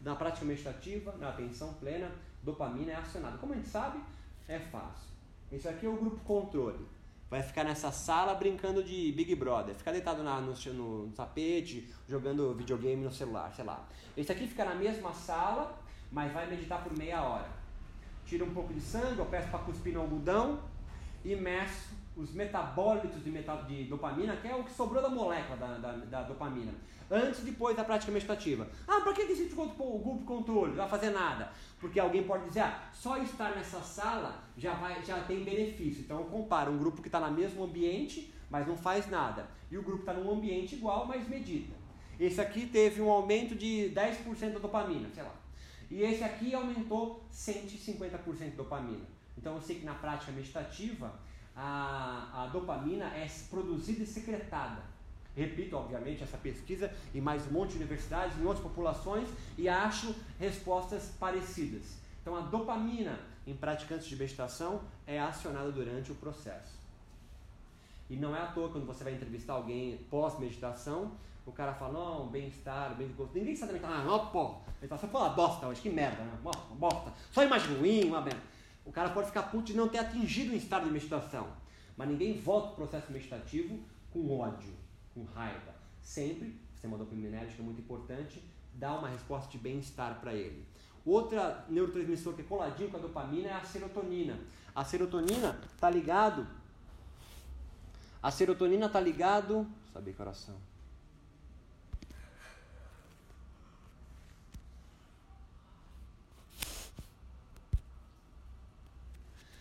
Na 0.00 0.16
prática 0.16 0.46
meditativa, 0.46 1.14
na 1.18 1.28
atenção 1.28 1.74
plena, 1.74 2.10
dopamina 2.42 2.92
é 2.92 2.96
acionada. 2.96 3.38
Como 3.38 3.52
a 3.52 3.56
gente 3.56 3.68
sabe, 3.68 4.00
é 4.48 4.58
fácil. 4.58 5.10
Isso 5.52 5.68
aqui 5.68 5.86
é 5.86 5.88
o 5.88 5.96
grupo 5.96 6.18
controle. 6.24 6.86
Vai 7.30 7.42
ficar 7.42 7.64
nessa 7.64 7.90
sala 7.90 8.34
brincando 8.34 8.82
de 8.82 9.12
Big 9.12 9.34
Brother, 9.34 9.74
ficar 9.74 9.92
deitado 9.92 10.22
na, 10.22 10.40
no, 10.40 10.54
no, 10.72 11.08
tapete, 11.12 11.88
jogando 12.08 12.54
videogame 12.54 13.04
no 13.04 13.10
celular, 13.10 13.52
sei 13.54 13.64
lá. 13.64 13.84
Esse 14.16 14.30
aqui 14.30 14.46
fica 14.46 14.64
na 14.64 14.74
mesma 14.74 15.12
sala, 15.12 15.78
mas 16.10 16.32
vai 16.32 16.48
meditar 16.48 16.82
por 16.82 16.96
meia 16.96 17.22
hora. 17.22 17.48
Tira 18.24 18.44
um 18.44 18.54
pouco 18.54 18.72
de 18.72 18.80
sangue, 18.80 19.18
eu 19.18 19.26
peço 19.26 19.48
para 19.48 19.58
cuspir 19.60 19.92
no 19.92 20.00
algodão 20.00 20.60
e 21.24 21.34
meço 21.34 21.95
os 22.16 22.32
metabólitos 22.32 23.22
de, 23.22 23.30
metal, 23.30 23.64
de 23.64 23.84
dopamina, 23.84 24.36
que 24.36 24.48
é 24.48 24.54
o 24.54 24.64
que 24.64 24.72
sobrou 24.72 25.02
da 25.02 25.08
molécula 25.08 25.56
da, 25.56 25.78
da, 25.78 25.92
da 25.92 26.22
dopamina, 26.22 26.72
antes 27.10 27.40
e 27.40 27.44
depois 27.44 27.76
da 27.76 27.84
prática 27.84 28.10
meditativa. 28.10 28.66
Ah, 28.88 29.00
para 29.02 29.12
que 29.12 29.22
existe 29.22 29.52
o 29.52 29.56
grupo 29.56 30.24
controle? 30.24 30.70
Não 30.70 30.78
vai 30.78 30.88
fazer 30.88 31.10
nada. 31.10 31.52
Porque 31.78 32.00
alguém 32.00 32.22
pode 32.22 32.46
dizer, 32.46 32.60
ah, 32.60 32.88
só 32.92 33.18
estar 33.18 33.54
nessa 33.54 33.80
sala 33.80 34.42
já, 34.56 34.74
vai, 34.74 35.04
já 35.04 35.20
tem 35.24 35.44
benefício. 35.44 36.02
Então 36.02 36.18
eu 36.18 36.24
comparo 36.24 36.72
um 36.72 36.78
grupo 36.78 37.02
que 37.02 37.08
está 37.08 37.20
no 37.20 37.36
mesmo 37.36 37.62
ambiente, 37.64 38.32
mas 38.50 38.66
não 38.66 38.76
faz 38.76 39.10
nada, 39.10 39.48
e 39.70 39.76
o 39.76 39.82
grupo 39.82 40.00
está 40.00 40.14
num 40.14 40.30
ambiente 40.30 40.76
igual, 40.76 41.06
mas 41.06 41.28
medita. 41.28 41.74
Esse 42.18 42.40
aqui 42.40 42.66
teve 42.66 43.02
um 43.02 43.10
aumento 43.10 43.54
de 43.54 43.92
10% 43.94 44.54
da 44.54 44.58
dopamina, 44.58 45.08
sei 45.12 45.22
lá. 45.22 45.34
E 45.90 46.02
esse 46.02 46.24
aqui 46.24 46.54
aumentou 46.54 47.22
150% 47.30 48.38
de 48.38 48.50
dopamina. 48.50 49.04
Então 49.36 49.54
eu 49.54 49.60
sei 49.60 49.76
que 49.76 49.84
na 49.84 49.94
prática 49.94 50.32
meditativa 50.32 51.12
a, 51.56 52.44
a 52.44 52.46
dopamina 52.48 53.06
é 53.06 53.26
produzida 53.48 54.02
e 54.02 54.06
secretada. 54.06 54.82
Repito, 55.34 55.76
obviamente, 55.76 56.22
essa 56.22 56.36
pesquisa 56.36 56.92
em 57.14 57.20
mais 57.20 57.46
um 57.46 57.52
monte 57.52 57.72
de 57.72 57.76
universidades, 57.76 58.38
em 58.38 58.44
outras 58.44 58.62
populações, 58.62 59.28
e 59.56 59.68
acho 59.68 60.14
respostas 60.38 61.12
parecidas. 61.18 61.98
Então, 62.22 62.36
a 62.36 62.40
dopamina 62.40 63.18
em 63.46 63.54
praticantes 63.54 64.06
de 64.06 64.16
meditação 64.16 64.80
é 65.06 65.20
acionada 65.20 65.70
durante 65.70 66.10
o 66.10 66.14
processo. 66.14 66.76
E 68.08 68.16
não 68.16 68.34
é 68.34 68.40
à 68.40 68.46
toa 68.46 68.68
quando 68.68 68.86
você 68.86 69.04
vai 69.04 69.14
entrevistar 69.14 69.54
alguém 69.54 69.98
pós-meditação, 70.10 71.12
o 71.44 71.52
cara 71.52 71.72
fala, 71.74 71.92
não, 71.92 72.28
bem-estar, 72.28 72.94
bem 72.96 73.08
gosto. 73.16 73.34
Ninguém 73.34 73.54
sabe 73.54 73.80
ah, 73.82 74.02
não, 74.04 74.26
pô, 74.28 74.56
meditação 74.80 75.08
foi 75.08 75.20
uma 75.20 75.30
bosta 75.30 75.66
hoje, 75.68 75.80
que 75.80 75.90
merda, 75.90 76.22
né? 76.24 76.38
Uma 76.42 76.52
bosta. 76.74 77.12
Só 77.30 77.44
imagem 77.44 77.76
ruim, 77.76 78.04
uma 78.08 78.20
merda. 78.20 78.42
O 78.86 78.92
cara 78.92 79.10
pode 79.10 79.26
ficar 79.26 79.42
puto 79.44 79.64
de 79.64 79.74
não 79.74 79.88
ter 79.88 79.98
atingido 79.98 80.52
um 80.52 80.56
estado 80.56 80.84
de 80.84 80.92
meditação. 80.92 81.48
Mas 81.96 82.08
ninguém 82.08 82.40
volta 82.40 82.68
para 82.68 82.84
o 82.84 82.88
processo 82.88 83.12
meditativo 83.12 83.78
com 84.12 84.38
ódio, 84.38 84.72
com 85.12 85.24
raiva. 85.24 85.74
Sempre, 86.00 86.58
sistema 86.72 86.96
dopaminérgico 86.96 87.62
é 87.62 87.64
muito 87.64 87.80
importante, 87.80 88.42
dá 88.72 88.96
uma 88.96 89.08
resposta 89.08 89.50
de 89.50 89.58
bem-estar 89.58 90.20
para 90.20 90.32
ele. 90.32 90.64
Outra 91.04 91.64
neurotransmissor 91.68 92.34
que 92.34 92.42
é 92.42 92.44
coladinho 92.44 92.90
com 92.90 92.96
a 92.96 93.00
dopamina 93.00 93.48
é 93.48 93.52
a 93.52 93.64
serotonina. 93.64 94.38
A 94.74 94.84
serotonina 94.84 95.58
está 95.74 95.90
ligado. 95.90 96.46
A 98.22 98.30
serotonina 98.30 98.86
está 98.86 99.00
ligado. 99.00 99.66
Saber 99.92 100.14
coração. 100.14 100.56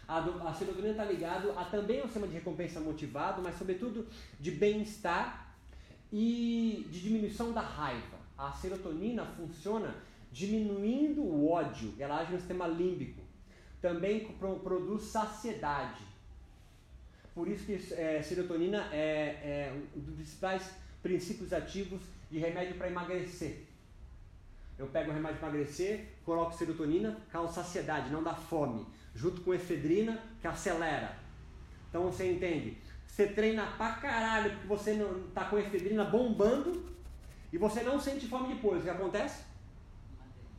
A, 0.07 0.19
a 0.19 0.53
serotonina 0.53 0.91
está 0.91 1.03
ligado 1.03 1.51
a 1.57 1.65
também 1.65 1.99
ao 1.99 2.05
sistema 2.05 2.27
de 2.27 2.33
recompensa 2.33 2.79
motivado, 2.79 3.41
mas 3.41 3.57
sobretudo 3.57 4.07
de 4.39 4.51
bem-estar 4.51 5.55
e 6.11 6.87
de 6.89 7.01
diminuição 7.01 7.51
da 7.51 7.61
raiva. 7.61 8.17
A 8.37 8.51
serotonina 8.51 9.25
funciona 9.25 9.95
diminuindo 10.31 11.21
o 11.21 11.49
ódio, 11.49 11.93
ela 11.97 12.19
age 12.19 12.33
no 12.33 12.39
sistema 12.39 12.67
límbico. 12.67 13.21
Também 13.81 14.27
pro, 14.33 14.59
produz 14.59 15.03
saciedade. 15.03 16.03
Por 17.33 17.47
isso 17.47 17.65
que 17.65 17.93
é, 17.93 18.21
serotonina 18.21 18.89
é, 18.91 19.71
é 19.71 19.81
um 19.95 19.99
dos 19.99 20.15
principais 20.15 20.71
princípios 21.01 21.51
ativos 21.53 22.01
de 22.29 22.39
remédio 22.39 22.75
para 22.75 22.89
emagrecer. 22.89 23.65
Eu 24.77 24.87
pego 24.87 25.11
o 25.11 25.13
remédio 25.13 25.39
para 25.39 25.49
emagrecer, 25.49 26.17
coloco 26.25 26.53
serotonina, 26.53 27.17
causa 27.31 27.53
saciedade, 27.53 28.11
não 28.11 28.21
dá 28.21 28.33
fome 28.33 28.85
junto 29.15 29.41
com 29.41 29.53
efedrina, 29.53 30.21
que 30.41 30.47
acelera. 30.47 31.17
Então 31.89 32.03
você 32.03 32.33
entende? 32.33 32.77
Você 33.07 33.27
treina 33.27 33.65
pra 33.77 33.93
caralho 33.93 34.51
porque 34.51 34.67
você 34.67 34.93
não 34.93 35.27
tá 35.29 35.45
com 35.45 35.57
efedrina 35.57 36.03
bombando 36.03 36.93
e 37.51 37.57
você 37.57 37.81
não 37.81 37.97
sente 37.97 38.27
fome 38.27 38.53
depois. 38.53 38.81
O 38.81 38.83
que 38.83 38.89
acontece? 38.89 39.43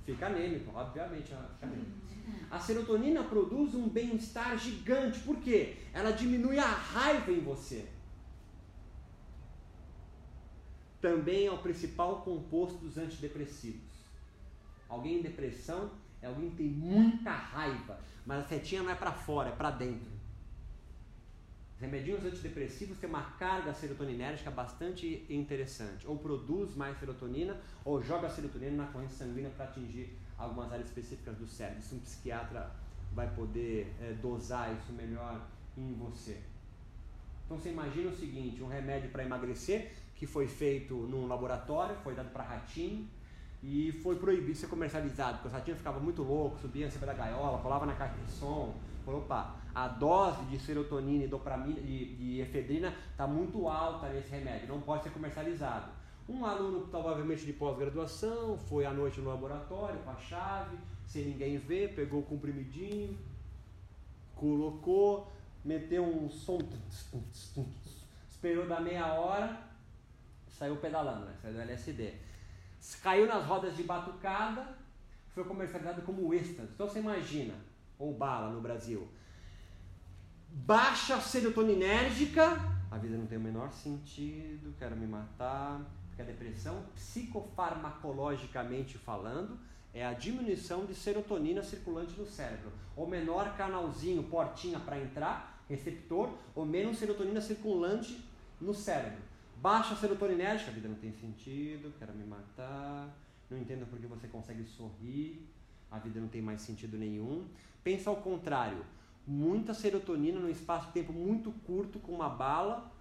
Fica 0.06 0.26
anêmico, 0.26 0.72
obviamente. 0.74 1.24
Fica 1.24 1.66
anêmico. 1.66 2.06
A 2.50 2.58
serotonina 2.58 3.22
produz 3.24 3.74
um 3.74 3.88
bem-estar 3.88 4.56
gigante. 4.56 5.20
Por 5.20 5.36
quê? 5.36 5.76
Ela 5.92 6.12
diminui 6.12 6.58
a 6.58 6.66
raiva 6.66 7.30
em 7.30 7.40
você. 7.40 7.86
Também 11.00 11.46
é 11.46 11.52
o 11.52 11.58
principal 11.58 12.22
composto 12.22 12.78
dos 12.78 12.96
antidepressivos. 12.96 13.85
Alguém 14.88 15.18
em 15.18 15.22
depressão 15.22 15.90
é 16.22 16.26
alguém 16.26 16.50
que 16.50 16.56
tem 16.56 16.68
muita 16.68 17.30
raiva, 17.30 17.98
mas 18.24 18.44
a 18.44 18.48
setinha 18.48 18.82
não 18.82 18.90
é 18.90 18.94
para 18.94 19.12
fora, 19.12 19.50
é 19.50 19.52
para 19.52 19.70
dentro. 19.70 20.16
Os 21.74 21.80
remedinhos 21.80 22.24
antidepressivos 22.24 22.98
têm 22.98 23.08
uma 23.08 23.22
carga 23.38 23.74
serotoninérgica 23.74 24.50
bastante 24.50 25.26
interessante. 25.28 26.06
Ou 26.06 26.18
produz 26.18 26.74
mais 26.74 26.98
serotonina, 26.98 27.60
ou 27.84 28.02
joga 28.02 28.28
a 28.28 28.30
serotonina 28.30 28.84
na 28.84 28.90
corrente 28.90 29.12
sanguínea 29.12 29.50
para 29.50 29.66
atingir 29.66 30.16
algumas 30.38 30.72
áreas 30.72 30.88
específicas 30.88 31.36
do 31.36 31.46
cérebro. 31.46 31.80
Isso 31.80 31.94
um 31.94 32.00
psiquiatra 32.00 32.70
vai 33.12 33.28
poder 33.34 33.94
é, 34.00 34.14
dosar 34.14 34.74
isso 34.74 34.92
melhor 34.92 35.46
em 35.76 35.92
você. 35.94 36.40
Então 37.44 37.58
você 37.58 37.70
imagina 37.70 38.10
o 38.10 38.14
seguinte, 38.14 38.62
um 38.62 38.68
remédio 38.68 39.10
para 39.10 39.22
emagrecer 39.22 39.92
que 40.14 40.26
foi 40.26 40.48
feito 40.48 40.94
num 40.94 41.26
laboratório, 41.26 41.94
foi 41.96 42.14
dado 42.14 42.30
para 42.30 42.42
ratinho, 42.42 43.06
e 43.62 43.92
foi 44.02 44.16
proibido 44.16 44.52
de 44.52 44.58
ser 44.58 44.68
comercializado, 44.68 45.38
porque 45.38 45.48
o 45.48 45.50
ratinho 45.50 45.76
ficava 45.76 45.98
muito 45.98 46.22
louco, 46.22 46.58
subia 46.58 46.86
em 46.86 46.90
cima 46.90 47.06
da 47.06 47.14
gaiola, 47.14 47.58
colava 47.58 47.86
na 47.86 47.94
caixa 47.94 48.16
de 48.24 48.30
som. 48.30 48.74
Falou, 49.04 49.20
opa, 49.20 49.56
a 49.74 49.88
dose 49.88 50.44
de 50.46 50.58
serotonina 50.58 51.24
e 51.24 51.28
dopamina, 51.28 51.80
de, 51.80 52.16
de 52.16 52.40
efedrina 52.40 52.92
está 53.10 53.26
muito 53.26 53.68
alta 53.68 54.08
nesse 54.08 54.30
remédio, 54.30 54.68
não 54.68 54.80
pode 54.80 55.04
ser 55.04 55.10
comercializado. 55.10 55.90
Um 56.28 56.44
aluno, 56.44 56.88
provavelmente 56.88 57.46
de 57.46 57.52
pós-graduação, 57.52 58.58
foi 58.58 58.84
à 58.84 58.92
noite 58.92 59.20
no 59.20 59.30
laboratório 59.30 59.98
com 60.00 60.10
a 60.10 60.16
chave, 60.16 60.76
sem 61.06 61.24
ninguém 61.24 61.56
ver, 61.56 61.94
pegou 61.94 62.20
o 62.20 62.24
comprimidinho, 62.24 63.16
colocou, 64.34 65.32
meteu 65.64 66.04
um 66.04 66.28
som, 66.28 66.58
esperou 68.28 68.66
da 68.66 68.80
meia 68.80 69.14
hora, 69.14 69.56
saiu 70.48 70.76
pedalando, 70.76 71.26
né? 71.26 71.34
saiu 71.40 71.54
do 71.54 71.60
LSD 71.60 72.25
caiu 72.94 73.26
nas 73.26 73.44
rodas 73.44 73.76
de 73.76 73.82
batucada, 73.82 74.76
foi 75.34 75.44
comercializado 75.44 76.02
como 76.02 76.32
êxtase. 76.32 76.70
Então 76.74 76.88
você 76.88 77.00
imagina, 77.00 77.54
ou 77.98 78.14
bala 78.14 78.50
no 78.50 78.60
Brasil, 78.60 79.08
baixa 80.48 81.20
serotoninérgica, 81.20 82.56
a 82.90 82.98
vida 82.98 83.16
não 83.16 83.26
tem 83.26 83.38
o 83.38 83.40
menor 83.40 83.72
sentido, 83.72 84.74
quero 84.78 84.96
me 84.96 85.06
matar, 85.06 85.80
porque 86.08 86.22
a 86.22 86.24
depressão, 86.24 86.84
psicofarmacologicamente 86.94 88.96
falando, 88.96 89.58
é 89.92 90.06
a 90.06 90.12
diminuição 90.12 90.86
de 90.86 90.94
serotonina 90.94 91.62
circulante 91.62 92.18
no 92.18 92.26
cérebro. 92.26 92.72
O 92.96 93.06
menor 93.06 93.56
canalzinho, 93.56 94.22
portinha 94.22 94.78
para 94.78 94.98
entrar, 94.98 95.62
receptor, 95.68 96.30
ou 96.54 96.64
menos 96.64 96.98
serotonina 96.98 97.40
circulante 97.40 98.24
no 98.60 98.72
cérebro. 98.72 99.25
Baixa 99.60 99.96
serotoninérgica, 99.96 100.70
a 100.70 100.74
vida 100.74 100.88
não 100.88 100.96
tem 100.96 101.12
sentido, 101.12 101.92
quero 101.98 102.12
me 102.14 102.24
matar, 102.24 103.08
não 103.50 103.58
entendo 103.58 103.86
porque 103.88 104.06
você 104.06 104.28
consegue 104.28 104.64
sorrir, 104.64 105.46
a 105.90 105.98
vida 105.98 106.20
não 106.20 106.28
tem 106.28 106.42
mais 106.42 106.60
sentido 106.60 106.96
nenhum. 106.96 107.46
Pensa 107.82 108.10
ao 108.10 108.16
contrário, 108.16 108.84
muita 109.26 109.72
serotonina 109.74 110.38
num 110.38 110.48
espaço 110.48 110.88
de 110.88 110.92
tempo 110.92 111.12
muito 111.12 111.50
curto 111.66 111.98
com 111.98 112.12
uma 112.12 112.28
bala 112.28 112.92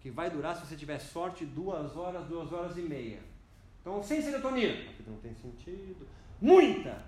que 0.00 0.10
vai 0.10 0.28
durar, 0.28 0.56
se 0.56 0.66
você 0.66 0.76
tiver 0.76 0.98
sorte, 0.98 1.44
duas 1.44 1.96
horas, 1.96 2.26
duas 2.26 2.52
horas 2.52 2.76
e 2.76 2.82
meia. 2.82 3.20
Então, 3.80 4.02
sem 4.02 4.20
serotonina, 4.20 4.72
a 4.72 4.92
vida 4.92 5.10
não 5.10 5.18
tem 5.18 5.34
sentido. 5.34 6.06
Muita! 6.40 7.04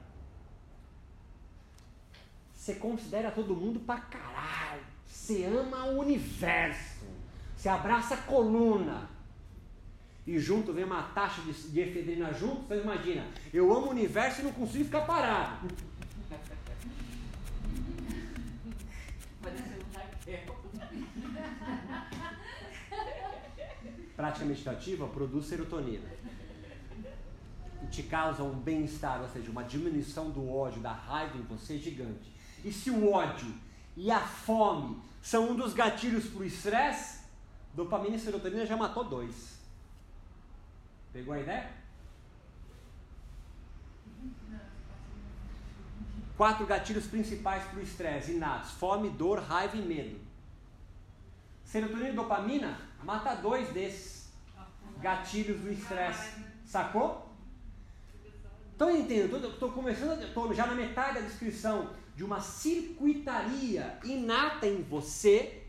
Você 2.54 2.76
considera 2.76 3.30
todo 3.30 3.54
mundo 3.54 3.80
pra 3.80 4.00
caralho. 4.00 4.82
Você 5.04 5.44
ama 5.44 5.86
o 5.86 6.00
universo. 6.00 7.04
Você 7.64 7.70
abraça 7.70 8.12
a 8.12 8.18
coluna. 8.18 9.08
E 10.26 10.38
junto 10.38 10.70
vem 10.70 10.84
uma 10.84 11.02
taxa 11.14 11.40
de, 11.40 11.50
de 11.70 11.80
efedrina 11.80 12.30
junto, 12.30 12.68
você 12.68 12.82
imagina, 12.82 13.26
eu 13.54 13.74
amo 13.74 13.86
o 13.86 13.90
universo 13.90 14.42
e 14.42 14.44
não 14.44 14.52
consigo 14.52 14.84
ficar 14.84 15.00
parado. 15.06 15.66
Prática 24.14 24.44
meditativa 24.44 25.06
produz 25.06 25.46
serotonina. 25.46 26.06
E 27.82 27.86
te 27.86 28.02
causa 28.02 28.42
um 28.42 28.52
bem-estar, 28.52 29.22
ou 29.22 29.28
seja, 29.30 29.50
uma 29.50 29.64
diminuição 29.64 30.28
do 30.30 30.54
ódio, 30.54 30.82
da 30.82 30.92
raiva 30.92 31.38
em 31.38 31.42
você 31.44 31.78
gigante. 31.78 32.30
E 32.62 32.70
se 32.70 32.90
o 32.90 33.10
ódio 33.10 33.54
e 33.96 34.10
a 34.10 34.20
fome 34.20 35.00
são 35.22 35.52
um 35.52 35.56
dos 35.56 35.72
gatilhos 35.72 36.26
para 36.26 36.42
o 36.42 36.44
estresse, 36.44 37.23
dopamina 37.74 38.16
e 38.16 38.18
serotonina 38.18 38.64
já 38.64 38.76
matou 38.76 39.04
dois. 39.04 39.58
Pegou 41.12 41.34
a 41.34 41.40
ideia? 41.40 41.70
Quatro 46.36 46.66
gatilhos 46.66 47.06
principais 47.06 47.64
para 47.64 47.78
o 47.78 47.82
estresse 47.82 48.32
inatos: 48.32 48.72
fome, 48.72 49.10
dor, 49.10 49.40
raiva 49.40 49.76
e 49.76 49.82
medo. 49.82 50.18
Serotonina 51.64 52.10
e 52.10 52.12
dopamina 52.14 52.78
mata 53.02 53.34
dois 53.34 53.68
desses 53.70 54.32
gatilhos 55.00 55.60
do 55.60 55.70
estresse. 55.70 56.44
Sacou? 56.64 57.24
Então 58.74 58.90
entendo, 58.90 59.36
estou 59.46 59.70
começando, 59.70 60.20
estou 60.22 60.52
já 60.52 60.66
na 60.66 60.74
metade 60.74 61.20
da 61.20 61.20
descrição 61.20 61.94
de 62.16 62.24
uma 62.24 62.40
circuitaria 62.40 63.98
inata 64.04 64.66
em 64.66 64.82
você, 64.82 65.63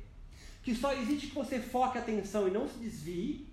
que 0.66 0.74
só 0.74 0.92
existe 0.94 1.28
que 1.28 1.36
você 1.36 1.60
foque 1.60 2.00
a 2.00 2.02
atenção 2.02 2.48
e 2.48 2.52
não 2.52 2.68
se 2.68 2.80
desvie, 2.80 3.48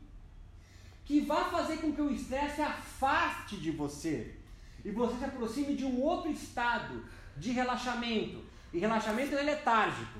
que 1.04 1.20
vai 1.20 1.50
fazer 1.50 1.76
com 1.76 1.92
que 1.92 2.00
o 2.00 2.10
estresse 2.10 2.62
afaste 2.62 3.58
de 3.58 3.70
você 3.70 4.34
e 4.82 4.90
você 4.90 5.18
se 5.18 5.24
aproxime 5.26 5.76
de 5.76 5.84
um 5.84 6.00
outro 6.00 6.30
estado 6.30 7.04
de 7.36 7.52
relaxamento. 7.52 8.42
E 8.72 8.78
relaxamento 8.78 9.36
é 9.36 9.42
letárgico. 9.42 10.18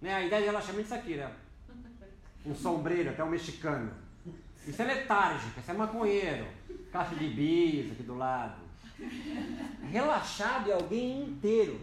Né? 0.00 0.14
A 0.14 0.24
ideia 0.24 0.40
de 0.40 0.46
relaxamento 0.46 0.80
é 0.80 0.84
isso 0.84 0.94
aqui, 0.94 1.16
né? 1.16 1.30
Um 2.46 2.54
sombreiro, 2.54 3.10
até 3.10 3.22
um 3.22 3.28
mexicano. 3.28 3.92
Isso 4.66 4.80
é 4.80 4.84
letárgico, 4.86 5.60
isso 5.60 5.70
é 5.70 5.74
maconheiro. 5.74 6.46
Caixa 6.90 7.14
de 7.16 7.28
bis 7.28 7.92
aqui 7.92 8.02
do 8.02 8.16
lado. 8.16 8.62
Relaxado 9.90 10.70
é 10.70 10.72
alguém 10.72 11.24
inteiro. 11.24 11.78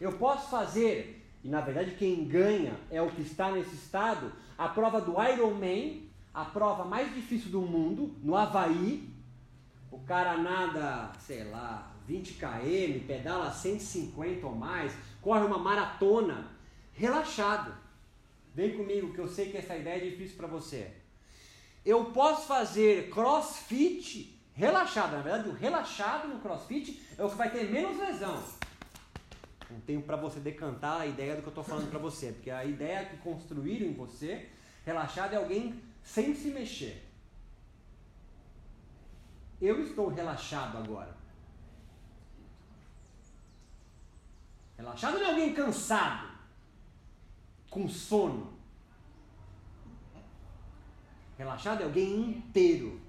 Eu 0.00 0.12
posso 0.12 0.48
fazer, 0.48 1.13
e 1.44 1.48
na 1.48 1.60
verdade 1.60 1.94
quem 1.98 2.24
ganha 2.24 2.74
é 2.90 3.02
o 3.02 3.10
que 3.10 3.20
está 3.20 3.52
nesse 3.52 3.74
estado, 3.74 4.32
a 4.56 4.66
prova 4.66 4.98
do 4.98 5.22
Ironman, 5.22 6.08
a 6.32 6.42
prova 6.42 6.84
mais 6.86 7.14
difícil 7.14 7.50
do 7.50 7.60
mundo, 7.60 8.16
no 8.22 8.34
Havaí. 8.34 9.12
O 9.92 9.98
cara 10.00 10.38
nada, 10.38 11.12
sei 11.20 11.44
lá, 11.44 11.92
20 12.06 12.34
km, 12.34 13.06
pedala 13.06 13.52
150 13.52 14.46
ou 14.46 14.54
mais, 14.54 14.92
corre 15.20 15.44
uma 15.44 15.58
maratona, 15.58 16.50
relaxado. 16.94 17.74
Vem 18.54 18.76
comigo 18.76 19.12
que 19.12 19.18
eu 19.18 19.28
sei 19.28 19.50
que 19.50 19.58
essa 19.58 19.76
ideia 19.76 19.98
é 19.98 20.10
difícil 20.10 20.36
para 20.36 20.46
você. 20.46 20.92
Eu 21.84 22.06
posso 22.06 22.46
fazer 22.46 23.10
crossfit 23.10 24.40
relaxado. 24.54 25.12
Na 25.12 25.22
verdade, 25.22 25.48
o 25.50 25.52
relaxado 25.52 26.26
no 26.28 26.40
crossfit 26.40 27.00
é 27.18 27.22
o 27.22 27.28
que 27.28 27.36
vai 27.36 27.50
ter 27.50 27.70
menos 27.70 27.98
lesão. 27.98 28.42
Não 29.74 29.80
tenho 29.80 30.02
para 30.02 30.16
você 30.16 30.38
decantar 30.38 31.00
a 31.00 31.06
ideia 31.06 31.34
do 31.34 31.42
que 31.42 31.48
eu 31.48 31.50
estou 31.50 31.64
falando 31.64 31.90
para 31.90 31.98
você, 31.98 32.30
porque 32.30 32.48
a 32.48 32.64
ideia 32.64 33.06
que 33.06 33.16
construíram 33.16 33.88
em 33.88 33.92
você, 33.92 34.48
relaxado 34.86 35.32
é 35.32 35.36
alguém 35.36 35.82
sem 36.00 36.32
se 36.32 36.50
mexer. 36.50 37.04
Eu 39.60 39.82
estou 39.82 40.06
relaxado 40.06 40.78
agora. 40.78 41.16
Relaxado 44.76 45.18
não 45.18 45.26
é 45.26 45.30
alguém 45.30 45.52
cansado, 45.52 46.28
com 47.68 47.88
sono. 47.88 48.54
Relaxado 51.36 51.80
é 51.80 51.84
alguém 51.84 52.30
inteiro, 52.30 53.00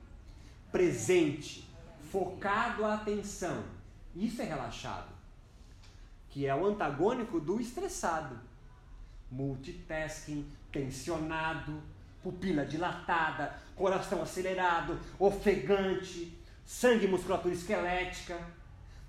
presente, 0.72 1.70
focado 2.12 2.84
a 2.86 2.96
atenção. 2.96 3.64
Isso 4.16 4.42
é 4.42 4.46
relaxado. 4.46 5.15
Que 6.36 6.46
é 6.46 6.54
o 6.54 6.66
antagônico 6.66 7.40
do 7.40 7.62
estressado. 7.62 8.38
Multitasking, 9.32 10.46
tensionado, 10.70 11.82
pupila 12.22 12.66
dilatada, 12.66 13.58
coração 13.74 14.22
acelerado, 14.22 15.00
ofegante, 15.18 16.38
sangue 16.66 17.06
e 17.06 17.08
musculatura 17.08 17.54
esquelética, 17.54 18.38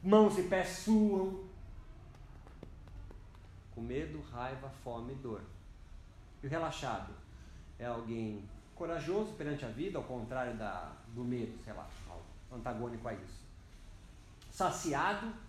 mãos 0.00 0.38
e 0.38 0.44
pés 0.44 0.68
suam. 0.68 1.42
Com 3.74 3.80
medo, 3.80 4.22
raiva, 4.30 4.70
fome 4.84 5.12
e 5.14 5.16
dor. 5.16 5.42
E 6.44 6.46
o 6.46 6.48
relaxado 6.48 7.12
é 7.76 7.86
alguém 7.86 8.48
corajoso 8.76 9.32
perante 9.32 9.64
a 9.64 9.68
vida, 9.68 9.98
ao 9.98 10.04
contrário 10.04 10.56
da, 10.56 10.92
do 11.08 11.24
medo, 11.24 11.58
sei 11.64 11.72
lá, 11.72 11.88
antagônico 12.52 13.08
a 13.08 13.14
isso. 13.14 13.44
Saciado, 14.48 15.44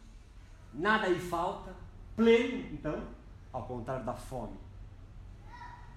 nada 0.77 1.07
lhe 1.07 1.19
falta, 1.19 1.73
pleno, 2.15 2.65
então, 2.71 3.03
ao 3.51 3.63
contrário 3.63 4.05
da 4.05 4.13
fome. 4.13 4.55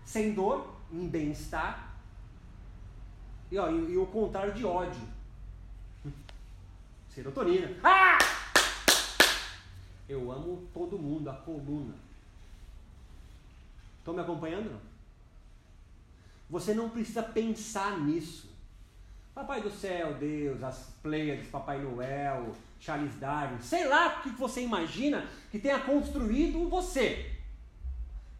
Sem 0.05 0.33
dor, 0.33 0.75
em 0.91 1.07
bem-estar, 1.07 1.95
e, 3.51 3.57
e, 3.57 3.93
e, 3.93 3.97
o 3.97 4.07
contrário 4.07 4.55
de 4.55 4.65
ódio. 4.65 5.03
Serotonina. 7.11 7.77
Ah! 7.83 8.19
Eu 10.09 10.33
amo 10.33 10.69
todo 10.73 10.99
mundo, 10.99 11.29
a 11.29 11.35
coluna. 11.35 11.95
Estão 13.99 14.15
me 14.15 14.21
acompanhando? 14.21 14.71
Não? 14.71 14.81
Você 16.49 16.75
não 16.75 16.91
precisa 16.91 17.23
pensar 17.23 18.01
nisso. 18.01 18.50
Papai 19.41 19.63
do 19.63 19.71
céu, 19.71 20.13
Deus, 20.19 20.63
as 20.63 20.93
Pleiades, 21.03 21.49
Papai 21.49 21.81
Noel, 21.81 22.55
Charles 22.79 23.15
Darwin, 23.15 23.59
sei 23.63 23.89
lá 23.89 24.19
o 24.19 24.23
que 24.23 24.29
você 24.29 24.61
imagina 24.61 25.27
que 25.51 25.59
tenha 25.59 25.81
construído 25.81 26.69
você. 26.69 27.39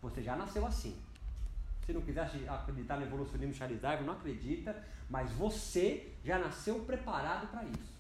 Você 0.03 0.23
já 0.23 0.37
nasceu 0.37 0.67
assim. 0.67 0.95
Se 1.87 1.95
não 1.95 2.03
quiser 2.03 2.31
acreditar 2.47 2.99
no 2.99 3.07
evolucionismo 3.07 3.55
Charles 3.55 3.81
Darwin, 3.81 4.05
não 4.05 4.13
acredita, 4.13 4.77
mas 5.09 5.33
você 5.33 6.13
já 6.23 6.39
nasceu 6.39 6.81
preparado 6.81 7.47
para 7.47 7.65
isso. 7.65 7.95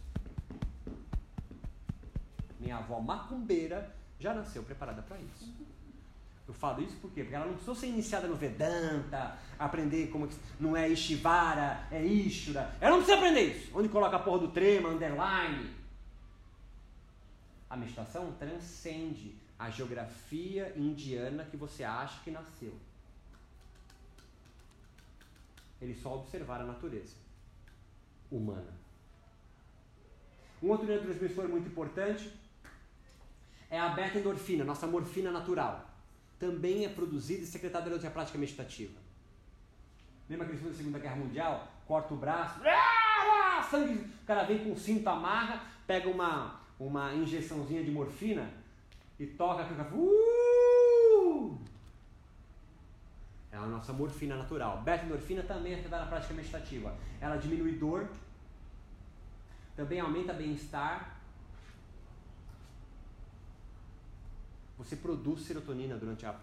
Minha 2.58 2.76
avó 2.76 3.00
macumbeira 3.00 3.96
já 4.18 4.34
nasceu 4.34 4.62
preparada 4.62 5.00
para 5.00 5.16
isso. 5.16 5.54
Eu 6.50 6.54
falo 6.54 6.82
isso 6.82 6.96
por 6.96 7.12
quê? 7.12 7.22
Porque 7.22 7.36
ela 7.36 7.46
não 7.46 7.52
precisou 7.52 7.76
ser 7.76 7.86
iniciada 7.86 8.26
no 8.26 8.34
Vedanta, 8.34 9.38
aprender 9.56 10.08
como 10.08 10.26
que 10.26 10.34
não 10.58 10.76
é 10.76 10.88
Ishvara, 10.88 11.86
é 11.92 12.04
Ishura. 12.04 12.74
Ela 12.80 12.96
não 12.96 13.04
precisa 13.04 13.18
aprender 13.18 13.54
isso. 13.54 13.70
Onde 13.72 13.88
coloca 13.88 14.16
a 14.16 14.18
porra 14.18 14.40
do 14.40 14.48
trema, 14.48 14.88
underline. 14.88 15.70
A 17.68 17.76
meditação 17.76 18.32
transcende 18.32 19.32
a 19.56 19.70
geografia 19.70 20.74
indiana 20.76 21.44
que 21.48 21.56
você 21.56 21.84
acha 21.84 22.20
que 22.24 22.32
nasceu. 22.32 22.74
Eles 25.80 26.02
só 26.02 26.16
observaram 26.16 26.64
a 26.64 26.72
natureza 26.72 27.14
humana. 28.28 28.74
Um 30.60 30.70
outro 30.70 30.84
neurotransmissor 30.84 31.48
muito 31.48 31.68
importante 31.68 32.28
é 33.70 33.78
a 33.78 33.90
beta-endorfina, 33.90 34.64
nossa 34.64 34.88
morfina 34.88 35.30
natural 35.30 35.89
também 36.40 36.86
é 36.86 36.88
produzida 36.88 37.42
e 37.42 37.46
secretada 37.46 37.84
durante 37.84 38.06
a 38.06 38.10
prática 38.10 38.38
meditativa. 38.38 38.98
Lembra 40.28 40.46
aquele 40.46 40.58
filme 40.58 40.72
da 40.72 40.78
Segunda 40.78 40.98
Guerra 40.98 41.16
Mundial? 41.16 41.68
Corta 41.86 42.14
o 42.14 42.16
braço, 42.16 42.60
ah, 42.64 43.62
sangue, 43.70 43.94
o 44.22 44.26
cara 44.26 44.44
vem 44.44 44.64
com 44.64 44.74
cinto, 44.74 45.06
amarra, 45.08 45.62
pega 45.86 46.08
uma, 46.08 46.60
uma 46.78 47.12
injeçãozinha 47.14 47.84
de 47.84 47.90
morfina 47.90 48.50
e 49.18 49.26
toca, 49.26 49.64
fica. 49.66 49.82
Uh! 49.94 51.58
É 53.52 53.56
a 53.56 53.66
nossa 53.66 53.92
morfina 53.92 54.36
natural. 54.36 54.80
Beta-endorfina 54.82 55.42
também 55.42 55.74
é 55.74 55.80
afetada 55.80 56.04
na 56.04 56.10
prática 56.10 56.32
meditativa. 56.32 56.96
Ela 57.20 57.36
diminui 57.36 57.72
dor, 57.72 58.08
também 59.76 60.00
aumenta 60.00 60.32
bem-estar 60.32 61.19
Você 64.80 64.96
produz 64.96 65.42
serotonina 65.42 65.96
durante 65.96 66.24
a, 66.24 66.34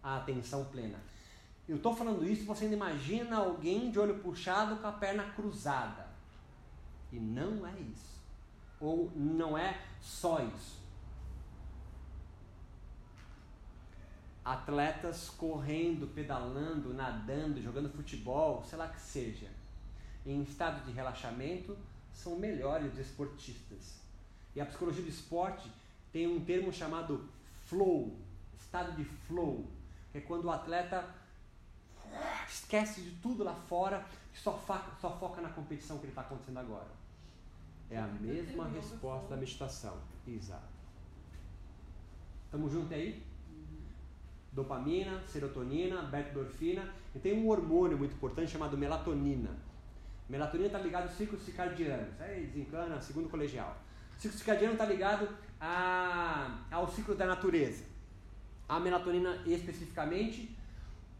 a 0.00 0.18
atenção 0.18 0.64
plena. 0.66 0.98
Eu 1.68 1.76
estou 1.76 1.94
falando 1.94 2.24
isso, 2.24 2.44
você 2.44 2.64
ainda 2.64 2.76
imagina 2.76 3.36
alguém 3.36 3.90
de 3.90 3.98
olho 3.98 4.20
puxado 4.20 4.76
com 4.76 4.86
a 4.86 4.92
perna 4.92 5.24
cruzada. 5.32 6.06
E 7.10 7.18
não 7.18 7.66
é 7.66 7.72
isso. 7.80 8.20
Ou 8.80 9.10
não 9.16 9.58
é 9.58 9.80
só 10.00 10.40
isso. 10.40 10.84
Atletas 14.44 15.30
correndo, 15.30 16.06
pedalando, 16.14 16.94
nadando, 16.94 17.60
jogando 17.60 17.90
futebol, 17.90 18.62
sei 18.64 18.78
lá 18.78 18.88
que 18.88 19.00
seja, 19.00 19.48
em 20.24 20.42
estado 20.42 20.84
de 20.84 20.92
relaxamento, 20.92 21.76
são 22.12 22.36
melhores 22.36 22.96
esportistas. 22.98 24.00
E 24.54 24.60
a 24.60 24.66
psicologia 24.66 25.02
do 25.02 25.08
esporte 25.08 25.68
tem 26.12 26.28
um 26.28 26.44
termo 26.44 26.72
chamado 26.72 27.28
flow, 27.66 28.16
estado 28.58 28.92
de 28.96 29.04
flow, 29.04 29.66
que 30.12 30.18
é 30.18 30.20
quando 30.20 30.46
o 30.46 30.50
atleta 30.50 31.08
esquece 32.48 33.00
de 33.00 33.10
tudo 33.16 33.44
lá 33.44 33.54
fora 33.54 34.04
e 34.32 34.36
só, 34.36 34.52
só 35.00 35.18
foca 35.18 35.40
na 35.40 35.48
competição 35.50 35.98
que 35.98 36.04
ele 36.04 36.12
está 36.12 36.22
acontecendo 36.22 36.58
agora. 36.58 36.90
É 37.90 37.98
a 37.98 38.06
mesma 38.06 38.68
resposta 38.68 39.28
da 39.28 39.36
meditação. 39.36 39.98
Exato. 40.26 40.72
Estamos 42.46 42.72
juntos 42.72 42.92
aí? 42.92 43.34
dopamina, 44.54 45.20
serotonina, 45.26 46.02
beta-endorfina 46.02 46.88
e 47.14 47.18
tem 47.18 47.34
um 47.34 47.48
hormônio 47.48 47.98
muito 47.98 48.14
importante 48.14 48.52
chamado 48.52 48.78
melatonina. 48.78 49.50
Melatonina 50.28 50.68
está 50.68 50.78
ligado 50.78 51.04
aos 51.04 51.16
ciclos 51.16 51.42
circadianos, 51.42 52.20
aí 52.20 52.46
desencana, 52.46 53.00
segundo 53.00 53.28
colegial. 53.28 53.76
O 54.16 54.20
ciclo 54.20 54.38
circadiano 54.38 54.74
está 54.74 54.86
ligado 54.86 55.28
a, 55.60 56.58
ao 56.70 56.88
ciclo 56.88 57.14
da 57.14 57.26
natureza. 57.26 57.84
A 58.68 58.80
melatonina 58.80 59.42
especificamente, 59.46 60.56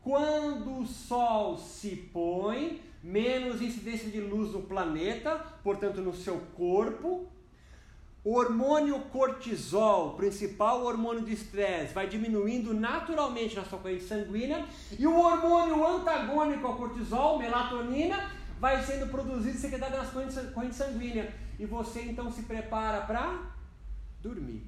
quando 0.03 0.81
o 0.81 0.87
sol 0.87 1.59
se 1.59 1.97
põe, 1.97 2.81
menos 3.03 3.61
incidência 3.61 4.11
de 4.11 4.21
luz 4.21 4.53
no 4.53 4.63
planeta, 4.63 5.45
portanto 5.63 6.01
no 6.01 6.15
seu 6.15 6.39
corpo, 6.57 7.29
o 8.25 8.37
hormônio 8.39 8.99
cortisol, 9.13 10.15
principal 10.15 10.83
hormônio 10.83 11.27
de 11.27 11.35
estresse, 11.35 11.93
vai 11.93 12.07
diminuindo 12.07 12.73
naturalmente 12.73 13.55
na 13.55 13.65
sua 13.65 13.79
corrente 13.79 14.05
sanguínea 14.05 14.65
e 14.99 15.07
o 15.07 15.15
hormônio 15.15 15.87
antagônico 15.87 16.67
ao 16.67 16.77
cortisol, 16.77 17.39
melatonina, 17.39 18.31
vai 18.59 18.83
sendo 18.83 19.11
produzido 19.11 19.59
e 19.59 19.61
secretado 19.61 19.99
nas 19.99 20.11
correntes 20.11 20.77
sanguíneas. 20.77 21.35
E 21.59 21.67
você 21.67 22.01
então 22.01 22.33
se 22.33 22.45
prepara 22.45 23.03
para 23.03 23.54
dormir. 24.25 24.63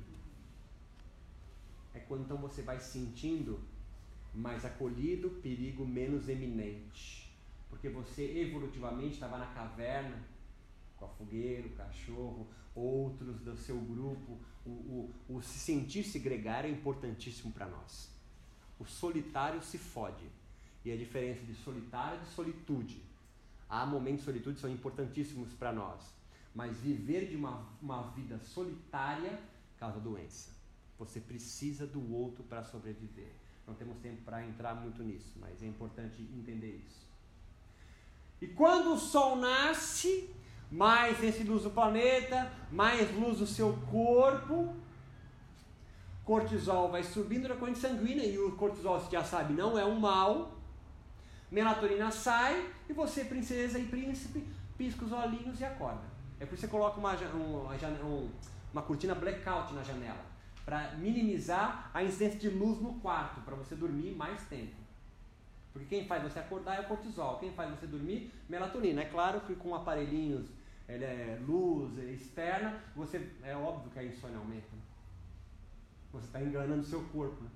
É 1.94 1.98
quando 2.00 2.24
então 2.24 2.36
você 2.36 2.60
vai 2.60 2.78
sentindo 2.78 3.58
mais 4.34 4.64
acolhido, 4.66 5.30
perigo 5.42 5.86
menos 5.86 6.28
eminente. 6.28 7.34
Porque 7.70 7.88
você 7.88 8.22
evolutivamente 8.38 9.14
estava 9.14 9.38
na 9.38 9.46
caverna, 9.46 10.22
com 10.96 11.06
a 11.06 11.08
fogueira, 11.08 11.66
o 11.66 11.70
cachorro, 11.70 12.46
outros 12.74 13.40
do 13.40 13.56
seu 13.56 13.78
grupo. 13.78 14.38
O, 14.64 14.70
o, 14.70 15.14
o 15.36 15.42
se 15.42 15.58
sentir-se 15.58 16.18
gregário 16.18 16.68
é 16.68 16.72
importantíssimo 16.72 17.50
para 17.52 17.66
nós. 17.66 18.14
O 18.78 18.84
solitário 18.84 19.62
se 19.62 19.78
fode. 19.78 20.26
E 20.84 20.92
a 20.92 20.96
diferença 20.96 21.42
de 21.42 21.54
solitário 21.54 22.20
e 22.20 22.24
de 22.24 22.30
solitude. 22.30 23.02
Há 23.68 23.86
momentos 23.86 24.20
de 24.20 24.26
solitude 24.26 24.60
são 24.60 24.70
importantíssimos 24.70 25.52
para 25.54 25.72
nós. 25.72 26.15
Mas 26.56 26.78
viver 26.78 27.28
de 27.28 27.36
uma, 27.36 27.68
uma 27.82 28.04
vida 28.12 28.38
solitária 28.38 29.38
causa 29.78 30.00
doença. 30.00 30.50
Você 30.98 31.20
precisa 31.20 31.86
do 31.86 32.14
outro 32.14 32.42
para 32.44 32.64
sobreviver. 32.64 33.30
Não 33.66 33.74
temos 33.74 33.98
tempo 33.98 34.22
para 34.22 34.42
entrar 34.42 34.74
muito 34.74 35.02
nisso, 35.02 35.34
mas 35.36 35.62
é 35.62 35.66
importante 35.66 36.22
entender 36.22 36.82
isso. 36.88 37.06
E 38.40 38.46
quando 38.46 38.94
o 38.94 38.98
sol 38.98 39.36
nasce, 39.36 40.30
mais 40.70 41.22
esse 41.22 41.44
luz 41.44 41.64
do 41.64 41.70
planeta, 41.70 42.50
mais 42.72 43.14
luz 43.14 43.38
do 43.38 43.46
seu 43.46 43.76
corpo. 43.90 44.74
Cortisol 46.24 46.90
vai 46.90 47.02
subindo 47.02 47.48
na 47.48 47.56
corrente 47.56 47.80
sanguínea 47.80 48.24
e 48.24 48.38
o 48.38 48.56
cortisol, 48.56 48.98
você 48.98 49.10
já 49.10 49.22
sabe, 49.22 49.52
não 49.52 49.78
é 49.78 49.84
um 49.84 50.00
mal. 50.00 50.56
Melatonina 51.50 52.10
sai 52.10 52.72
e 52.88 52.94
você, 52.94 53.26
princesa 53.26 53.78
e 53.78 53.84
príncipe, 53.84 54.42
pisca 54.78 55.04
os 55.04 55.12
olhinhos 55.12 55.60
e 55.60 55.64
acorda. 55.64 56.15
É 56.38 56.44
por 56.44 56.54
isso 56.54 56.66
que 56.66 56.66
você 56.66 56.68
coloca 56.68 56.98
uma, 56.98 57.14
uma, 58.72 58.82
cortina 58.82 59.14
blackout 59.14 59.72
na 59.72 59.82
janela 59.82 60.24
para 60.64 60.92
minimizar 60.96 61.90
a 61.94 62.02
incidência 62.02 62.38
de 62.38 62.50
luz 62.50 62.80
no 62.80 62.94
quarto, 63.00 63.40
para 63.42 63.54
você 63.54 63.74
dormir 63.74 64.14
mais 64.14 64.42
tempo. 64.48 64.74
Porque 65.72 65.86
quem 65.88 66.06
faz 66.06 66.22
você 66.22 66.38
acordar 66.38 66.76
é 66.76 66.80
o 66.80 66.88
cortisol, 66.88 67.38
quem 67.38 67.52
faz 67.52 67.70
você 67.70 67.86
dormir, 67.86 68.32
melatonina. 68.48 69.02
É 69.02 69.04
claro 69.04 69.40
que 69.42 69.54
com 69.54 69.74
aparelhinhos 69.74 70.48
é 70.88 71.38
luz 71.46 71.98
é 71.98 72.12
externa, 72.12 72.80
você 72.94 73.30
é 73.42 73.56
óbvio 73.56 73.90
que 73.90 73.98
a 73.98 74.04
insônia 74.04 74.38
aumenta. 74.38 74.66
Né? 74.72 74.82
Você 76.12 76.26
está 76.26 76.40
enganando 76.40 76.82
o 76.82 76.84
seu 76.84 77.02
corpo. 77.04 77.42
Né? 77.42 77.50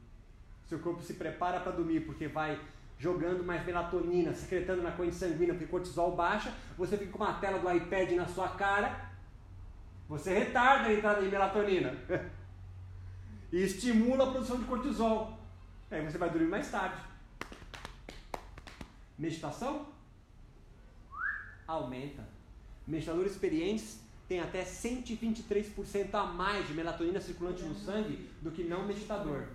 Seu 0.67 0.79
corpo 0.81 1.03
se 1.03 1.15
prepara 1.15 1.61
para 1.61 1.73
dormir 1.73 2.01
porque 2.01 2.29
vai 2.29 2.61
jogando 3.01 3.43
mais 3.43 3.67
melatonina, 3.67 4.33
secretando 4.33 4.83
na 4.83 4.93
corrente 4.93 5.17
sanguínea, 5.17 5.55
porque 5.55 5.67
cortisol 5.67 6.15
baixa, 6.15 6.55
você 6.79 6.97
fica 6.97 7.11
com 7.11 7.25
uma 7.25 7.35
tela 7.35 7.59
do 7.59 7.69
iPad 7.69 8.13
na 8.13 8.29
sua 8.29 8.51
cara, 8.51 9.11
você 10.09 10.39
retarda 10.39 10.89
a 10.89 10.93
entrada 10.93 11.21
de 11.21 11.29
melatonina 11.29 11.97
e 13.51 13.63
estimula 13.65 14.29
a 14.29 14.31
produção 14.31 14.59
de 14.59 14.67
cortisol. 14.67 15.37
Aí 15.91 16.05
você 16.05 16.19
vai 16.19 16.31
dormir 16.31 16.47
mais 16.47 16.71
tarde. 16.71 17.01
Meditação 19.19 19.87
aumenta 21.67 22.23
Meditadores 22.91 23.33
experientes 23.33 24.01
têm 24.27 24.41
até 24.41 24.65
123% 24.65 26.13
a 26.15 26.25
mais 26.25 26.67
de 26.67 26.75
melatonina 26.75 27.21
circulante 27.21 27.63
no 27.63 27.75
sangue 27.77 28.29
do 28.43 28.51
que 28.51 28.65
não 28.65 28.85
meditador. 28.85 29.47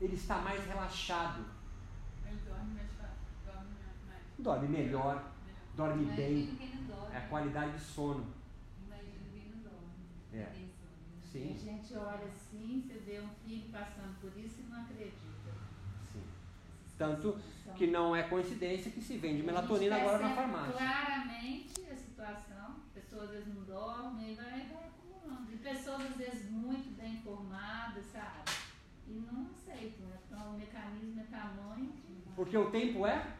Ele 0.00 0.14
está 0.14 0.38
mais 0.38 0.64
relaxado. 0.64 1.44
Ele 2.24 2.40
dorme, 2.46 2.80
dorme 3.44 3.70
mais. 4.06 4.22
Dorme 4.38 4.68
melhor, 4.68 5.32
dorme 5.74 6.04
bem. 6.14 6.56
É 7.12 7.18
a 7.18 7.28
qualidade 7.28 7.72
de 7.72 7.80
sono. 7.80 8.24
Imagina 8.86 9.18
quem 9.32 9.50
não 9.50 9.58
dorme. 9.62 9.88
É. 10.32 10.68
Sim. 11.22 11.54
A 11.54 11.58
gente 11.58 11.94
olha 11.94 12.24
assim, 12.24 12.84
você 12.86 12.98
vê 13.00 13.20
um 13.20 13.28
filho 13.44 13.68
passando 13.70 14.18
por 14.20 14.30
isso 14.38 14.60
e 14.60 14.70
não 14.70 14.80
acredita. 14.80 15.50
Sim. 16.12 16.22
Tanto 16.96 17.38
que 17.76 17.88
não 17.88 18.14
é 18.14 18.22
coincidência 18.22 18.90
que 18.92 19.00
se 19.00 19.18
vende 19.18 19.42
melatonina 19.42 19.96
agora 19.96 20.18
na 20.18 20.34
farmácia. 20.34 20.72
Claramente 20.72 21.80
a 21.90 21.96
situação, 21.96 22.76
pessoas 22.94 23.24
às 23.24 23.30
vezes 23.30 23.54
não 23.54 23.64
dormem, 23.64 24.34
vai, 24.36 24.44
vai 24.44 24.88
acumulando. 24.88 25.52
E 25.52 25.56
pessoas 25.56 26.02
às 26.02 26.16
vezes 26.16 26.50
muito 26.50 26.96
bem 26.96 27.14
informadas, 27.14 28.04
sabe? 28.06 28.50
E 29.06 29.12
não 29.12 29.50
aceitam, 29.50 30.06
né? 30.06 30.18
Então 30.26 30.54
o 30.54 30.58
mecanismo 30.58 31.20
é 31.20 31.24
tamanho. 31.24 31.92
Porque 32.36 32.56
o 32.56 32.70
tempo 32.70 33.04
é 33.06 33.37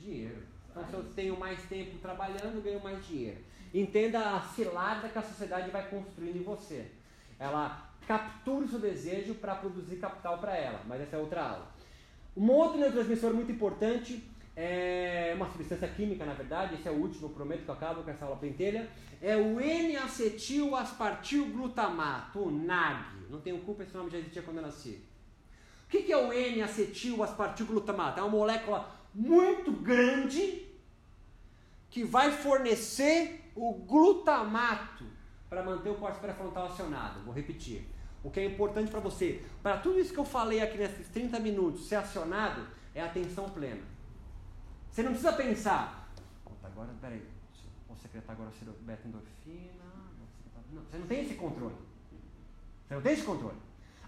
dinheiro. 0.00 0.42
Então 0.70 0.84
se 0.84 0.92
eu 0.92 1.04
tenho 1.14 1.38
mais 1.38 1.62
tempo 1.64 1.98
trabalhando, 1.98 2.62
ganho 2.62 2.82
mais 2.82 3.04
dinheiro. 3.06 3.38
Entenda 3.72 4.36
a 4.36 4.40
cilada 4.40 5.08
que 5.08 5.18
a 5.18 5.22
sociedade 5.22 5.70
vai 5.70 5.88
construindo 5.88 6.36
em 6.36 6.42
você. 6.42 6.90
Ela 7.38 7.88
captura 8.06 8.64
o 8.64 8.68
seu 8.68 8.80
desejo 8.80 9.34
para 9.34 9.54
produzir 9.54 9.96
capital 9.96 10.38
para 10.38 10.56
ela, 10.56 10.80
mas 10.86 11.00
essa 11.00 11.16
é 11.16 11.18
outra 11.18 11.42
aula. 11.42 11.68
Um 12.36 12.50
outro 12.50 12.78
neurotransmissor 12.78 13.32
muito 13.32 13.52
importante 13.52 14.28
é 14.56 15.32
uma 15.36 15.48
substância 15.50 15.86
química, 15.88 16.26
na 16.26 16.34
verdade, 16.34 16.74
esse 16.74 16.88
é 16.88 16.90
o 16.90 16.94
último, 16.94 17.28
prometo 17.30 17.62
que 17.64 17.70
eu 17.70 17.74
acabo 17.74 18.02
com 18.02 18.10
essa 18.10 18.24
aula 18.24 18.36
pentelha, 18.36 18.90
é 19.22 19.36
o 19.36 19.60
N-acetil-aspartilglutamato, 19.60 22.40
o 22.40 22.50
NAG. 22.50 23.30
Não 23.30 23.40
tenho 23.40 23.60
culpa, 23.60 23.84
esse 23.84 23.96
nome 23.96 24.10
já 24.10 24.18
existia 24.18 24.42
quando 24.42 24.56
eu 24.58 24.64
nasci. 24.64 25.00
O 25.86 25.88
que 25.88 26.12
é 26.12 26.16
o 26.16 26.32
N-acetil-aspartilglutamato? 26.32 28.18
É 28.20 28.22
uma 28.22 28.30
molécula 28.30 28.99
muito 29.14 29.72
grande 29.72 30.66
que 31.90 32.04
vai 32.04 32.30
fornecer 32.30 33.50
o 33.54 33.72
glutamato 33.74 35.04
para 35.48 35.62
manter 35.62 35.90
o 35.90 35.96
córtex 35.96 36.20
pré-frontal 36.20 36.66
acionado. 36.66 37.20
Vou 37.24 37.34
repetir. 37.34 37.84
O 38.22 38.30
que 38.30 38.38
é 38.38 38.44
importante 38.44 38.90
para 38.90 39.00
você, 39.00 39.44
para 39.62 39.78
tudo 39.78 39.98
isso 39.98 40.12
que 40.12 40.20
eu 40.20 40.24
falei 40.24 40.60
aqui 40.60 40.76
nesses 40.76 41.08
30 41.08 41.40
minutos 41.40 41.88
ser 41.88 41.96
acionado, 41.96 42.66
é 42.94 43.02
atenção 43.02 43.48
plena. 43.48 43.82
Você 44.90 45.02
não 45.02 45.10
precisa 45.10 45.32
pensar, 45.32 46.10
agora, 46.62 46.88
peraí, 47.00 47.22
vou 47.88 47.96
secretar 47.96 48.36
agora 48.36 48.50
beta-endorfina. 48.82 49.70
Não, 50.72 50.82
você 50.82 50.98
não 50.98 51.06
tem 51.06 51.22
esse 51.22 51.34
controle. 51.34 51.74
Você 52.86 52.94
não 52.94 53.02
tem 53.02 53.12
esse 53.12 53.22
controle. 53.22 53.56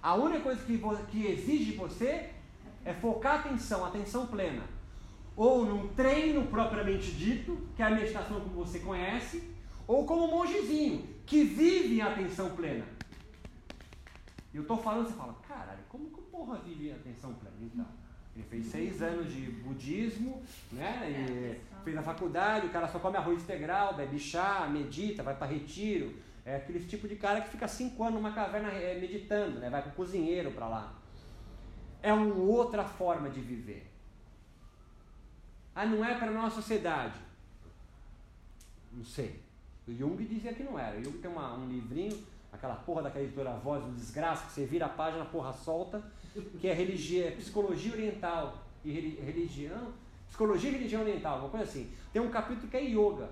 A 0.03 0.15
única 0.15 0.41
coisa 0.41 0.63
que, 0.65 0.79
que 1.11 1.27
exige 1.27 1.73
de 1.73 1.77
você 1.77 2.31
é 2.85 2.93
focar 2.93 3.35
a 3.35 3.39
atenção, 3.41 3.85
atenção 3.85 4.27
plena. 4.27 4.65
Ou 5.37 5.65
num 5.65 5.89
treino 5.89 6.47
propriamente 6.47 7.11
dito, 7.13 7.59
que 7.75 7.83
é 7.83 7.87
a 7.87 7.91
meditação 7.91 8.41
como 8.41 8.65
você 8.65 8.79
conhece, 8.81 9.43
ou 9.87 10.05
como 10.05 10.25
um 10.25 10.31
mongezinho, 10.31 11.09
que 11.27 11.43
vive 11.45 11.97
em 11.97 12.03
atenção 12.03 12.51
plena. 12.51 12.85
E 14.53 14.57
eu 14.57 14.65
tô 14.65 14.77
falando, 14.77 15.07
você 15.07 15.15
fala, 15.15 15.35
caralho, 15.49 15.81
como 15.89 16.11
que 16.11 16.21
porra 16.23 16.59
vive 16.59 16.93
a 16.93 16.97
atenção 16.97 17.33
plena? 17.35 17.57
Então, 17.63 17.87
ele 18.35 18.45
fez 18.45 18.67
seis 18.67 19.03
anos 19.03 19.33
de 19.33 19.41
budismo, 19.41 20.43
né? 20.71 21.11
E 21.11 21.83
fez 21.85 21.97
a 21.97 22.03
faculdade, 22.03 22.67
o 22.67 22.71
cara 22.71 22.89
só 22.89 22.99
come 22.99 23.17
arroz 23.17 23.43
integral, 23.43 23.95
bebe 23.95 24.19
chá, 24.19 24.69
medita, 24.71 25.23
vai 25.23 25.37
para 25.37 25.47
retiro. 25.47 26.15
É 26.45 26.57
aquele 26.57 26.81
tipo 26.81 27.07
de 27.07 27.17
cara 27.17 27.41
que 27.41 27.51
fica 27.51 27.69
cinco 27.69 28.03
anos 28.03 28.15
numa 28.15 28.33
caverna 28.33 28.69
é, 28.71 28.99
meditando, 28.99 29.61
né? 29.61 29.71
Vai 29.71 29.83
com 29.83 29.91
o 29.91 29.93
cozinheiro 29.93 30.51
para 30.51 30.67
lá. 30.67 30.95
É 32.03 32.13
uma 32.13 32.35
outra 32.35 32.85
forma 32.85 33.31
de 33.31 33.41
viver. 33.41 33.92
Ah, 35.75 35.87
não 35.87 36.05
é 36.05 36.19
para 36.19 36.31
nossa 36.31 36.57
sociedade. 36.57 37.19
Não 38.93 39.05
sei. 39.05 39.41
O 39.87 39.93
Jung 39.93 40.23
dizia 40.25 40.53
que 40.53 40.63
não 40.63 40.79
era. 40.79 40.99
O 40.99 41.05
Jung 41.05 41.19
tem 41.19 41.31
uma, 41.31 41.55
um 41.55 41.69
livrinho 41.69 42.23
aquela 42.53 42.77
porra 42.77 43.03
daquela 43.03 43.25
editora 43.25 43.55
Voz 43.55 43.83
do 43.83 43.93
Desgraça, 43.93 44.47
que 44.47 44.53
você 44.53 44.67
vira 44.67 44.87
a 44.87 44.89
página, 44.91 45.25
porra 45.25 45.53
solta, 45.53 46.03
que 46.61 46.69
é, 46.69 46.75
religia, 46.75 47.29
é 47.29 47.31
psicologia 47.31 47.93
oriental 47.93 48.63
e 48.85 48.93
religião, 48.93 49.93
psicologia 50.29 50.71
e 50.71 50.75
religião 50.75 51.03
oriental, 51.03 51.39
uma 51.39 51.49
coisa 51.49 51.65
assim. 51.65 51.91
Tem 52.13 52.21
um 52.21 52.31
capítulo 52.31 52.69
que 52.69 52.77
é 52.77 52.83
yoga. 52.83 53.31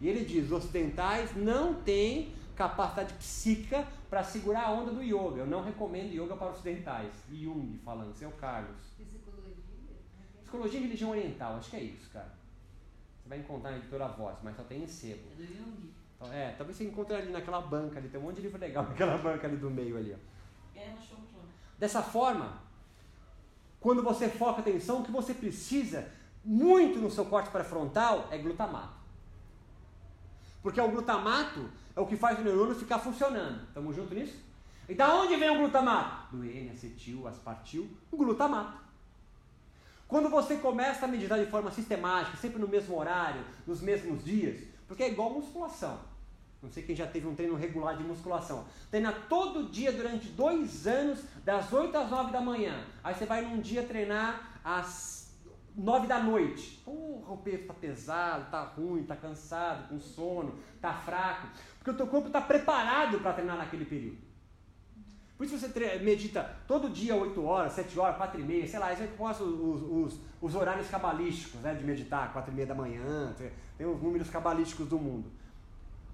E 0.00 0.08
ele 0.08 0.24
diz: 0.24 0.46
os 0.46 0.52
ocidentais 0.52 1.34
não 1.36 1.74
têm 1.74 2.32
capacidade 2.54 3.14
psíquica 3.14 3.86
para 4.08 4.22
segurar 4.22 4.66
a 4.66 4.72
onda 4.72 4.92
do 4.92 5.02
yoga. 5.02 5.40
Eu 5.40 5.46
não 5.46 5.62
recomendo 5.62 6.12
yoga 6.12 6.36
para 6.36 6.50
ocidentais. 6.50 7.12
Jung 7.30 7.78
falando, 7.84 8.14
seu 8.14 8.30
Carlos. 8.32 8.76
Psicologia? 10.50 10.80
E 10.80 10.82
religião 10.82 11.10
oriental, 11.10 11.56
acho 11.56 11.70
que 11.70 11.76
é 11.76 11.82
isso, 11.82 12.10
cara. 12.10 12.32
Você 13.22 13.28
vai 13.28 13.38
encontrar 13.38 13.70
na 13.70 13.76
editora 13.78 14.08
Voz, 14.08 14.36
mas 14.42 14.56
só 14.56 14.64
tem 14.64 14.82
em 14.82 14.86
sebo. 14.86 15.22
É 15.32 15.34
do 15.36 15.46
Jung. 15.46 15.90
Então, 16.16 16.32
É, 16.32 16.52
talvez 16.58 16.76
você 16.76 16.84
encontre 16.84 17.14
ali 17.14 17.30
naquela 17.30 17.60
banca 17.60 17.98
ali, 17.98 18.08
tem 18.08 18.20
um 18.20 18.24
monte 18.24 18.36
de 18.36 18.42
livro 18.42 18.58
legal 18.58 18.84
naquela 18.88 19.16
banca 19.16 19.46
ali 19.46 19.56
do 19.56 19.70
meio 19.70 19.96
ali, 19.96 20.12
ó. 20.12 20.78
É 20.78 20.88
Chonklon. 20.96 21.44
Dessa 21.78 22.02
forma, 22.02 22.60
quando 23.78 24.02
você 24.02 24.28
foca 24.28 24.58
a 24.58 24.60
atenção, 24.60 25.00
o 25.00 25.04
que 25.04 25.12
você 25.12 25.32
precisa 25.32 26.10
muito 26.44 26.98
no 26.98 27.10
seu 27.10 27.24
corte 27.26 27.48
pré-frontal 27.50 28.28
é 28.30 28.38
glutamato. 28.38 28.98
Porque 30.62 30.80
o 30.80 30.90
glutamato 30.90 31.70
é 31.94 32.00
o 32.00 32.06
que 32.06 32.16
faz 32.16 32.38
o 32.38 32.42
neurônio 32.42 32.74
ficar 32.74 32.98
funcionando. 32.98 33.62
Estamos 33.68 33.94
juntos 33.94 34.16
nisso? 34.16 34.36
E 34.88 34.94
da 34.94 35.14
onde 35.14 35.36
vem 35.36 35.48
o 35.48 35.58
glutamato? 35.58 36.36
Do 36.36 36.44
N-acetil, 36.44 37.26
aspartil, 37.28 37.88
o 38.10 38.16
glutamato. 38.16 38.79
Quando 40.10 40.28
você 40.28 40.56
começa 40.56 41.04
a 41.04 41.08
meditar 41.08 41.38
de 41.38 41.48
forma 41.48 41.70
sistemática, 41.70 42.36
sempre 42.36 42.58
no 42.58 42.66
mesmo 42.66 42.98
horário, 42.98 43.42
nos 43.64 43.80
mesmos 43.80 44.24
dias, 44.24 44.60
porque 44.88 45.04
é 45.04 45.08
igual 45.08 45.30
musculação. 45.30 46.00
Não 46.60 46.68
sei 46.68 46.82
quem 46.82 46.96
já 46.96 47.06
teve 47.06 47.28
um 47.28 47.34
treino 47.36 47.54
regular 47.54 47.96
de 47.96 48.02
musculação. 48.02 48.66
Treina 48.90 49.12
todo 49.12 49.70
dia 49.70 49.92
durante 49.92 50.26
dois 50.30 50.84
anos, 50.88 51.20
das 51.44 51.72
8 51.72 51.96
às 51.96 52.10
9 52.10 52.32
da 52.32 52.40
manhã. 52.40 52.84
Aí 53.04 53.14
você 53.14 53.24
vai 53.24 53.42
num 53.42 53.60
dia 53.60 53.84
treinar 53.84 54.60
às 54.64 55.32
9 55.76 56.08
da 56.08 56.18
noite. 56.18 56.82
Porra, 56.84 57.32
o 57.32 57.38
peso 57.38 57.66
tá 57.68 57.74
pesado, 57.74 58.50
tá 58.50 58.62
ruim, 58.62 59.04
tá 59.04 59.14
cansado, 59.14 59.88
com 59.88 60.00
sono, 60.00 60.58
tá 60.80 60.92
fraco. 60.92 61.46
Porque 61.78 61.92
o 61.92 61.94
teu 61.94 62.08
corpo 62.08 62.26
está 62.26 62.40
preparado 62.40 63.20
para 63.20 63.34
treinar 63.34 63.56
naquele 63.56 63.84
período. 63.84 64.29
Por 65.40 65.46
isso 65.46 65.58
você 65.58 65.98
medita 66.00 66.54
todo 66.68 66.90
dia 66.90 67.16
8 67.16 67.42
horas, 67.42 67.72
7 67.72 67.98
horas, 67.98 68.18
4 68.18 68.38
e 68.38 68.44
meia, 68.44 68.68
sei 68.68 68.78
lá, 68.78 68.92
isso 68.92 69.00
aí 69.00 69.08
que 69.08 69.16
posta 69.16 69.42
os, 69.42 69.80
os, 70.12 70.20
os 70.38 70.54
horários 70.54 70.86
cabalísticos, 70.88 71.58
né, 71.62 71.72
de 71.72 71.82
meditar, 71.82 72.30
4 72.30 72.52
e 72.52 72.54
meia 72.54 72.66
da 72.66 72.74
manhã, 72.74 73.34
tem- 73.38 73.86
os 73.86 74.02
números 74.02 74.28
cabalísticos 74.28 74.86
do 74.86 74.98
mundo. 74.98 75.32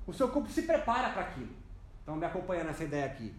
O 0.06 0.12
seu 0.12 0.28
corpo 0.28 0.48
se 0.48 0.62
prepara 0.62 1.08
para 1.08 1.22
aquilo. 1.22 1.48
Então 2.04 2.14
me 2.14 2.24
acompanha 2.24 2.62
nessa 2.62 2.84
ideia 2.84 3.06
aqui. 3.06 3.34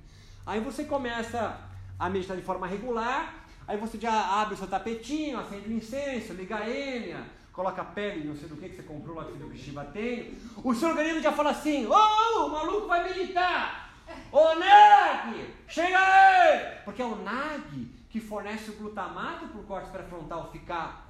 Aí 0.45 0.59
você 0.59 0.83
começa 0.83 1.57
a 1.97 2.09
meditar 2.09 2.35
de 2.35 2.43
forma 2.43 2.67
regular, 2.67 3.45
aí 3.65 3.77
você 3.77 3.97
já 3.97 4.41
abre 4.41 4.55
o 4.55 4.57
seu 4.57 4.67
tapetinho, 4.67 5.39
acende 5.39 5.69
o 5.69 5.71
incenso, 5.71 6.33
liga 6.33 6.57
a 6.57 6.69
Enya, 6.69 7.23
coloca 7.53 7.81
a 7.81 7.85
pele, 7.85 8.27
não 8.27 8.35
sei 8.35 8.49
do 8.49 8.57
que 8.57 8.67
que 8.67 8.75
você 8.75 8.83
comprou 8.83 9.15
lá 9.15 9.23
que 9.23 9.31
que 9.39 9.57
Shiva 9.57 9.85
tem. 9.85 10.33
O 10.61 10.75
seu 10.75 10.89
organismo 10.89 11.21
já 11.21 11.31
fala 11.31 11.51
assim: 11.51 11.85
Ô, 11.85 11.93
ô, 11.93 12.47
o 12.47 12.51
maluco 12.51 12.87
vai 12.87 13.05
meditar! 13.05 13.86
Ô 14.31 14.55
Nag! 14.55 15.53
Chega 15.67 15.97
aí! 15.97 16.77
Porque 16.83 17.01
é 17.01 17.05
o 17.05 17.15
Nag 17.15 17.97
que 18.09 18.19
fornece 18.19 18.71
o 18.71 18.75
glutamato 18.75 19.47
para 19.47 19.59
o 19.59 19.63
córtex 19.63 19.91
pré-frontal 19.91 20.51
ficar 20.51 21.07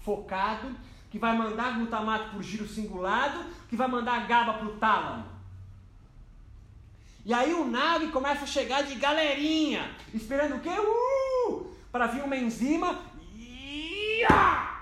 focado, 0.00 0.74
que 1.10 1.18
vai 1.18 1.36
mandar 1.36 1.76
glutamato 1.76 2.30
para 2.30 2.38
o 2.38 2.42
giro 2.42 2.66
cingulado, 2.66 3.44
que 3.68 3.76
vai 3.76 3.88
mandar 3.88 4.26
GABA 4.26 4.54
para 4.54 4.66
o 4.66 4.76
tálamo. 4.76 5.24
E 7.24 7.32
aí 7.32 7.52
o 7.52 7.64
Nag 7.64 8.08
começa 8.08 8.44
a 8.44 8.46
chegar 8.46 8.82
de 8.82 8.94
galerinha, 8.94 9.94
esperando 10.14 10.56
o 10.56 10.60
quê? 10.60 10.70
Uh! 10.70 11.66
Para 11.90 12.06
vir 12.06 12.22
uma 12.22 12.36
enzima 12.36 12.98
ia! 13.36 14.78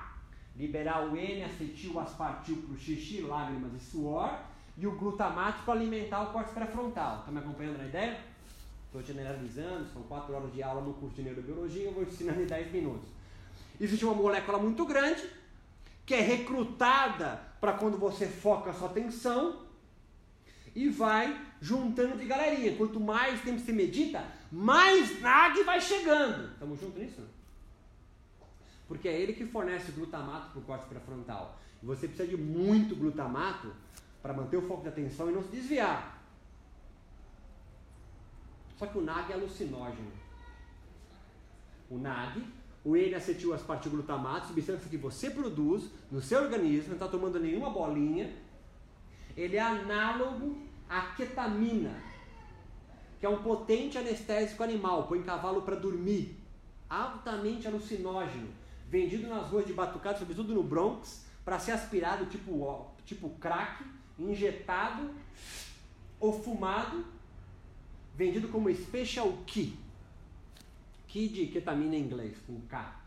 liberar 0.56 1.06
o 1.06 1.16
N-acetil, 1.16 1.98
aspartil 2.00 2.56
para 2.56 2.74
o 2.74 2.78
xixi, 2.78 3.20
lágrimas 3.20 3.74
e 3.74 3.80
suor, 3.80 4.38
e 4.76 4.86
o 4.86 4.92
glutamato 4.92 5.62
para 5.64 5.74
alimentar 5.74 6.22
o 6.22 6.32
córtex 6.32 6.54
pré-frontal. 6.54 7.20
Está 7.20 7.32
me 7.32 7.38
acompanhando 7.38 7.78
na 7.78 7.86
ideia? 7.86 8.20
Estou 8.86 9.02
generalizando, 9.02 9.88
são 9.92 10.02
4 10.02 10.34
horas 10.34 10.52
de 10.52 10.62
aula 10.62 10.80
no 10.80 10.94
curso 10.94 11.16
de 11.16 11.22
neurobiologia, 11.22 11.84
eu 11.84 11.92
vou 11.92 12.02
ensinando 12.02 12.42
em 12.42 12.46
10 12.46 12.72
minutos. 12.72 13.08
Existe 13.80 14.04
uma 14.04 14.14
molécula 14.14 14.58
muito 14.58 14.84
grande, 14.86 15.22
que 16.04 16.14
é 16.14 16.20
recrutada 16.20 17.40
para 17.60 17.72
quando 17.72 17.98
você 17.98 18.26
foca 18.26 18.70
a 18.70 18.74
sua 18.74 18.88
atenção 18.88 19.62
e 20.74 20.88
vai 20.88 21.38
juntando 21.60 22.16
de 22.16 22.26
galerinha. 22.26 22.76
Quanto 22.76 23.00
mais 23.00 23.40
tempo 23.42 23.58
você 23.58 23.72
medita, 23.72 24.24
mais 24.52 25.20
NAG 25.20 25.62
vai 25.64 25.80
chegando. 25.80 26.52
Estamos 26.52 26.80
juntos 26.80 27.00
nisso? 27.00 27.22
Porque 28.86 29.08
é 29.08 29.20
ele 29.20 29.32
que 29.32 29.46
fornece 29.46 29.90
glutamato 29.92 30.50
para 30.50 30.60
o 30.60 30.62
córtex 30.62 30.88
pré-frontal. 30.88 31.58
Você 31.82 32.06
precisa 32.06 32.28
de 32.28 32.36
muito 32.36 32.94
glutamato 32.94 33.72
para 34.26 34.34
manter 34.34 34.56
o 34.56 34.62
foco 34.62 34.82
de 34.82 34.88
atenção 34.88 35.30
e 35.30 35.32
não 35.32 35.40
se 35.40 35.50
desviar. 35.50 36.20
Só 38.76 38.84
que 38.84 38.98
o 38.98 39.00
NAG 39.00 39.30
é 39.30 39.34
alucinógeno. 39.36 40.10
O 41.88 41.96
NAG, 41.96 42.44
o 42.84 42.96
N-acetil-aspartilglutamato, 42.96 44.48
substância 44.48 44.90
que 44.90 44.96
você 44.96 45.30
produz 45.30 45.88
no 46.10 46.20
seu 46.20 46.42
organismo, 46.42 46.88
não 46.88 46.94
está 46.94 47.06
tomando 47.06 47.38
nenhuma 47.38 47.70
bolinha, 47.70 48.34
ele 49.36 49.56
é 49.56 49.60
análogo 49.60 50.58
à 50.88 51.02
ketamina, 51.12 51.94
que 53.20 53.26
é 53.26 53.28
um 53.28 53.44
potente 53.44 53.96
anestésico 53.96 54.64
animal, 54.64 55.06
põe 55.06 55.22
cavalo 55.22 55.62
para 55.62 55.76
dormir, 55.76 56.36
altamente 56.90 57.68
alucinógeno, 57.68 58.48
vendido 58.88 59.28
nas 59.28 59.48
ruas 59.48 59.64
de 59.64 59.72
Batucado, 59.72 60.18
sobretudo 60.18 60.52
no 60.52 60.64
Bronx, 60.64 61.24
para 61.44 61.60
ser 61.60 61.70
aspirado 61.70 62.26
tipo, 62.26 62.90
tipo 63.04 63.30
crack, 63.38 63.84
injetado 64.18 65.14
ou 66.18 66.42
fumado, 66.42 67.04
vendido 68.14 68.48
como 68.48 68.74
Special 68.74 69.32
Key. 69.46 69.78
Key 71.06 71.28
de 71.28 71.46
ketamina 71.46 71.96
em 71.96 72.00
inglês, 72.00 72.36
com 72.46 72.60
K. 72.62 73.00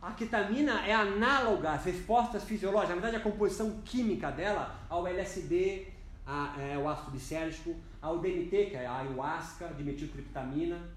A 0.00 0.12
ketamina 0.12 0.84
é 0.84 0.92
análoga 0.92 1.72
às 1.72 1.84
respostas 1.84 2.42
fisiológicas, 2.42 2.96
na 2.96 3.02
verdade 3.02 3.16
a 3.16 3.30
composição 3.30 3.80
química 3.82 4.32
dela 4.32 4.84
ao 4.88 5.06
LSD, 5.06 5.86
a, 6.26 6.56
é, 6.60 6.76
o 6.76 6.88
ácido 6.88 7.12
bisérgico, 7.12 7.76
ao 8.00 8.18
DMT, 8.18 8.66
que 8.66 8.76
é 8.76 8.84
a 8.84 8.98
ayahuasca, 8.98 9.68
dimetiltriptamina, 9.68 10.90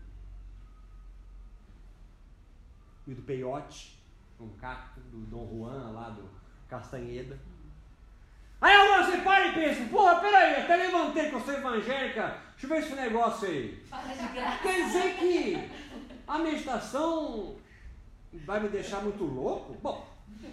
e 3.07 3.13
do 3.13 3.21
peiote, 3.21 3.95
um 4.39 4.49
cacto, 4.57 4.99
do 5.01 5.19
Dom 5.27 5.47
Juan 5.47 5.91
lá 5.91 6.09
do 6.09 6.27
Castanheda. 6.67 7.37
Aí 8.61 8.75
agora 8.75 9.03
você 9.03 9.17
para 9.17 9.47
e 9.47 9.53
pensa, 9.53 9.85
porra, 9.89 10.19
peraí, 10.19 10.55
até 10.55 10.75
levantei 10.75 11.29
que 11.29 11.35
eu 11.35 11.41
sou 11.41 11.53
evangélica, 11.53 12.37
deixa 12.51 12.65
eu 12.65 12.69
ver 12.69 12.79
esse 12.79 12.95
negócio 12.95 13.47
aí. 13.47 13.83
Quer 14.61 14.85
dizer 14.85 15.15
que 15.17 15.69
a 16.27 16.39
meditação 16.39 17.55
vai 18.45 18.59
me 18.59 18.69
deixar 18.69 19.01
muito 19.01 19.23
louco? 19.23 19.75
Bom, 19.81 20.07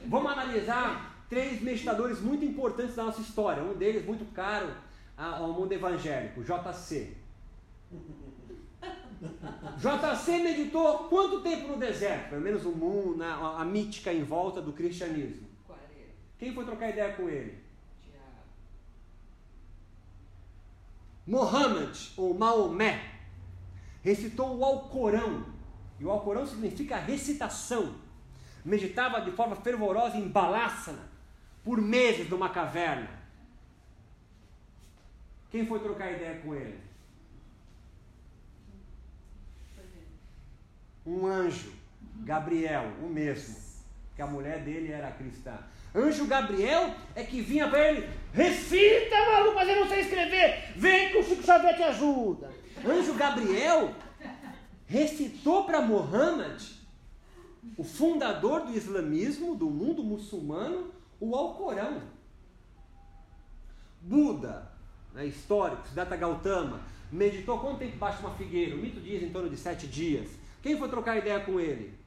vamos 0.07 0.33
analisar 0.33 1.25
três 1.29 1.63
meditadores 1.63 2.21
muito 2.21 2.45
importantes 2.45 2.95
da 2.95 3.05
nossa 3.05 3.21
história. 3.21 3.63
Um 3.63 3.75
deles 3.75 4.05
muito 4.05 4.31
caro 4.35 4.69
ao 5.17 5.53
mundo 5.53 5.73
evangélico, 5.73 6.43
JC. 6.43 7.17
JC 9.79 10.39
meditou 10.43 11.05
quanto 11.09 11.41
tempo 11.41 11.69
no 11.69 11.77
deserto? 11.77 12.31
Pelo 12.31 12.43
menos 12.43 12.67
o 12.67 12.73
mundo, 12.73 13.23
a, 13.23 13.63
a 13.63 13.65
mítica 13.65 14.13
em 14.13 14.25
volta 14.25 14.61
do 14.61 14.73
cristianismo. 14.73 15.52
40. 16.43 16.43
Quem 16.43 16.53
foi 16.53 16.65
trocar 16.65 16.91
ideia 16.91 17.13
com 17.15 17.29
ele? 17.29 17.57
Tiago. 18.03 18.27
Mohammed, 21.25 22.13
ou 22.17 22.37
Maomé, 22.37 23.13
recitou 24.03 24.59
o 24.59 24.65
Alcorão. 24.65 25.47
E 26.01 26.05
o 26.05 26.11
Alcorão 26.11 26.45
significa 26.45 26.97
recitação. 26.97 27.95
Meditava 28.65 29.21
de 29.21 29.31
forma 29.31 29.55
fervorosa 29.55 30.17
em 30.17 30.27
Balássana, 30.27 31.09
por 31.63 31.81
meses 31.81 32.29
numa 32.29 32.49
caverna. 32.49 33.23
Quem 35.49 35.65
foi 35.65 35.79
trocar 35.79 36.11
ideia 36.11 36.41
com 36.41 36.55
ele? 36.57 36.81
Ver. 39.77 40.09
Um 41.07 41.25
anjo, 41.25 41.73
Gabriel, 42.25 42.91
o 43.01 43.09
mesmo. 43.09 43.72
Que 44.15 44.23
a 44.23 44.27
mulher 44.27 44.61
dele 44.61 44.93
era 44.93 45.11
cristã. 45.11 45.59
Anjo 45.95 46.27
Gabriel 46.27 46.95
é 47.15 47.23
que 47.23 47.41
vinha 47.43 47.69
para 47.69 47.91
ele, 47.91 48.09
recita, 48.33 49.15
maluco, 49.31 49.55
mas 49.55 49.69
eu 49.69 49.81
não 49.81 49.89
sei 49.89 50.01
escrever, 50.01 50.73
vem 50.75 51.11
que 51.11 51.19
o 51.19 51.23
Chico 51.23 51.43
Xavier 51.43 51.77
te 51.77 51.83
ajuda. 51.83 52.51
Anjo 52.85 53.15
Gabriel 53.15 53.95
recitou 54.87 55.65
para 55.65 55.83
Muhammad, 55.83 56.63
o 57.77 57.85
fundador 57.85 58.63
do 58.63 58.75
islamismo, 58.75 59.55
do 59.55 59.67
mundo 59.71 60.03
muçulmano, 60.03 60.93
o 61.21 61.37
Alcorão. 61.37 62.03
Buda, 64.01 64.73
né, 65.15 65.27
histórico, 65.27 65.87
Siddhartha 65.87 66.17
Gautama, 66.17 66.81
meditou 67.11 67.61
quanto 67.61 67.79
tempo 67.79 67.95
embaixo 67.95 68.19
de 68.19 68.27
uma 68.27 68.35
figueira? 68.35 68.75
O 68.75 68.79
mito 68.79 69.01
diz 69.01 69.23
em 69.23 69.31
torno 69.31 69.49
de 69.49 69.57
sete 69.57 69.87
dias. 69.87 70.29
Quem 70.63 70.77
foi 70.79 70.89
trocar 70.89 71.19
ideia 71.19 71.41
com 71.41 71.61
ele? 71.61 72.02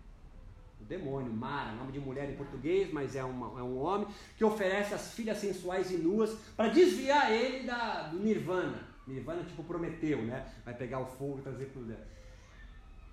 Demônio, 0.87 1.31
Mara, 1.31 1.73
nome 1.73 1.91
de 1.91 1.99
mulher 1.99 2.29
em 2.29 2.35
português, 2.35 2.91
mas 2.91 3.15
é, 3.15 3.23
uma, 3.23 3.59
é 3.59 3.63
um 3.63 3.77
homem, 3.77 4.07
que 4.37 4.43
oferece 4.43 4.93
as 4.93 5.13
filhas 5.13 5.37
sensuais 5.37 5.91
e 5.91 5.97
nuas 5.97 6.31
para 6.55 6.69
desviar 6.69 7.31
ele 7.31 7.65
da, 7.65 8.03
do 8.03 8.19
Nirvana. 8.19 8.87
Nirvana 9.07 9.43
tipo 9.43 9.63
Prometeu, 9.63 10.21
né? 10.23 10.45
Vai 10.63 10.73
pegar 10.73 10.99
o 10.99 11.05
fogo 11.05 11.39
e 11.39 11.41
trazer 11.41 11.65
para 11.65 11.81
o 11.81 11.85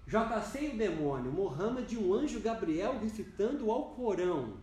JC 0.07 0.69
o 0.69 0.77
demônio, 0.77 1.33
Mohammed 1.33 1.97
um 1.99 2.13
anjo 2.13 2.41
Gabriel 2.41 2.99
recitando 2.99 3.67
o 3.67 3.73
Alcorão 3.73 4.55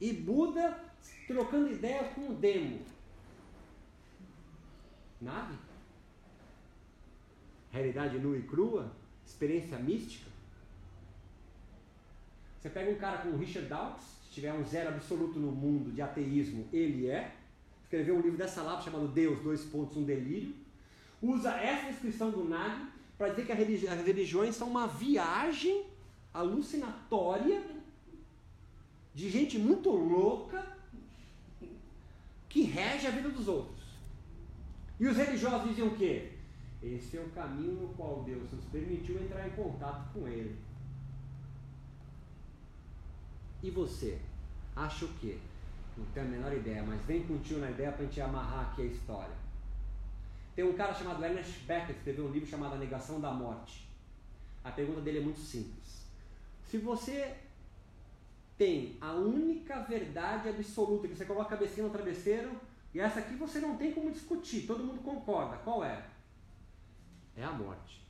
e 0.00 0.12
Buda 0.12 0.78
trocando 1.26 1.70
ideia 1.70 2.04
com 2.14 2.30
o 2.30 2.34
demo. 2.34 2.80
Nada? 5.20 5.54
Realidade 7.70 8.18
nua 8.18 8.36
e 8.36 8.42
crua? 8.42 8.90
Experiência 9.24 9.78
mística? 9.78 10.29
Você 12.60 12.68
pega 12.68 12.90
um 12.90 12.96
cara 12.96 13.18
como 13.18 13.38
Richard 13.38 13.68
Dawkins, 13.68 14.04
se 14.24 14.30
tiver 14.32 14.52
um 14.52 14.64
zero 14.64 14.90
absoluto 14.90 15.38
no 15.38 15.50
mundo 15.50 15.90
de 15.92 16.02
ateísmo, 16.02 16.68
ele 16.70 17.08
é. 17.08 17.34
Escreveu 17.82 18.16
um 18.16 18.20
livro 18.20 18.36
dessa 18.36 18.62
lápis 18.62 18.84
chamado 18.84 19.08
Deus, 19.08 19.40
dois 19.40 19.64
pontos, 19.64 19.96
um 19.96 20.04
delírio. 20.04 20.54
Usa 21.22 21.52
essa 21.52 21.86
descrição 21.86 22.30
do 22.30 22.44
Nag 22.44 22.86
para 23.16 23.30
dizer 23.30 23.46
que 23.46 23.52
religi 23.52 23.88
as 23.88 24.04
religiões 24.04 24.54
são 24.54 24.68
uma 24.68 24.86
viagem 24.86 25.86
alucinatória 26.32 27.62
de 29.14 29.30
gente 29.30 29.58
muito 29.58 29.90
louca 29.90 30.64
que 32.48 32.62
rege 32.62 33.06
a 33.06 33.10
vida 33.10 33.30
dos 33.30 33.48
outros. 33.48 33.80
E 34.98 35.06
os 35.06 35.16
religiosos 35.16 35.68
diziam 35.68 35.88
o 35.88 35.96
quê? 35.96 36.32
Esse 36.82 37.16
é 37.16 37.20
o 37.20 37.30
caminho 37.30 37.72
no 37.72 37.88
qual 37.94 38.22
Deus 38.22 38.50
nos 38.52 38.64
permitiu 38.66 39.20
entrar 39.20 39.46
em 39.46 39.50
contato 39.52 40.12
com 40.12 40.28
Ele. 40.28 40.56
E 43.62 43.70
você? 43.70 44.18
Acha 44.74 45.04
o 45.04 45.08
quê? 45.20 45.38
Não 45.96 46.04
tenho 46.06 46.26
a 46.26 46.28
menor 46.30 46.52
ideia, 46.52 46.82
mas 46.82 47.04
vem 47.04 47.24
contigo 47.24 47.60
na 47.60 47.70
ideia 47.70 47.92
para 47.92 48.02
a 48.02 48.06
gente 48.06 48.20
amarrar 48.20 48.70
aqui 48.70 48.82
a 48.82 48.86
história. 48.86 49.34
Tem 50.56 50.64
um 50.64 50.72
cara 50.72 50.94
chamado 50.94 51.22
Ernest 51.22 51.60
Becker 51.66 51.86
que 51.86 51.92
escreveu 51.92 52.26
um 52.26 52.30
livro 52.30 52.48
chamado 52.48 52.74
A 52.74 52.78
Negação 52.78 53.20
da 53.20 53.30
Morte. 53.30 53.86
A 54.64 54.70
pergunta 54.70 55.00
dele 55.00 55.18
é 55.18 55.22
muito 55.22 55.40
simples. 55.40 56.06
Se 56.66 56.78
você 56.78 57.36
tem 58.56 58.96
a 59.00 59.12
única 59.12 59.80
verdade 59.80 60.48
absoluta, 60.48 61.08
que 61.08 61.14
você 61.14 61.24
coloca 61.24 61.54
a 61.54 61.58
cabecinha 61.58 61.86
no 61.86 61.92
travesseiro, 61.92 62.50
e 62.94 63.00
essa 63.00 63.20
aqui 63.20 63.34
você 63.34 63.60
não 63.60 63.76
tem 63.76 63.92
como 63.92 64.10
discutir, 64.10 64.66
todo 64.66 64.84
mundo 64.84 65.02
concorda, 65.02 65.56
qual 65.58 65.84
é? 65.84 66.04
É 67.36 67.44
a 67.44 67.52
morte. 67.52 68.00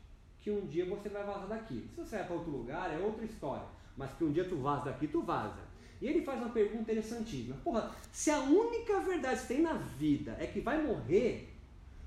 Que 0.40 0.50
um 0.50 0.66
dia 0.66 0.86
você 0.86 1.08
vai 1.08 1.24
vazar 1.24 1.48
daqui. 1.48 1.88
Se 1.94 1.96
você 1.96 2.16
vai 2.16 2.26
para 2.26 2.36
outro 2.36 2.50
lugar, 2.50 2.90
é 2.92 2.98
outra 2.98 3.24
história 3.24 3.79
mas 4.00 4.10
que 4.12 4.24
um 4.24 4.32
dia 4.32 4.44
tu 4.44 4.56
vaza 4.56 4.86
daqui, 4.86 5.06
tu 5.06 5.20
vaza. 5.20 5.60
E 6.00 6.08
ele 6.08 6.22
faz 6.22 6.40
uma 6.40 6.48
pergunta 6.48 6.80
interessantíssima. 6.80 7.54
Porra, 7.62 7.90
se 8.10 8.30
a 8.30 8.38
única 8.38 8.98
verdade 9.00 9.42
que 9.42 9.48
tem 9.48 9.60
na 9.60 9.74
vida 9.74 10.34
é 10.40 10.46
que 10.46 10.60
vai 10.60 10.82
morrer, 10.82 11.54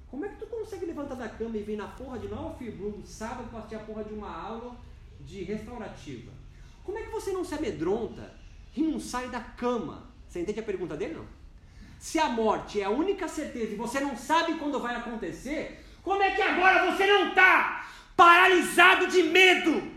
como 0.09 0.25
é 0.25 0.29
que 0.29 0.37
tu 0.37 0.47
consegue 0.47 0.87
levantar 0.87 1.13
da 1.13 1.29
cama 1.29 1.55
e 1.55 1.61
vir 1.61 1.77
na 1.77 1.87
porra 1.87 2.17
de 2.17 2.27
Nova 2.27 2.57
no 2.59 3.05
sábado 3.05 3.49
para 3.49 3.59
assistir 3.59 3.75
a 3.75 3.79
porra 3.79 4.03
de 4.03 4.13
uma 4.15 4.35
aula 4.35 4.75
de 5.21 5.43
restaurativa? 5.43 6.31
Como 6.83 6.97
é 6.97 7.03
que 7.03 7.11
você 7.11 7.31
não 7.31 7.45
se 7.45 7.53
amedronta 7.53 8.33
e 8.75 8.81
não 8.81 8.99
sai 8.99 9.29
da 9.29 9.39
cama? 9.39 10.03
Você 10.27 10.41
entende 10.41 10.59
a 10.59 10.63
pergunta 10.63 10.97
dele, 10.97 11.13
não? 11.13 11.27
Se 11.99 12.17
a 12.17 12.27
morte 12.27 12.81
é 12.81 12.85
a 12.85 12.89
única 12.89 13.27
certeza 13.27 13.73
e 13.73 13.77
você 13.77 13.99
não 13.99 14.17
sabe 14.17 14.55
quando 14.55 14.79
vai 14.79 14.95
acontecer, 14.95 15.85
como 16.01 16.21
é 16.23 16.31
que 16.31 16.41
agora 16.41 16.91
você 16.91 17.05
não 17.05 17.29
está 17.29 17.87
paralisado 18.17 19.07
de 19.07 19.21
medo? 19.23 19.92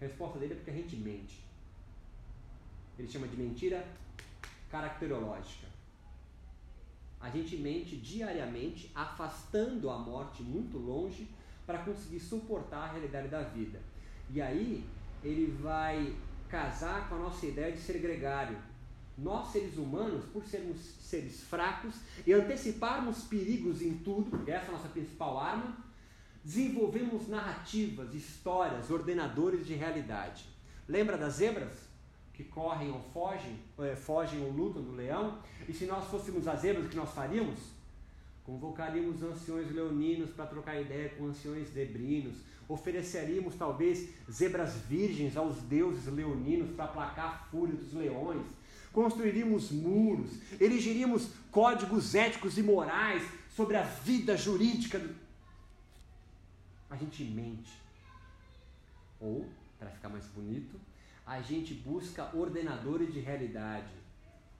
A 0.00 0.04
resposta 0.04 0.38
dele 0.38 0.52
é 0.52 0.56
porque 0.56 0.70
a 0.70 0.74
gente 0.74 0.96
mente. 0.96 1.40
Ele 2.98 3.08
chama 3.08 3.26
de 3.28 3.36
mentira 3.36 3.86
caracterológica. 4.70 5.66
A 7.20 7.30
gente 7.30 7.56
mente 7.56 7.96
diariamente, 7.96 8.90
afastando 8.94 9.90
a 9.90 9.98
morte 9.98 10.42
muito 10.42 10.78
longe 10.78 11.28
para 11.66 11.78
conseguir 11.78 12.20
suportar 12.20 12.88
a 12.88 12.92
realidade 12.92 13.28
da 13.28 13.42
vida. 13.42 13.80
E 14.30 14.40
aí 14.40 14.84
ele 15.22 15.50
vai 15.60 16.14
casar 16.48 17.08
com 17.08 17.16
a 17.16 17.18
nossa 17.18 17.46
ideia 17.46 17.72
de 17.72 17.78
ser 17.78 17.98
gregário. 17.98 18.56
Nós, 19.16 19.48
seres 19.48 19.76
humanos, 19.76 20.24
por 20.26 20.44
sermos 20.44 20.78
seres 20.78 21.42
fracos 21.42 21.96
e 22.24 22.32
anteciparmos 22.32 23.24
perigos 23.24 23.82
em 23.82 23.98
tudo, 23.98 24.48
essa 24.48 24.66
é 24.66 24.68
a 24.68 24.72
nossa 24.72 24.88
principal 24.88 25.38
arma, 25.38 25.76
desenvolvemos 26.48 27.28
narrativas, 27.28 28.14
histórias, 28.14 28.90
ordenadores 28.90 29.66
de 29.66 29.74
realidade. 29.74 30.46
Lembra 30.88 31.18
das 31.18 31.34
zebras? 31.34 31.74
Que 32.32 32.42
correm 32.42 32.90
ou 32.90 33.02
fogem, 33.12 33.58
é, 33.80 33.94
fogem 33.94 34.42
ou 34.42 34.50
lutam 34.50 34.80
do 34.80 34.92
leão? 34.92 35.40
E 35.68 35.74
se 35.74 35.84
nós 35.84 36.08
fôssemos 36.08 36.48
as 36.48 36.60
zebras, 36.60 36.86
o 36.86 36.88
que 36.88 36.96
nós 36.96 37.10
faríamos? 37.10 37.58
Convocaríamos 38.46 39.22
anciões 39.22 39.70
leoninos 39.70 40.30
para 40.30 40.46
trocar 40.46 40.80
ideia 40.80 41.10
com 41.10 41.26
anciões 41.26 41.68
zebrinos. 41.68 42.38
Ofereceríamos 42.66 43.54
talvez 43.54 44.08
zebras 44.30 44.72
virgens 44.88 45.36
aos 45.36 45.60
deuses 45.64 46.06
leoninos 46.06 46.74
para 46.74 46.86
aplacar 46.86 47.26
a 47.26 47.50
fúria 47.50 47.74
dos 47.74 47.92
leões. 47.92 48.46
Construiríamos 48.90 49.70
muros, 49.70 50.30
erigiríamos 50.58 51.28
códigos 51.50 52.14
éticos 52.14 52.56
e 52.56 52.62
morais 52.62 53.22
sobre 53.54 53.76
a 53.76 53.82
vida 53.82 54.34
jurídica 54.34 54.98
a 56.90 56.96
gente 56.96 57.24
mente. 57.24 57.72
Ou, 59.20 59.48
para 59.78 59.90
ficar 59.90 60.08
mais 60.08 60.26
bonito, 60.26 60.78
a 61.26 61.40
gente 61.40 61.74
busca 61.74 62.34
ordenadores 62.34 63.12
de 63.12 63.20
realidade. 63.20 63.92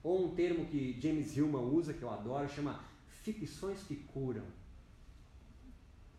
Ou 0.03 0.25
um 0.25 0.35
termo 0.35 0.65
que 0.65 0.99
James 1.01 1.35
Hillman 1.35 1.63
usa, 1.63 1.93
que 1.93 2.03
eu 2.03 2.09
adoro, 2.09 2.47
chama 2.47 2.79
ficções 3.23 3.83
que 3.83 3.95
curam. 3.95 4.45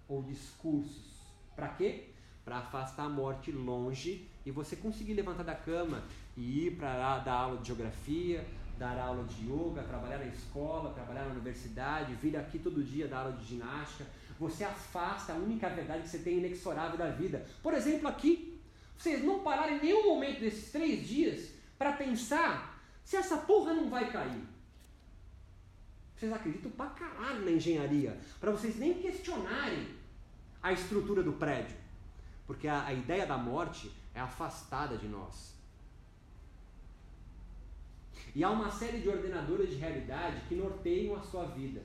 Ou 0.08 0.22
discursos. 0.22 1.20
Para 1.54 1.68
quê? 1.68 2.10
Para 2.44 2.58
afastar 2.58 3.04
a 3.04 3.08
morte 3.08 3.52
longe 3.52 4.28
e 4.44 4.50
você 4.50 4.74
conseguir 4.74 5.14
levantar 5.14 5.44
da 5.44 5.54
cama 5.54 6.02
e 6.36 6.66
ir 6.66 6.76
para 6.76 6.96
lá 6.96 7.18
dar 7.18 7.34
aula 7.34 7.60
de 7.60 7.68
geografia, 7.68 8.46
dar 8.78 8.98
aula 8.98 9.24
de 9.24 9.46
yoga, 9.46 9.82
trabalhar 9.82 10.18
na 10.18 10.26
escola, 10.26 10.92
trabalhar 10.94 11.26
na 11.26 11.32
universidade, 11.32 12.14
vir 12.14 12.36
aqui 12.36 12.58
todo 12.58 12.82
dia 12.82 13.06
dar 13.06 13.20
aula 13.20 13.36
de 13.36 13.44
ginástica, 13.44 14.06
você 14.40 14.64
afasta 14.64 15.34
a 15.34 15.36
única 15.36 15.68
verdade 15.68 16.04
que 16.04 16.08
você 16.08 16.20
tem 16.20 16.38
inexorável 16.38 16.96
da 16.96 17.10
vida. 17.10 17.46
Por 17.62 17.74
exemplo, 17.74 18.08
aqui, 18.08 18.58
vocês 18.96 19.22
não 19.22 19.40
pararam 19.40 19.76
em 19.76 19.82
nenhum 19.82 20.06
momento 20.06 20.40
desses 20.40 20.72
três 20.72 21.06
dias 21.06 21.50
para 21.76 21.92
pensar 21.92 22.82
se 23.04 23.16
essa 23.16 23.36
porra 23.36 23.74
não 23.74 23.90
vai 23.90 24.10
cair. 24.10 24.42
Vocês 26.16 26.32
acreditam 26.32 26.70
pra 26.70 26.86
caralho 26.86 27.44
na 27.44 27.50
engenharia, 27.50 28.18
para 28.40 28.50
vocês 28.50 28.76
nem 28.76 28.94
questionarem 28.94 29.86
a 30.62 30.72
estrutura 30.72 31.22
do 31.22 31.34
prédio. 31.34 31.76
Porque 32.46 32.66
a, 32.66 32.86
a 32.86 32.94
ideia 32.94 33.26
da 33.26 33.36
morte 33.36 33.92
é 34.14 34.20
afastada 34.20 34.96
de 34.96 35.06
nós. 35.06 35.54
E 38.34 38.42
há 38.42 38.48
uma 38.48 38.70
série 38.70 39.00
de 39.00 39.08
ordenadores 39.10 39.68
de 39.68 39.76
realidade 39.76 40.40
que 40.48 40.54
norteiam 40.54 41.14
a 41.14 41.20
sua 41.20 41.44
vida. 41.44 41.82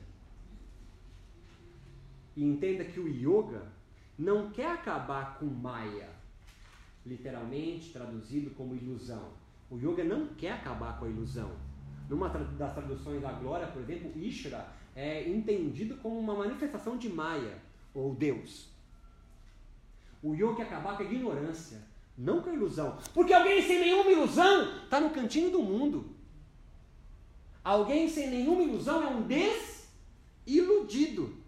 E 2.35 2.43
entenda 2.43 2.83
que 2.83 2.99
o 2.99 3.07
yoga 3.07 3.63
não 4.17 4.51
quer 4.51 4.71
acabar 4.71 5.37
com 5.37 5.45
Maya, 5.45 6.09
literalmente 7.05 7.91
traduzido 7.91 8.51
como 8.51 8.75
ilusão. 8.75 9.29
O 9.69 9.77
yoga 9.77 10.03
não 10.03 10.27
quer 10.27 10.53
acabar 10.53 10.99
com 10.99 11.05
a 11.05 11.09
ilusão. 11.09 11.51
Numa 12.09 12.29
das 12.29 12.73
traduções 12.73 13.21
da 13.21 13.31
glória, 13.31 13.67
por 13.67 13.81
exemplo, 13.81 14.11
Ishra 14.15 14.67
é 14.95 15.27
entendido 15.27 15.97
como 15.97 16.19
uma 16.19 16.35
manifestação 16.35 16.97
de 16.97 17.09
Maya, 17.09 17.57
ou 17.93 18.13
Deus. 18.13 18.69
O 20.21 20.33
yoga 20.33 20.55
quer 20.55 20.63
acabar 20.63 20.97
com 20.97 21.03
a 21.03 21.05
ignorância, 21.05 21.81
não 22.17 22.41
com 22.41 22.49
a 22.49 22.53
ilusão. 22.53 22.97
Porque 23.13 23.33
alguém 23.33 23.61
sem 23.61 23.79
nenhuma 23.79 24.11
ilusão 24.11 24.83
está 24.83 24.99
no 24.99 25.11
cantinho 25.11 25.51
do 25.51 25.61
mundo. 25.61 26.15
Alguém 27.63 28.09
sem 28.09 28.29
nenhuma 28.29 28.61
ilusão 28.63 29.03
é 29.03 29.07
um 29.07 29.27
desiludido. 30.45 31.44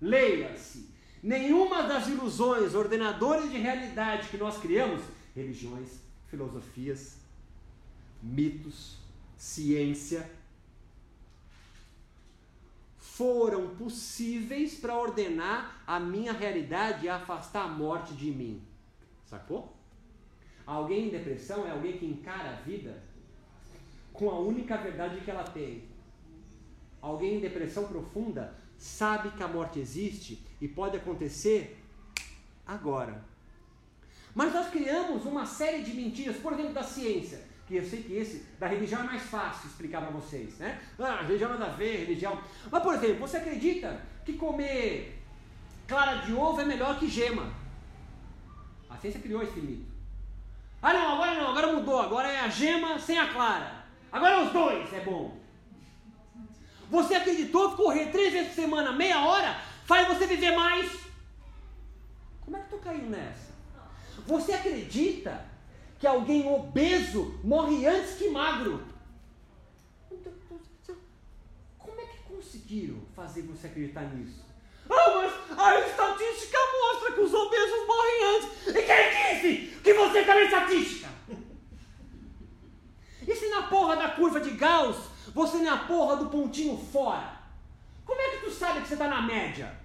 Leia-se. 0.00 0.88
Nenhuma 1.22 1.82
das 1.82 2.06
ilusões, 2.06 2.74
ordenadores 2.74 3.50
de 3.50 3.58
realidade 3.58 4.28
que 4.28 4.36
nós 4.36 4.58
criamos, 4.58 5.02
religiões, 5.34 6.00
filosofias, 6.28 7.18
mitos, 8.22 8.98
ciência, 9.36 10.30
foram 12.98 13.74
possíveis 13.74 14.76
para 14.76 14.96
ordenar 14.96 15.82
a 15.84 15.98
minha 15.98 16.32
realidade 16.32 17.06
e 17.06 17.08
afastar 17.08 17.64
a 17.64 17.68
morte 17.68 18.14
de 18.14 18.30
mim. 18.30 18.62
Sacou? 19.26 19.76
Alguém 20.64 21.08
em 21.08 21.10
depressão 21.10 21.66
é 21.66 21.70
alguém 21.70 21.98
que 21.98 22.06
encara 22.06 22.50
a 22.50 22.60
vida 22.60 23.02
com 24.12 24.30
a 24.30 24.38
única 24.38 24.76
verdade 24.76 25.20
que 25.20 25.30
ela 25.30 25.42
tem. 25.42 25.84
Alguém 27.00 27.38
em 27.38 27.40
depressão 27.40 27.88
profunda 27.88 28.54
sabe 28.78 29.30
que 29.32 29.42
a 29.42 29.48
morte 29.48 29.80
existe 29.80 30.42
e 30.60 30.68
pode 30.68 30.96
acontecer 30.96 31.82
agora. 32.66 33.22
Mas 34.34 34.54
nós 34.54 34.68
criamos 34.68 35.24
uma 35.24 35.44
série 35.44 35.82
de 35.82 35.92
mentiras, 35.92 36.36
por 36.36 36.52
exemplo, 36.52 36.72
da 36.72 36.82
ciência, 36.82 37.44
que 37.66 37.76
eu 37.76 37.84
sei 37.84 38.02
que 38.02 38.14
esse 38.14 38.46
da 38.58 38.68
religião 38.68 39.00
é 39.00 39.04
mais 39.04 39.22
fácil 39.22 39.68
explicar 39.68 40.00
para 40.00 40.10
vocês, 40.10 40.56
né? 40.58 40.80
Ah, 40.98 41.22
religião 41.22 41.50
nada 41.50 41.66
a 41.66 41.70
ver, 41.70 42.06
religião. 42.06 42.40
Mas, 42.70 42.82
por 42.82 42.94
exemplo, 42.94 43.18
você 43.18 43.38
acredita 43.38 44.00
que 44.24 44.34
comer 44.34 45.20
clara 45.88 46.18
de 46.18 46.32
ovo 46.32 46.60
é 46.60 46.64
melhor 46.64 46.98
que 46.98 47.08
gema? 47.08 47.52
A 48.88 48.96
ciência 48.96 49.20
criou 49.20 49.42
esse 49.42 49.58
mito. 49.60 49.86
Ah, 50.80 50.92
não, 50.92 51.14
agora 51.14 51.34
não, 51.34 51.50
agora 51.50 51.72
mudou, 51.72 52.00
agora 52.00 52.28
é 52.28 52.38
a 52.38 52.48
gema 52.48 52.98
sem 52.98 53.18
a 53.18 53.32
clara. 53.32 53.84
Agora 54.12 54.44
os 54.44 54.52
dois 54.52 54.92
é 54.92 55.00
bom. 55.00 55.36
Você 56.90 57.14
acreditou 57.14 57.70
que 57.70 57.76
correr 57.76 58.10
três 58.10 58.32
vezes 58.32 58.48
por 58.48 58.54
semana, 58.54 58.92
meia 58.92 59.20
hora, 59.20 59.60
faz 59.84 60.08
você 60.08 60.26
viver 60.26 60.52
mais? 60.52 60.90
Como 62.40 62.56
é 62.56 62.60
que 62.60 62.70
tu 62.70 62.78
caiu 62.78 63.04
nessa? 63.10 63.52
Você 64.26 64.52
acredita 64.52 65.44
que 65.98 66.06
alguém 66.06 66.46
obeso 66.46 67.38
morre 67.44 67.86
antes 67.86 68.14
que 68.14 68.28
magro? 68.28 68.82
Como 71.78 72.00
é 72.00 72.04
que 72.04 72.18
conseguiram 72.22 73.00
fazer 73.14 73.42
você 73.42 73.66
acreditar 73.66 74.02
nisso? 74.14 74.46
Ah, 74.88 75.10
mas 75.16 75.58
a 75.58 75.80
estatística 75.80 76.58
mostra 76.80 77.12
que 77.12 77.20
os 77.20 77.34
obesos 77.34 77.86
morrem 77.86 78.36
antes. 78.36 78.66
E 78.68 78.82
quem 78.82 79.34
disse 79.34 79.80
que 79.82 79.92
você 79.92 80.18
está 80.20 80.34
na 80.34 80.42
estatística? 80.42 81.08
E 83.26 83.36
se 83.36 83.50
na 83.50 83.64
porra 83.64 83.94
da 83.94 84.08
curva 84.08 84.40
de 84.40 84.52
Gauss 84.52 84.96
você 85.32 85.58
na 85.58 85.76
porra 85.76 86.16
do 86.16 86.26
pontinho 86.26 86.76
fora? 86.76 87.38
Como 88.04 88.20
é 88.20 88.30
que 88.30 88.44
tu 88.44 88.50
sabe 88.50 88.80
que 88.80 88.88
você 88.88 88.94
está 88.94 89.08
na 89.08 89.22
média? 89.22 89.76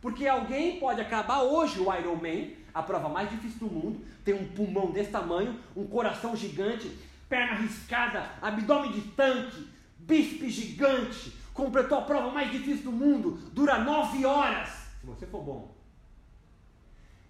Porque 0.00 0.26
alguém 0.26 0.80
pode 0.80 1.00
acabar 1.00 1.42
hoje 1.42 1.78
o 1.78 1.94
Iron 1.94 2.16
Man, 2.16 2.50
a 2.74 2.82
prova 2.82 3.08
mais 3.08 3.30
difícil 3.30 3.60
do 3.60 3.72
mundo, 3.72 4.04
tem 4.24 4.34
um 4.34 4.48
pulmão 4.48 4.90
desse 4.90 5.10
tamanho, 5.10 5.58
um 5.76 5.86
coração 5.86 6.34
gigante, 6.34 6.90
perna 7.28 7.54
riscada, 7.54 8.30
abdômen 8.42 8.90
de 8.92 9.02
tanque, 9.12 9.68
bíceps 9.98 10.52
gigante, 10.52 11.32
completou 11.54 11.98
a 11.98 12.02
prova 12.02 12.30
mais 12.30 12.50
difícil 12.50 12.84
do 12.84 12.92
mundo, 12.92 13.38
dura 13.52 13.78
nove 13.78 14.26
horas, 14.26 14.68
se 15.00 15.06
você 15.06 15.26
for 15.26 15.42
bom. 15.42 15.74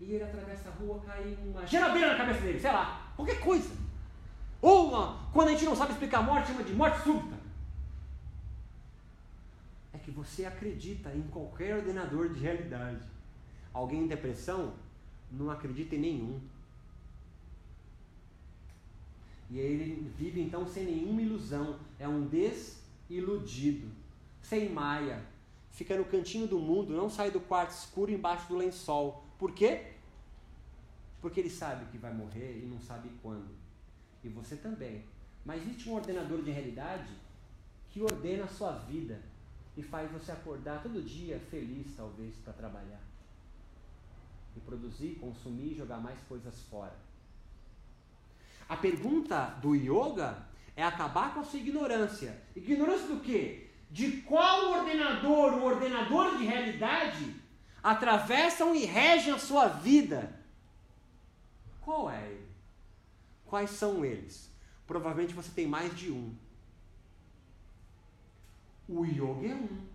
E 0.01 0.15
ele 0.15 0.25
atravessa 0.25 0.71
a 0.71 0.73
rua, 0.73 1.01
cai 1.07 1.37
uma 1.45 1.65
geladeira 1.67 2.09
na 2.09 2.17
cabeça 2.17 2.41
dele, 2.41 2.59
sei 2.59 2.73
lá, 2.73 3.13
qualquer 3.15 3.39
coisa. 3.39 3.82
Ou 4.63 4.89
uma, 4.89 5.29
quando 5.33 5.49
a 5.49 5.51
gente 5.51 5.67
não 5.67 5.77
sabe 5.77 5.93
explicar 5.93 6.21
a 6.21 6.23
morte, 6.23 6.49
chama 6.49 6.63
de 6.63 6.73
morte 6.73 7.03
súbita 7.03 7.43
que 10.03 10.11
você 10.11 10.45
acredita 10.45 11.15
em 11.15 11.23
qualquer 11.23 11.77
ordenador 11.77 12.29
de 12.29 12.41
realidade. 12.41 13.07
Alguém 13.73 14.03
em 14.03 14.07
depressão 14.07 14.75
não 15.31 15.51
acredita 15.51 15.95
em 15.95 16.01
nenhum. 16.01 16.41
E 19.51 19.59
ele 19.59 20.11
vive 20.17 20.41
então 20.41 20.67
sem 20.67 20.85
nenhuma 20.85 21.23
ilusão. 21.23 21.79
É 21.99 22.09
um 22.09 22.27
desiludido, 22.27 23.89
sem 24.43 24.69
maia. 24.69 25.25
Fica 25.71 25.97
no 25.97 26.05
cantinho 26.05 26.47
do 26.47 26.59
mundo, 26.59 26.93
não 26.95 27.09
sai 27.09 27.31
do 27.31 27.41
quarto 27.41 27.71
escuro 27.71 28.11
embaixo 28.11 28.49
do 28.49 28.57
lençol. 28.57 29.25
Por 29.39 29.53
quê? 29.53 29.93
Porque 31.21 31.41
ele 31.41 31.51
sabe 31.51 31.87
que 31.91 31.97
vai 31.97 32.13
morrer 32.13 32.61
e 32.63 32.67
não 32.67 32.81
sabe 32.81 33.11
quando. 33.23 33.49
E 34.23 34.29
você 34.29 34.57
também. 34.57 35.05
Mas 35.45 35.63
existe 35.63 35.89
um 35.89 35.95
ordenador 35.95 36.43
de 36.43 36.51
realidade 36.51 37.13
que 37.91 38.01
ordena 38.01 38.45
a 38.45 38.49
sua 38.49 38.73
vida 38.73 39.21
e 39.77 39.83
faz 39.83 40.11
você 40.11 40.33
acordar 40.33 40.83
todo 40.83 41.03
dia 41.03 41.41
feliz, 41.51 41.95
talvez, 41.97 42.37
para 42.37 42.53
trabalhar. 42.53 43.01
E 44.57 44.61
produzir, 44.61 45.17
consumir 45.21 45.73
e 45.73 45.77
jogar 45.77 45.99
mais 45.99 46.19
coisas 46.29 46.63
fora. 46.65 46.95
A 48.69 48.77
pergunta 48.77 49.59
do 49.61 49.75
yoga 49.75 50.47
é 50.77 50.83
acabar 50.83 51.35
com 51.35 51.41
a 51.41 51.45
sua 51.45 51.59
ignorância. 51.59 52.41
Ignorância 52.55 53.09
do 53.09 53.21
quê? 53.21 53.71
De 53.91 54.23
qual 54.23 54.79
ordenador, 54.79 55.55
o 55.55 55.65
ordenador 55.65 56.39
de 56.39 56.45
realidade, 56.45 57.35
atravessam 57.83 58.75
e 58.75 58.85
regem 58.85 59.35
a 59.35 59.39
sua 59.39 59.69
vida. 59.69 60.41
Qual 61.81 62.11
é 62.11 62.31
ele? 62.31 62.52
Quais 63.53 63.69
são 63.69 64.03
eles? 64.03 64.51
Provavelmente 64.87 65.35
você 65.35 65.51
tem 65.51 65.67
mais 65.67 65.95
de 65.95 66.11
um. 66.11 66.35
O 68.89 69.05
yoga 69.05 69.47
é 69.47 69.55
um. 69.55 69.87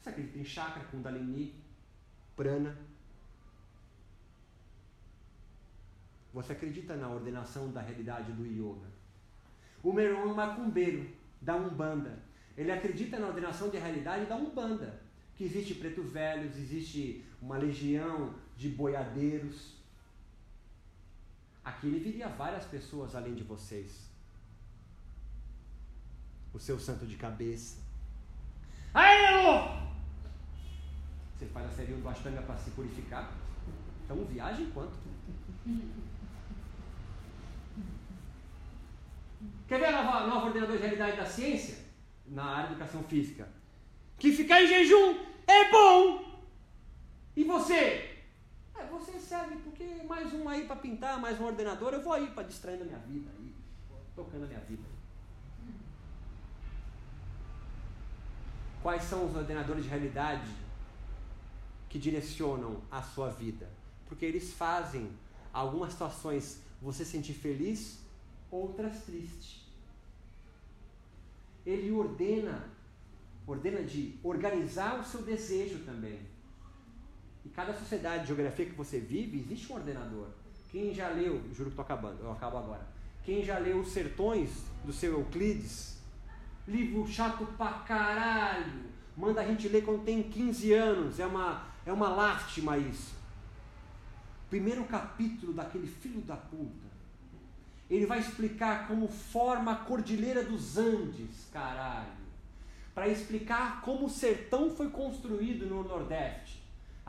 Você 0.00 0.08
acredita 0.08 0.38
em 0.38 0.44
chakra, 0.44 0.82
kundalini, 0.84 1.54
prana? 2.34 2.74
Você 6.32 6.52
acredita 6.52 6.96
na 6.96 7.10
ordenação 7.10 7.70
da 7.70 7.82
realidade 7.82 8.32
do 8.32 8.46
yoga? 8.46 8.88
O 9.82 9.92
meu 9.92 10.06
irmão 10.06 10.30
é 10.30 10.34
macumbeiro, 10.34 11.10
da 11.38 11.54
Umbanda. 11.54 12.18
Ele 12.56 12.72
acredita 12.72 13.18
na 13.18 13.28
ordenação 13.28 13.68
de 13.68 13.76
realidade 13.76 14.24
da 14.24 14.36
Umbanda. 14.36 15.02
Que 15.36 15.44
existe 15.44 15.74
pretos 15.74 16.08
velhos, 16.08 16.56
existe 16.56 17.26
uma 17.42 17.58
legião 17.58 18.34
de 18.56 18.70
boiadeiros. 18.70 19.79
Aqui 21.70 21.86
ele 21.86 22.00
viria 22.00 22.28
várias 22.28 22.64
pessoas 22.64 23.14
além 23.14 23.34
de 23.34 23.44
vocês 23.44 24.10
o 26.52 26.58
seu 26.58 26.78
santo 26.80 27.06
de 27.06 27.16
cabeça. 27.16 27.78
Aí, 28.92 29.16
Você 31.32 31.46
faz 31.46 31.66
a 31.66 31.70
série 31.70 31.92
do 31.92 32.08
Ashtanga 32.08 32.42
para 32.42 32.56
se 32.56 32.70
purificar. 32.72 33.32
Então 34.04 34.24
viaja 34.24 34.60
enquanto. 34.60 34.98
Quer 39.68 39.78
ver 39.78 39.86
a 39.86 40.02
nova, 40.02 40.26
nova 40.26 40.46
ordenador 40.46 40.76
de 40.76 40.82
realidade 40.82 41.16
da 41.16 41.24
ciência? 41.24 41.78
Na 42.26 42.44
área 42.44 42.66
de 42.66 42.74
educação 42.74 43.04
física. 43.04 43.48
Que 44.18 44.32
ficar 44.32 44.60
em 44.60 44.66
jejum 44.66 45.20
é 45.46 45.70
bom. 45.70 46.42
E 47.36 47.44
você? 47.44 48.09
É, 48.80 48.86
você 48.86 49.18
serve 49.18 49.56
porque 49.56 49.84
mais 50.08 50.32
um 50.32 50.48
aí 50.48 50.66
para 50.66 50.76
pintar, 50.76 51.20
mais 51.20 51.38
um 51.38 51.44
ordenador, 51.44 51.92
eu 51.92 52.02
vou 52.02 52.14
aí 52.14 52.28
para 52.28 52.44
distrair 52.44 52.80
a 52.80 52.84
minha 52.84 52.98
vida, 52.98 53.30
aí, 53.38 53.54
tocando 54.16 54.44
a 54.44 54.46
minha 54.46 54.60
vida. 54.60 54.82
Quais 58.82 59.02
são 59.02 59.26
os 59.26 59.36
ordenadores 59.36 59.84
de 59.84 59.90
realidade 59.90 60.50
que 61.90 61.98
direcionam 61.98 62.80
a 62.90 63.02
sua 63.02 63.28
vida? 63.28 63.68
Porque 64.08 64.24
eles 64.24 64.54
fazem 64.54 65.10
algumas 65.52 65.92
situações 65.92 66.62
você 66.80 67.04
sentir 67.04 67.34
feliz, 67.34 67.98
outras 68.50 69.04
triste. 69.04 69.68
Ele 71.66 71.92
ordena, 71.92 72.70
ordena 73.46 73.82
de 73.82 74.18
organizar 74.24 74.98
o 74.98 75.04
seu 75.04 75.20
desejo 75.20 75.84
também. 75.84 76.29
E 77.44 77.48
cada 77.48 77.72
sociedade 77.72 78.22
de 78.22 78.28
geografia 78.28 78.66
que 78.66 78.74
você 78.74 78.98
vive, 78.98 79.38
existe 79.38 79.72
um 79.72 79.76
ordenador. 79.76 80.28
Quem 80.70 80.94
já 80.94 81.08
leu, 81.08 81.42
juro 81.52 81.70
que 81.70 81.70
estou 81.70 81.82
acabando, 81.82 82.22
eu 82.22 82.30
acabo 82.30 82.58
agora. 82.58 82.86
Quem 83.24 83.44
já 83.44 83.58
leu 83.58 83.80
Os 83.80 83.92
Sertões 83.92 84.50
do 84.84 84.92
seu 84.92 85.12
Euclides, 85.12 85.98
livro 86.66 87.06
chato 87.06 87.44
pra 87.56 87.72
caralho. 87.72 88.90
Manda 89.16 89.40
a 89.40 89.46
gente 89.46 89.68
ler 89.68 89.84
quando 89.84 90.04
tem 90.04 90.22
15 90.22 90.72
anos. 90.72 91.20
É 91.20 91.26
uma, 91.26 91.66
é 91.84 91.92
uma 91.92 92.08
lástima 92.08 92.78
isso. 92.78 93.14
Primeiro 94.48 94.84
capítulo 94.84 95.52
daquele 95.52 95.86
filho 95.86 96.20
da 96.22 96.36
puta. 96.36 96.90
Ele 97.88 98.06
vai 98.06 98.20
explicar 98.20 98.86
como 98.86 99.08
forma 99.08 99.72
a 99.72 99.76
Cordilheira 99.76 100.44
dos 100.44 100.78
Andes, 100.78 101.48
caralho. 101.52 102.20
Para 102.94 103.08
explicar 103.08 103.80
como 103.82 104.06
o 104.06 104.10
sertão 104.10 104.70
foi 104.70 104.90
construído 104.90 105.66
no 105.66 105.82
Nordeste, 105.82 106.62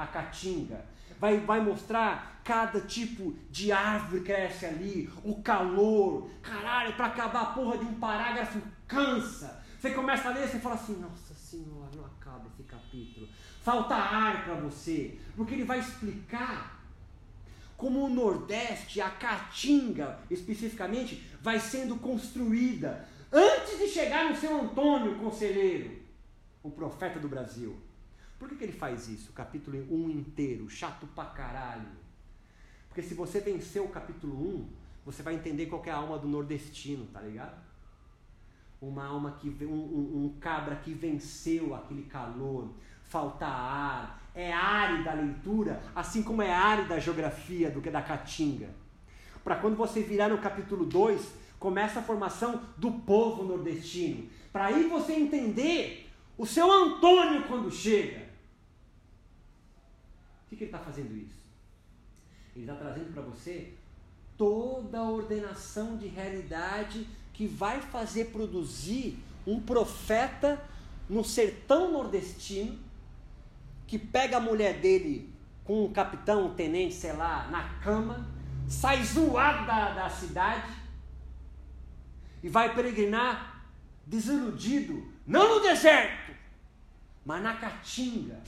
a 0.03 0.07
Caatinga. 0.07 0.85
Vai, 1.19 1.39
vai 1.39 1.61
mostrar 1.61 2.41
cada 2.43 2.81
tipo 2.81 3.35
de 3.49 3.71
árvore 3.71 4.23
cresce 4.23 4.65
ali, 4.65 5.09
o 5.23 5.41
calor. 5.41 6.29
Caralho, 6.41 6.93
para 6.95 7.07
acabar 7.07 7.41
a 7.41 7.45
porra 7.47 7.77
de 7.77 7.85
um 7.85 7.93
parágrafo 7.99 8.61
cansa. 8.87 9.63
Você 9.79 9.91
começa 9.91 10.29
a 10.29 10.33
ler 10.33 10.45
e 10.45 10.59
fala 10.59 10.75
assim: 10.75 10.97
Nossa 10.99 11.33
Senhora, 11.33 11.89
não 11.95 12.05
acaba 12.05 12.47
esse 12.53 12.63
capítulo. 12.63 13.27
Falta 13.61 13.95
ar 13.95 14.45
para 14.45 14.55
você, 14.55 15.19
porque 15.35 15.53
ele 15.53 15.63
vai 15.63 15.79
explicar 15.79 16.81
como 17.77 18.05
o 18.05 18.09
Nordeste, 18.09 19.01
a 19.01 19.09
Caatinga 19.09 20.19
especificamente, 20.29 21.27
vai 21.41 21.59
sendo 21.59 21.95
construída 21.95 23.07
antes 23.31 23.79
de 23.79 23.87
chegar 23.87 24.29
no 24.29 24.35
seu 24.35 24.61
Antônio 24.61 25.17
Conselheiro, 25.17 25.99
o 26.61 26.69
profeta 26.69 27.19
do 27.19 27.27
Brasil. 27.27 27.75
Por 28.41 28.49
que, 28.49 28.55
que 28.55 28.63
ele 28.63 28.73
faz 28.73 29.07
isso? 29.07 29.31
Capítulo 29.33 29.77
1 29.77 30.09
inteiro, 30.09 30.67
chato 30.67 31.05
pra 31.13 31.25
caralho. 31.25 31.89
Porque 32.87 33.03
se 33.03 33.13
você 33.13 33.39
vencer 33.39 33.83
o 33.83 33.89
capítulo 33.89 34.35
1, 34.35 34.69
você 35.05 35.21
vai 35.21 35.35
entender 35.35 35.67
qual 35.67 35.85
é 35.85 35.91
a 35.91 35.97
alma 35.97 36.17
do 36.17 36.27
nordestino, 36.27 37.05
tá 37.13 37.21
ligado? 37.21 37.61
uma 38.81 39.05
alma 39.05 39.37
que 39.39 39.47
um, 39.63 39.71
um, 39.71 40.25
um 40.25 40.35
cabra 40.39 40.75
que 40.75 40.91
venceu 40.91 41.75
aquele 41.75 42.01
calor, 42.01 42.69
falta 43.03 43.45
ar, 43.45 44.19
é 44.33 44.51
árida 44.51 45.11
a 45.11 45.13
leitura, 45.13 45.83
assim 45.95 46.23
como 46.23 46.41
é 46.41 46.51
árida 46.51 46.95
a 46.95 46.99
geografia 46.99 47.69
do 47.69 47.79
que 47.79 47.91
da 47.91 48.01
Caatinga. 48.01 48.69
Para 49.43 49.57
quando 49.57 49.75
você 49.75 50.01
virar 50.01 50.29
no 50.29 50.39
capítulo 50.39 50.83
2, 50.83 51.31
começa 51.59 51.99
a 51.99 52.03
formação 52.03 52.63
do 52.75 52.91
povo 52.91 53.43
nordestino. 53.43 54.27
Para 54.51 54.65
aí 54.65 54.87
você 54.87 55.13
entender 55.13 56.09
o 56.35 56.47
seu 56.47 56.71
Antônio 56.71 57.43
quando 57.47 57.69
chega. 57.69 58.30
Que, 60.51 60.57
que 60.57 60.63
ele 60.65 60.71
está 60.71 60.79
fazendo 60.79 61.15
isso? 61.15 61.39
Ele 62.53 62.65
está 62.65 62.75
trazendo 62.75 63.13
para 63.13 63.21
você 63.21 63.71
toda 64.37 64.99
a 64.99 65.09
ordenação 65.09 65.95
de 65.95 66.07
realidade 66.07 67.07
que 67.31 67.47
vai 67.47 67.79
fazer 67.79 68.25
produzir 68.31 69.17
um 69.47 69.61
profeta 69.61 70.61
no 71.07 71.23
sertão 71.23 71.93
nordestino 71.93 72.77
que 73.87 73.97
pega 73.97 74.37
a 74.37 74.41
mulher 74.41 74.81
dele 74.81 75.33
com 75.63 75.85
um 75.85 75.93
capitão, 75.93 76.47
um 76.47 76.53
tenente, 76.53 76.95
sei 76.95 77.13
lá, 77.13 77.47
na 77.47 77.79
cama, 77.79 78.27
sai 78.67 79.01
zoado 79.05 79.65
da, 79.65 79.93
da 79.93 80.09
cidade 80.09 80.69
e 82.43 82.49
vai 82.49 82.75
peregrinar 82.75 83.63
desiludido, 84.05 85.13
não 85.25 85.55
no 85.55 85.61
deserto, 85.61 86.35
mas 87.25 87.41
na 87.41 87.55
caatinga. 87.55 88.41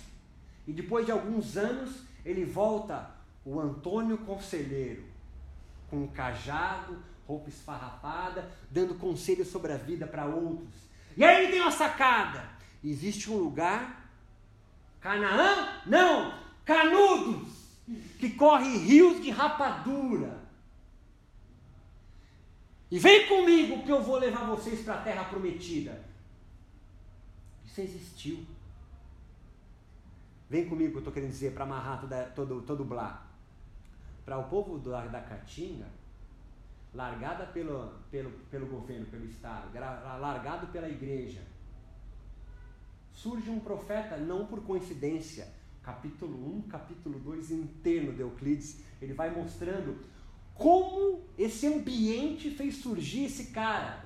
E 0.67 0.73
depois 0.73 1.05
de 1.05 1.11
alguns 1.11 1.57
anos, 1.57 2.03
ele 2.25 2.45
volta 2.45 3.11
o 3.45 3.59
Antônio 3.59 4.17
Conselheiro, 4.19 5.03
com 5.89 6.03
um 6.03 6.07
cajado, 6.07 6.97
roupa 7.27 7.49
esfarrapada, 7.49 8.49
dando 8.71 8.95
conselhos 8.95 9.49
sobre 9.49 9.73
a 9.73 9.77
vida 9.77 10.07
para 10.07 10.25
outros. 10.25 10.73
E 11.15 11.23
aí 11.23 11.43
ele 11.43 11.51
tem 11.51 11.61
uma 11.61 11.71
sacada. 11.71 12.49
Existe 12.83 13.29
um 13.29 13.37
lugar, 13.37 14.09
Canaã? 14.99 15.81
Não, 15.85 16.33
Canudos, 16.65 17.49
que 18.19 18.31
corre 18.31 18.77
rios 18.77 19.21
de 19.21 19.29
rapadura. 19.29 20.41
E 22.89 22.99
vem 22.99 23.27
comigo 23.27 23.83
que 23.83 23.91
eu 23.91 24.01
vou 24.01 24.17
levar 24.17 24.45
vocês 24.45 24.81
para 24.81 24.95
a 24.95 25.01
terra 25.01 25.25
prometida. 25.25 26.03
Isso 27.65 27.81
existiu. 27.81 28.45
Vem 30.53 30.69
comigo 30.69 30.91
que 30.91 30.97
eu 30.97 30.99
estou 30.99 31.11
querendo 31.11 31.31
dizer 31.31 31.51
para 31.51 31.63
amarrar 31.63 31.99
toda, 31.99 32.25
todo, 32.25 32.61
todo 32.61 32.85
blá. 32.85 33.25
Para 34.23 34.37
o 34.37 34.43
povo 34.43 34.77
da, 34.77 35.03
da 35.07 35.19
Caatinga, 35.19 35.87
largada 36.93 37.47
pelo, 37.47 37.91
pelo, 38.11 38.29
pelo 38.51 38.67
governo, 38.67 39.07
pelo 39.07 39.25
Estado, 39.25 39.75
largado 40.21 40.67
pela 40.67 40.87
igreja, 40.87 41.41
surge 43.11 43.49
um 43.49 43.59
profeta 43.59 44.15
não 44.15 44.45
por 44.45 44.61
coincidência. 44.61 45.47
Capítulo 45.81 46.57
1, 46.57 46.61
capítulo 46.69 47.17
2 47.17 47.49
inteiro 47.49 48.13
de 48.13 48.21
Euclides, 48.21 48.79
ele 49.01 49.15
vai 49.15 49.31
mostrando 49.35 50.05
como 50.53 51.23
esse 51.35 51.65
ambiente 51.65 52.51
fez 52.51 52.75
surgir 52.75 53.25
esse 53.25 53.45
cara. 53.47 54.05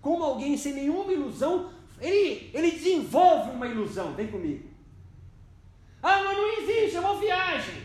Como 0.00 0.22
alguém 0.22 0.56
sem 0.56 0.72
nenhuma 0.72 1.12
ilusão, 1.12 1.72
ele, 2.00 2.48
ele 2.54 2.70
desenvolve 2.70 3.50
uma 3.50 3.66
ilusão. 3.66 4.14
Vem 4.14 4.28
comigo. 4.28 4.77
Ah, 6.02 6.22
mas 6.24 6.36
não 6.36 6.58
existe, 6.58 6.96
é 6.96 7.00
uma 7.00 7.18
viagem. 7.18 7.82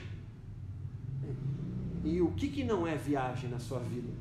E 2.03 2.21
o 2.21 2.31
que, 2.33 2.49
que 2.49 2.63
não 2.63 2.85
é 2.85 2.95
viagem 2.95 3.49
na 3.49 3.59
sua 3.59 3.79
vida? 3.79 4.11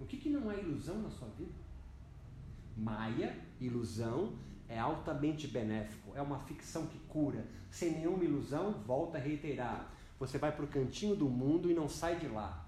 O 0.00 0.06
que, 0.06 0.16
que 0.16 0.30
não 0.30 0.50
é 0.50 0.58
ilusão 0.58 1.02
na 1.02 1.10
sua 1.10 1.28
vida? 1.28 1.52
Maia, 2.76 3.36
ilusão, 3.60 4.32
é 4.68 4.78
altamente 4.78 5.46
benéfico, 5.48 6.12
é 6.14 6.22
uma 6.22 6.38
ficção 6.40 6.86
que 6.86 6.98
cura. 7.00 7.46
Sem 7.70 7.92
nenhuma 7.92 8.24
ilusão, 8.24 8.72
volta 8.86 9.18
a 9.18 9.20
reiterar. 9.20 9.92
Você 10.18 10.38
vai 10.38 10.50
para 10.50 10.64
o 10.64 10.68
cantinho 10.68 11.14
do 11.14 11.28
mundo 11.28 11.70
e 11.70 11.74
não 11.74 11.88
sai 11.88 12.18
de 12.18 12.28
lá. 12.28 12.66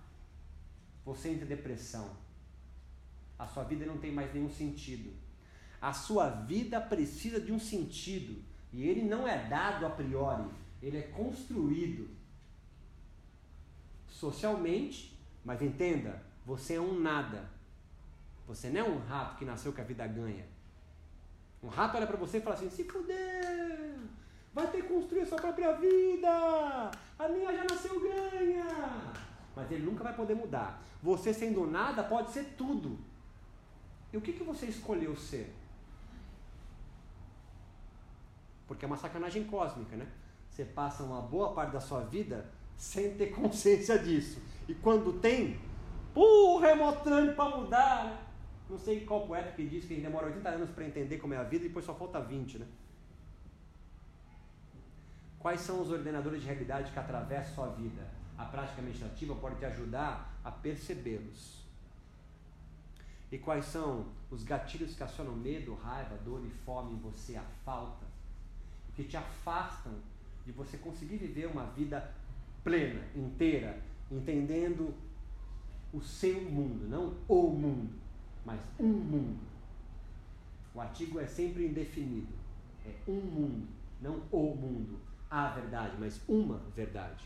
Você 1.05 1.30
entra 1.30 1.44
em 1.44 1.48
depressão. 1.48 2.10
A 3.38 3.47
sua 3.47 3.64
vida 3.64 3.86
não 3.86 3.98
tem 3.98 4.12
mais 4.12 4.32
nenhum 4.32 4.51
sentido. 4.51 5.12
A 5.80 5.92
sua 5.92 6.28
vida 6.28 6.80
precisa 6.80 7.40
de 7.40 7.52
um 7.52 7.59
sentido. 7.59 8.42
E 8.72 8.88
ele 8.88 9.02
não 9.02 9.26
é 9.26 9.48
dado 9.48 9.86
a 9.86 9.90
priori, 9.90 10.48
ele 10.82 10.98
é 10.98 11.02
construído 11.02 12.09
socialmente, 14.06 15.18
mas 15.44 15.60
entenda, 15.62 16.22
você 16.44 16.74
é 16.74 16.80
um 16.80 16.98
nada. 17.01 17.48
Você 18.47 18.68
não 18.68 18.80
é 18.80 18.84
um 18.84 18.98
rato 18.98 19.36
que 19.36 19.44
nasceu 19.44 19.72
com 19.72 19.80
a 19.80 19.84
vida 19.84 20.06
ganha. 20.06 20.44
Um 21.62 21.68
rato 21.68 21.97
olha 21.97 22.06
para 22.06 22.16
você 22.16 22.38
e 22.38 22.40
fala 22.40 22.56
assim: 22.56 22.70
se 22.70 22.84
fuder, 22.84 23.94
vai 24.52 24.66
ter 24.68 24.82
que 24.82 24.88
construir 24.88 25.20
a 25.20 25.26
sua 25.26 25.38
própria 25.38 25.72
vida. 25.72 26.90
A 27.18 27.28
minha 27.28 27.52
já 27.52 27.64
nasceu 27.64 28.01
ganha. 28.01 29.12
Mas 29.55 29.70
ele 29.70 29.84
nunca 29.84 30.02
vai 30.02 30.14
poder 30.14 30.34
mudar. 30.34 30.82
Você 31.02 31.32
sendo 31.32 31.66
nada 31.66 32.02
pode 32.02 32.30
ser 32.32 32.44
tudo. 32.56 32.98
E 34.12 34.16
o 34.16 34.20
que, 34.20 34.32
que 34.32 34.42
você 34.42 34.66
escolheu 34.66 35.14
ser? 35.16 35.55
Porque 38.70 38.84
é 38.84 38.86
uma 38.86 38.97
sacanagem 38.97 39.42
cósmica, 39.42 39.97
né? 39.97 40.06
Você 40.48 40.64
passa 40.64 41.02
uma 41.02 41.20
boa 41.20 41.52
parte 41.52 41.72
da 41.72 41.80
sua 41.80 42.02
vida 42.02 42.48
sem 42.76 43.16
ter 43.16 43.32
consciência 43.34 43.98
disso. 43.98 44.40
E 44.68 44.74
quando 44.74 45.14
tem, 45.14 45.59
porra, 46.14 46.68
é 46.68 46.74
remotando 46.74 47.32
para 47.32 47.56
mudar. 47.56 48.05
Né? 48.05 48.18
Não 48.70 48.78
sei 48.78 49.01
qual 49.01 49.26
poeta 49.26 49.51
que 49.51 49.66
diz 49.66 49.86
que 49.86 49.97
demora 49.97 50.26
80 50.26 50.48
anos 50.48 50.70
para 50.70 50.86
entender 50.86 51.18
como 51.18 51.34
é 51.34 51.38
a 51.38 51.42
vida 51.42 51.64
e 51.64 51.66
depois 51.66 51.84
só 51.84 51.92
falta 51.97 52.20
20, 52.20 52.60
né? 52.60 52.66
Quais 55.40 55.62
são 55.62 55.82
os 55.82 55.90
ordenadores 55.90 56.40
de 56.40 56.47
realidade 56.47 56.92
que 56.92 56.98
atravessam 57.01 57.55
sua 57.56 57.66
vida? 57.70 58.06
A 58.38 58.44
prática 58.44 58.80
meditativa 58.80 59.34
pode 59.34 59.56
te 59.56 59.64
ajudar 59.64 60.38
a 60.44 60.52
percebê-los. 60.52 61.64
E 63.32 63.36
quais 63.36 63.64
são 63.64 64.06
os 64.30 64.44
gatilhos 64.44 64.94
que 64.94 65.02
acionam 65.02 65.34
medo, 65.34 65.74
raiva, 65.74 66.16
dor 66.18 66.47
e 66.47 66.51
fome 66.64 66.92
em 66.92 66.98
você, 66.98 67.34
a 67.34 67.42
falta, 67.64 68.10
que 68.95 69.05
te 69.05 69.17
afastam 69.17 69.93
de 70.45 70.53
você 70.53 70.79
conseguir 70.79 71.17
viver 71.17 71.47
uma 71.47 71.67
vida 71.67 72.12
plena, 72.65 73.03
inteira, 73.15 73.81
entendendo 74.11 74.95
o 75.93 76.01
seu 76.01 76.41
mundo, 76.43 76.89
não 76.89 77.15
o 77.29 77.51
mundo, 77.51 77.95
mas 78.45 78.61
um 78.79 78.89
mundo. 78.89 79.41
O 80.75 80.81
artigo 80.81 81.19
é 81.19 81.27
sempre 81.27 81.67
indefinido. 81.67 82.33
É 82.87 82.95
um 83.07 83.21
mundo, 83.21 83.69
não 84.01 84.23
o 84.31 84.55
mundo, 84.55 84.99
a 85.31 85.49
verdade, 85.49 85.97
mas 85.99 86.21
uma 86.29 86.59
verdade. 86.75 87.25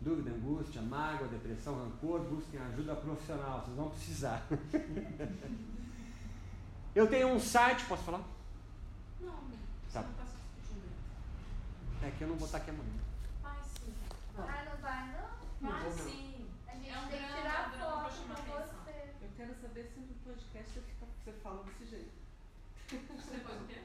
Dúvida, 0.00 0.30
angústia, 0.30 0.82
mágoa, 0.82 1.28
depressão, 1.28 1.76
rancor, 1.76 2.20
busquem 2.24 2.60
ajuda 2.60 2.94
profissional, 2.94 3.62
vocês 3.62 3.76
vão 3.76 3.88
precisar. 3.90 4.46
Eu 6.94 7.06
tenho 7.08 7.28
um 7.28 7.40
site, 7.40 7.84
posso 7.86 8.04
falar? 8.04 8.22
Tá. 9.92 10.04
É 12.02 12.10
que 12.10 12.22
eu 12.22 12.28
não 12.28 12.36
vou 12.36 12.46
estar 12.46 12.58
aqui 12.58 12.70
amanhã. 12.70 12.92
Vai 13.42 13.56
sim. 13.62 13.94
Ah, 14.36 14.64
não 14.68 14.76
vai 14.76 15.06
não? 15.08 15.70
Vai 15.70 15.80
vou, 15.82 15.90
não. 15.90 16.04
sim. 16.04 16.46
A 16.68 16.72
gente 16.74 16.90
É 16.90 16.98
um 16.98 17.08
tem 17.08 17.18
que 17.20 17.34
tirar 17.34 17.70
foto 17.78 18.14
com 18.28 18.34
você. 18.34 19.14
Eu 19.22 19.28
quero 19.36 19.54
saber 19.54 19.84
se 19.92 20.00
no 20.00 20.14
podcast 20.24 20.72
você, 20.72 20.80
fica, 20.82 21.06
você 21.24 21.32
fala 21.42 21.64
desse 21.64 21.86
jeito. 21.90 22.12
Depois 22.90 23.62
o 23.62 23.66
quê? 23.66 23.83